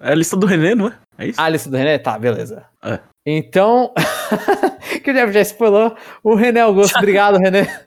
É 0.00 0.12
a 0.12 0.14
lista 0.14 0.36
do 0.36 0.46
René, 0.46 0.74
não 0.74 0.88
é? 0.88 0.98
É 1.22 1.28
isso? 1.28 1.40
A 1.40 1.48
lista 1.48 1.70
do 1.70 1.76
René? 1.76 1.98
Tá, 1.98 2.18
beleza. 2.18 2.64
É. 2.84 2.98
Então, 3.24 3.92
que 5.04 5.10
o 5.10 5.14
Jeff 5.14 5.32
já 5.32 5.40
spoilou, 5.42 5.96
o 6.22 6.34
René 6.34 6.60
Augusto, 6.60 6.96
obrigado, 6.98 7.38
René, 7.38 7.86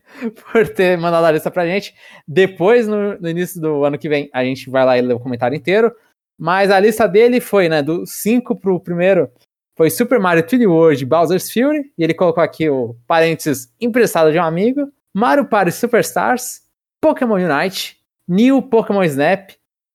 por 0.51 0.69
ter 0.69 0.97
mandado 0.97 1.25
a 1.25 1.31
lista 1.31 1.51
pra 1.51 1.67
gente. 1.67 1.93
Depois, 2.25 2.87
no, 2.87 3.19
no 3.19 3.29
início 3.29 3.59
do 3.59 3.83
ano 3.83 3.97
que 3.97 4.07
vem, 4.07 4.29
a 4.33 4.43
gente 4.45 4.69
vai 4.69 4.85
lá 4.85 4.97
e 4.97 5.01
lê 5.01 5.13
o 5.13 5.19
comentário 5.19 5.55
inteiro. 5.55 5.93
Mas 6.39 6.71
a 6.71 6.79
lista 6.79 7.07
dele 7.07 7.41
foi, 7.41 7.67
né, 7.67 7.81
do 7.81 8.05
5 8.05 8.55
pro 8.55 8.79
primeiro, 8.79 9.29
foi 9.77 9.89
Super 9.89 10.19
Mario 10.19 10.43
3D 10.43 10.65
World 10.69 11.05
Bowser's 11.05 11.51
Fury, 11.51 11.91
e 11.97 12.03
ele 12.03 12.13
colocou 12.13 12.41
aqui 12.41 12.69
o 12.69 12.95
parênteses 13.05 13.69
emprestado 13.79 14.31
de 14.31 14.39
um 14.39 14.43
amigo, 14.43 14.89
Mario 15.13 15.45
Party 15.45 15.73
Superstars, 15.73 16.61
Pokémon 17.01 17.35
Unite, 17.35 17.97
New 18.27 18.61
Pokémon 18.61 19.03
Snap 19.03 19.51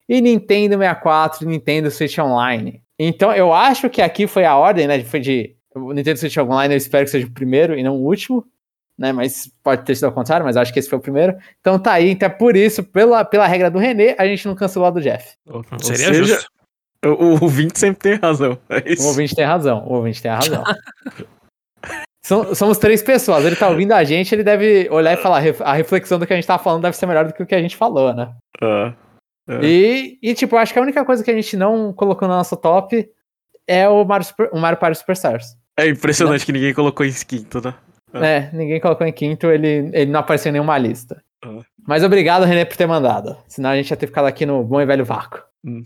e 0.08 0.20
Nintendo 0.20 0.76
64 0.76 1.44
e 1.44 1.46
Nintendo 1.46 1.90
Switch 1.90 2.18
Online. 2.18 2.82
Então 3.02 3.32
eu 3.32 3.52
acho 3.52 3.88
que 3.88 4.02
aqui 4.02 4.26
foi 4.26 4.44
a 4.44 4.56
ordem, 4.56 4.86
né? 4.86 5.02
Foi 5.04 5.20
de. 5.20 5.54
O 5.74 5.92
Nintendo 5.92 6.18
Switch 6.18 6.36
Online 6.36 6.74
eu 6.74 6.78
espero 6.78 7.04
que 7.04 7.10
seja 7.10 7.26
o 7.26 7.30
primeiro 7.30 7.78
e 7.78 7.82
não 7.82 7.96
o 7.96 8.04
último, 8.04 8.44
né? 8.98 9.12
Mas 9.12 9.50
pode 9.62 9.84
ter 9.84 9.94
sido 9.94 10.04
ao 10.04 10.12
contrário, 10.12 10.44
mas 10.44 10.56
acho 10.56 10.72
que 10.72 10.78
esse 10.78 10.88
foi 10.90 10.98
o 10.98 11.02
primeiro. 11.02 11.36
Então 11.60 11.78
tá 11.78 11.92
aí, 11.92 12.10
então 12.10 12.26
é 12.26 12.30
por 12.30 12.56
isso, 12.56 12.82
pela, 12.82 13.24
pela 13.24 13.46
regra 13.46 13.70
do 13.70 13.78
René, 13.78 14.14
a 14.18 14.26
gente 14.26 14.46
não 14.46 14.54
cancelou 14.54 14.88
a 14.88 14.90
do 14.90 15.00
Jeff. 15.00 15.34
Ou, 15.46 15.64
ou 15.72 15.78
Seria 15.78 16.06
seja, 16.08 16.24
justo. 16.24 16.50
o, 17.04 17.08
o 17.08 17.42
ouvinte 17.42 17.78
sempre 17.78 18.00
tem 18.00 18.14
razão. 18.16 18.58
É 18.68 19.00
O 19.00 19.06
ouvinte 19.06 19.34
tem 19.34 19.44
razão, 19.44 19.86
o 19.86 19.94
ouvinte 19.94 20.20
tem 20.20 20.30
a 20.30 20.36
razão. 20.36 20.62
São- 22.22 22.54
somos 22.54 22.76
três 22.78 23.02
pessoas, 23.02 23.44
ele 23.44 23.56
tá 23.56 23.68
ouvindo 23.68 23.92
a 23.92 24.04
gente, 24.04 24.34
ele 24.34 24.44
deve 24.44 24.88
olhar 24.90 25.14
e 25.14 25.16
falar, 25.16 25.38
"Ref- 25.40 25.62
a 25.62 25.72
reflexão 25.72 26.18
do 26.18 26.26
que 26.26 26.32
a 26.32 26.36
gente 26.36 26.46
tá 26.46 26.58
falando 26.58 26.82
deve 26.82 26.94
ser 26.96 27.06
melhor 27.06 27.24
do 27.26 27.32
que 27.32 27.42
o 27.42 27.46
que 27.46 27.54
a 27.54 27.62
gente 27.62 27.76
falou, 27.76 28.12
né? 28.14 28.30
Ah, 28.60 28.92
É. 29.50 29.64
E, 29.64 30.18
e, 30.22 30.34
tipo, 30.34 30.56
acho 30.56 30.72
que 30.72 30.78
a 30.78 30.82
única 30.82 31.04
coisa 31.04 31.24
que 31.24 31.30
a 31.30 31.34
gente 31.34 31.56
não 31.56 31.92
colocou 31.92 32.28
na 32.28 32.36
nossa 32.36 32.56
top 32.56 33.08
é 33.66 33.88
o 33.88 34.04
Mario, 34.04 34.26
Super, 34.26 34.50
o 34.52 34.58
Mario 34.58 34.78
Party 34.78 34.98
Superstars. 34.98 35.56
é 35.76 35.88
impressionante 35.88 36.46
que 36.46 36.52
ninguém 36.52 36.72
colocou 36.72 37.04
em 37.04 37.12
quinto, 37.12 37.60
né? 37.60 37.74
É. 38.12 38.36
É, 38.36 38.50
ninguém 38.52 38.80
colocou 38.80 39.06
em 39.06 39.12
quinto, 39.12 39.46
ele, 39.46 39.90
ele 39.92 40.10
não 40.10 40.20
apareceu 40.20 40.50
em 40.50 40.52
nenhuma 40.52 40.76
lista. 40.78 41.22
Ah. 41.44 41.60
Mas 41.86 42.04
obrigado, 42.04 42.44
René, 42.44 42.64
por 42.64 42.76
ter 42.76 42.86
mandado. 42.86 43.36
Senão 43.48 43.70
a 43.70 43.76
gente 43.76 43.90
ia 43.90 43.96
ter 43.96 44.06
ficado 44.06 44.26
aqui 44.26 44.44
no 44.44 44.62
bom 44.62 44.80
e 44.80 44.86
velho 44.86 45.04
vácuo. 45.04 45.42
Hum. 45.64 45.82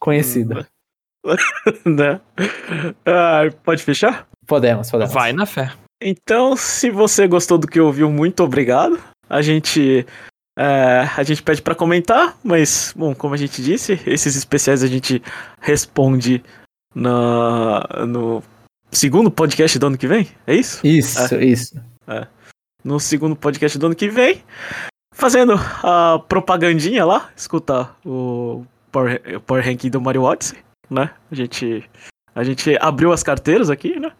Conhecido. 0.00 0.66
né? 1.84 2.20
Ah, 3.04 3.42
pode 3.64 3.82
fechar? 3.82 4.28
Podemos, 4.46 4.90
podemos. 4.90 5.12
Vai 5.12 5.32
na 5.32 5.46
fé. 5.46 5.72
Então, 6.00 6.56
se 6.56 6.90
você 6.90 7.26
gostou 7.26 7.58
do 7.58 7.66
que 7.66 7.80
ouviu, 7.80 8.10
muito 8.10 8.42
obrigado. 8.42 8.98
A 9.28 9.42
gente 9.42 10.06
é, 10.60 11.08
a 11.16 11.22
gente 11.22 11.40
pede 11.40 11.62
pra 11.62 11.72
comentar, 11.72 12.36
mas 12.42 12.92
bom, 12.96 13.14
como 13.14 13.32
a 13.32 13.36
gente 13.36 13.62
disse, 13.62 13.92
esses 14.04 14.34
especiais 14.34 14.82
a 14.82 14.88
gente 14.88 15.22
responde 15.60 16.42
na 16.92 17.86
no 18.04 18.42
segundo 18.90 19.30
podcast 19.30 19.78
do 19.78 19.86
ano 19.86 19.96
que 19.96 20.08
vem. 20.08 20.26
É 20.44 20.56
isso? 20.56 20.84
Isso, 20.84 21.36
isso. 21.36 21.80
No 22.82 22.98
segundo 22.98 23.36
podcast 23.36 23.78
do 23.78 23.86
ano 23.86 23.94
que 23.94 24.08
vem, 24.08 24.42
fazendo 25.14 25.54
a 25.54 26.18
propagandinha 26.28 27.04
lá, 27.04 27.30
escutar 27.36 27.96
o 28.04 28.64
Power, 28.90 29.40
Power 29.42 29.64
Ranking 29.64 29.90
do 29.90 30.00
Mario 30.00 30.24
Odyssey, 30.24 30.58
né? 30.90 31.10
A 31.30 31.36
gente 31.36 31.88
a 32.34 32.42
gente 32.42 32.76
abriu 32.80 33.12
as 33.12 33.22
carteiras 33.22 33.70
aqui, 33.70 34.00
né? 34.00 34.10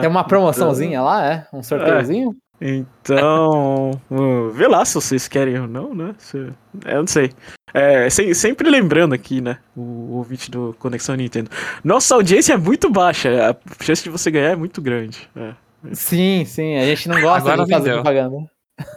Tem 0.00 0.08
uma 0.08 0.22
promoçãozinha 0.22 1.02
lá, 1.02 1.26
é? 1.26 1.48
Um 1.52 1.60
sorteiozinho? 1.60 2.36
Então, 2.62 4.00
vê 4.54 4.68
lá 4.68 4.84
se 4.84 4.94
vocês 4.94 5.26
querem 5.28 5.58
ou 5.60 5.66
não, 5.66 5.94
né? 5.94 6.14
Se- 6.18 6.52
eu 6.86 6.98
não 7.00 7.06
sei. 7.06 7.32
É, 7.74 8.08
sem- 8.10 8.32
sempre 8.34 8.70
lembrando 8.70 9.14
aqui, 9.14 9.40
né? 9.40 9.58
O, 9.76 9.80
o 9.80 10.12
ouvinte 10.18 10.50
do 10.50 10.74
Conexão 10.78 11.14
Nintendo. 11.16 11.50
Nossa 11.82 12.14
audiência 12.14 12.54
é 12.54 12.56
muito 12.56 12.90
baixa, 12.90 13.50
a 13.50 13.84
chance 13.84 14.02
de 14.04 14.10
você 14.10 14.30
ganhar 14.30 14.50
é 14.50 14.56
muito 14.56 14.80
grande. 14.80 15.28
é. 15.36 15.54
Sim, 15.92 16.44
sim. 16.44 16.76
A 16.78 16.84
gente 16.84 17.08
não 17.08 17.20
gosta 17.20 17.38
Agora 17.50 17.64
de 17.64 17.72
fazer 17.72 17.84
vendeu. 17.90 18.02
propaganda. 18.02 18.36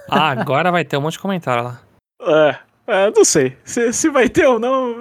Ah, 0.07 0.29
agora 0.29 0.71
vai 0.71 0.85
ter 0.85 0.97
um 0.97 1.01
monte 1.01 1.13
de 1.13 1.19
comentário 1.19 1.63
lá. 1.63 1.81
É, 2.21 2.55
é, 3.07 3.11
não 3.11 3.25
sei. 3.25 3.57
Se, 3.63 3.91
se 3.91 4.07
vai 4.07 4.29
ter 4.29 4.45
ou 4.45 4.59
não. 4.59 4.93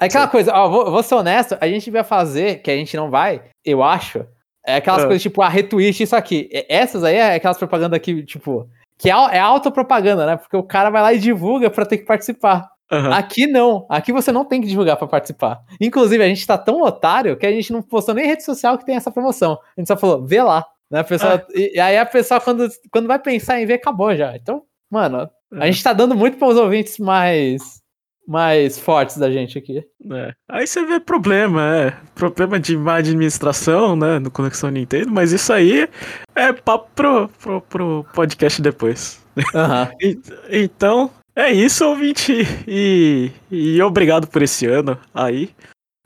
É 0.00 0.06
Aquela 0.06 0.26
coisa, 0.26 0.52
ó, 0.52 0.68
vou, 0.68 0.90
vou 0.90 1.02
ser 1.04 1.14
honesto, 1.14 1.56
a 1.60 1.68
gente 1.68 1.88
vai 1.88 2.02
fazer, 2.02 2.56
que 2.62 2.70
a 2.70 2.74
gente 2.76 2.96
não 2.96 3.10
vai, 3.10 3.42
eu 3.64 3.80
acho, 3.80 4.26
É 4.66 4.76
aquelas 4.76 5.02
Ah. 5.02 5.06
coisas 5.06 5.22
tipo, 5.22 5.42
a 5.42 5.48
retweet 5.48 6.02
isso 6.02 6.16
aqui. 6.16 6.48
Essas 6.68 7.04
aí 7.04 7.16
é 7.16 7.34
aquelas 7.34 7.58
propagandas 7.58 7.98
que, 8.00 8.22
tipo, 8.24 8.68
que 8.98 9.10
é, 9.10 9.12
é 9.12 9.38
autopropaganda, 9.38 10.26
né? 10.26 10.36
Porque 10.36 10.56
o 10.56 10.62
cara 10.62 10.90
vai 10.90 11.02
lá 11.02 11.12
e 11.12 11.18
divulga 11.18 11.68
pra 11.70 11.84
ter 11.84 11.98
que 11.98 12.04
participar. 12.06 12.68
Aham. 12.90 13.12
Aqui 13.12 13.46
não. 13.46 13.86
Aqui 13.88 14.12
você 14.12 14.30
não 14.30 14.44
tem 14.44 14.60
que 14.60 14.66
divulgar 14.68 14.96
pra 14.96 15.06
participar. 15.06 15.60
Inclusive, 15.80 16.22
a 16.22 16.28
gente 16.28 16.46
tá 16.46 16.56
tão 16.56 16.80
otário 16.82 17.36
que 17.36 17.46
a 17.46 17.50
gente 17.52 17.72
não 17.72 17.82
postou 17.82 18.14
nem 18.14 18.26
rede 18.26 18.44
social 18.44 18.78
que 18.78 18.84
tem 18.86 18.96
essa 18.96 19.10
promoção. 19.10 19.58
A 19.76 19.80
gente 19.80 19.88
só 19.88 19.96
falou, 19.96 20.24
vê 20.24 20.42
lá. 20.42 20.64
Né? 20.90 21.00
A 21.00 21.04
pessoa, 21.04 21.44
e, 21.54 21.76
e 21.76 21.80
aí 21.80 21.98
a 21.98 22.06
pessoa, 22.06 22.40
quando, 22.40 22.68
quando 22.90 23.08
vai 23.08 23.18
pensar 23.18 23.60
em 23.60 23.66
ver, 23.66 23.74
acabou 23.74 24.14
já. 24.14 24.36
Então, 24.36 24.62
mano, 24.90 25.28
a 25.52 25.66
gente 25.66 25.82
tá 25.82 25.92
dando 25.92 26.14
muito 26.14 26.36
para 26.36 26.48
os 26.48 26.56
ouvintes 26.58 26.98
mais, 26.98 27.80
mais 28.26 28.78
fortes 28.78 29.16
da 29.18 29.30
gente 29.30 29.58
aqui. 29.58 29.84
É. 30.12 30.34
Aí 30.48 30.66
você 30.66 30.84
vê 30.84 30.98
problema, 31.00 31.62
é. 31.76 31.94
Problema 32.14 32.58
de 32.58 32.76
má 32.76 32.96
administração, 32.96 33.94
né? 33.96 34.18
No 34.18 34.30
Conexão 34.30 34.70
Nintendo, 34.70 35.10
mas 35.10 35.32
isso 35.32 35.52
aí 35.52 35.88
é 36.34 36.52
papo 36.52 36.88
pro, 36.94 37.28
pro, 37.40 37.60
pro 37.62 38.06
podcast 38.14 38.60
depois. 38.62 39.22
E- 40.00 40.18
Então, 40.50 41.10
é 41.36 41.50
isso, 41.52 41.84
ouvinte. 41.86 42.32
E, 42.66 43.30
e 43.50 43.82
obrigado 43.82 44.26
por 44.28 44.42
esse 44.42 44.66
ano 44.66 44.98
aí, 45.12 45.50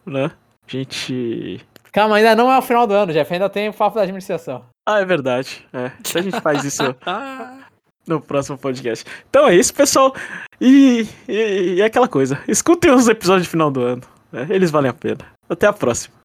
né? 0.06 0.30
A 0.66 0.70
gente. 0.70 1.60
Calma, 1.92 2.16
ainda 2.16 2.34
não 2.36 2.50
é 2.50 2.58
o 2.58 2.62
final 2.62 2.86
do 2.86 2.94
ano, 2.94 3.12
Jeff. 3.12 3.32
Ainda 3.32 3.48
tem 3.48 3.68
o 3.68 3.72
papo 3.72 3.96
da 3.96 4.02
administração. 4.02 4.64
Ah, 4.86 5.00
é 5.00 5.04
verdade. 5.04 5.66
É. 5.72 5.90
A 6.14 6.20
gente 6.22 6.40
faz 6.40 6.64
isso 6.64 6.82
Ah, 7.04 7.57
no 8.08 8.20
próximo 8.20 8.58
podcast. 8.58 9.04
Então 9.28 9.46
é 9.46 9.54
isso, 9.54 9.72
pessoal. 9.74 10.14
E, 10.60 11.06
e, 11.28 11.74
e 11.76 11.80
é 11.80 11.84
aquela 11.84 12.08
coisa. 12.08 12.40
Escutem 12.48 12.90
os 12.90 13.08
episódios 13.08 13.44
de 13.44 13.50
final 13.50 13.70
do 13.70 13.80
ano. 13.82 14.02
né? 14.32 14.46
Eles 14.50 14.70
valem 14.70 14.90
a 14.90 14.94
pena. 14.94 15.24
Até 15.48 15.66
a 15.66 15.72
próxima. 15.72 16.17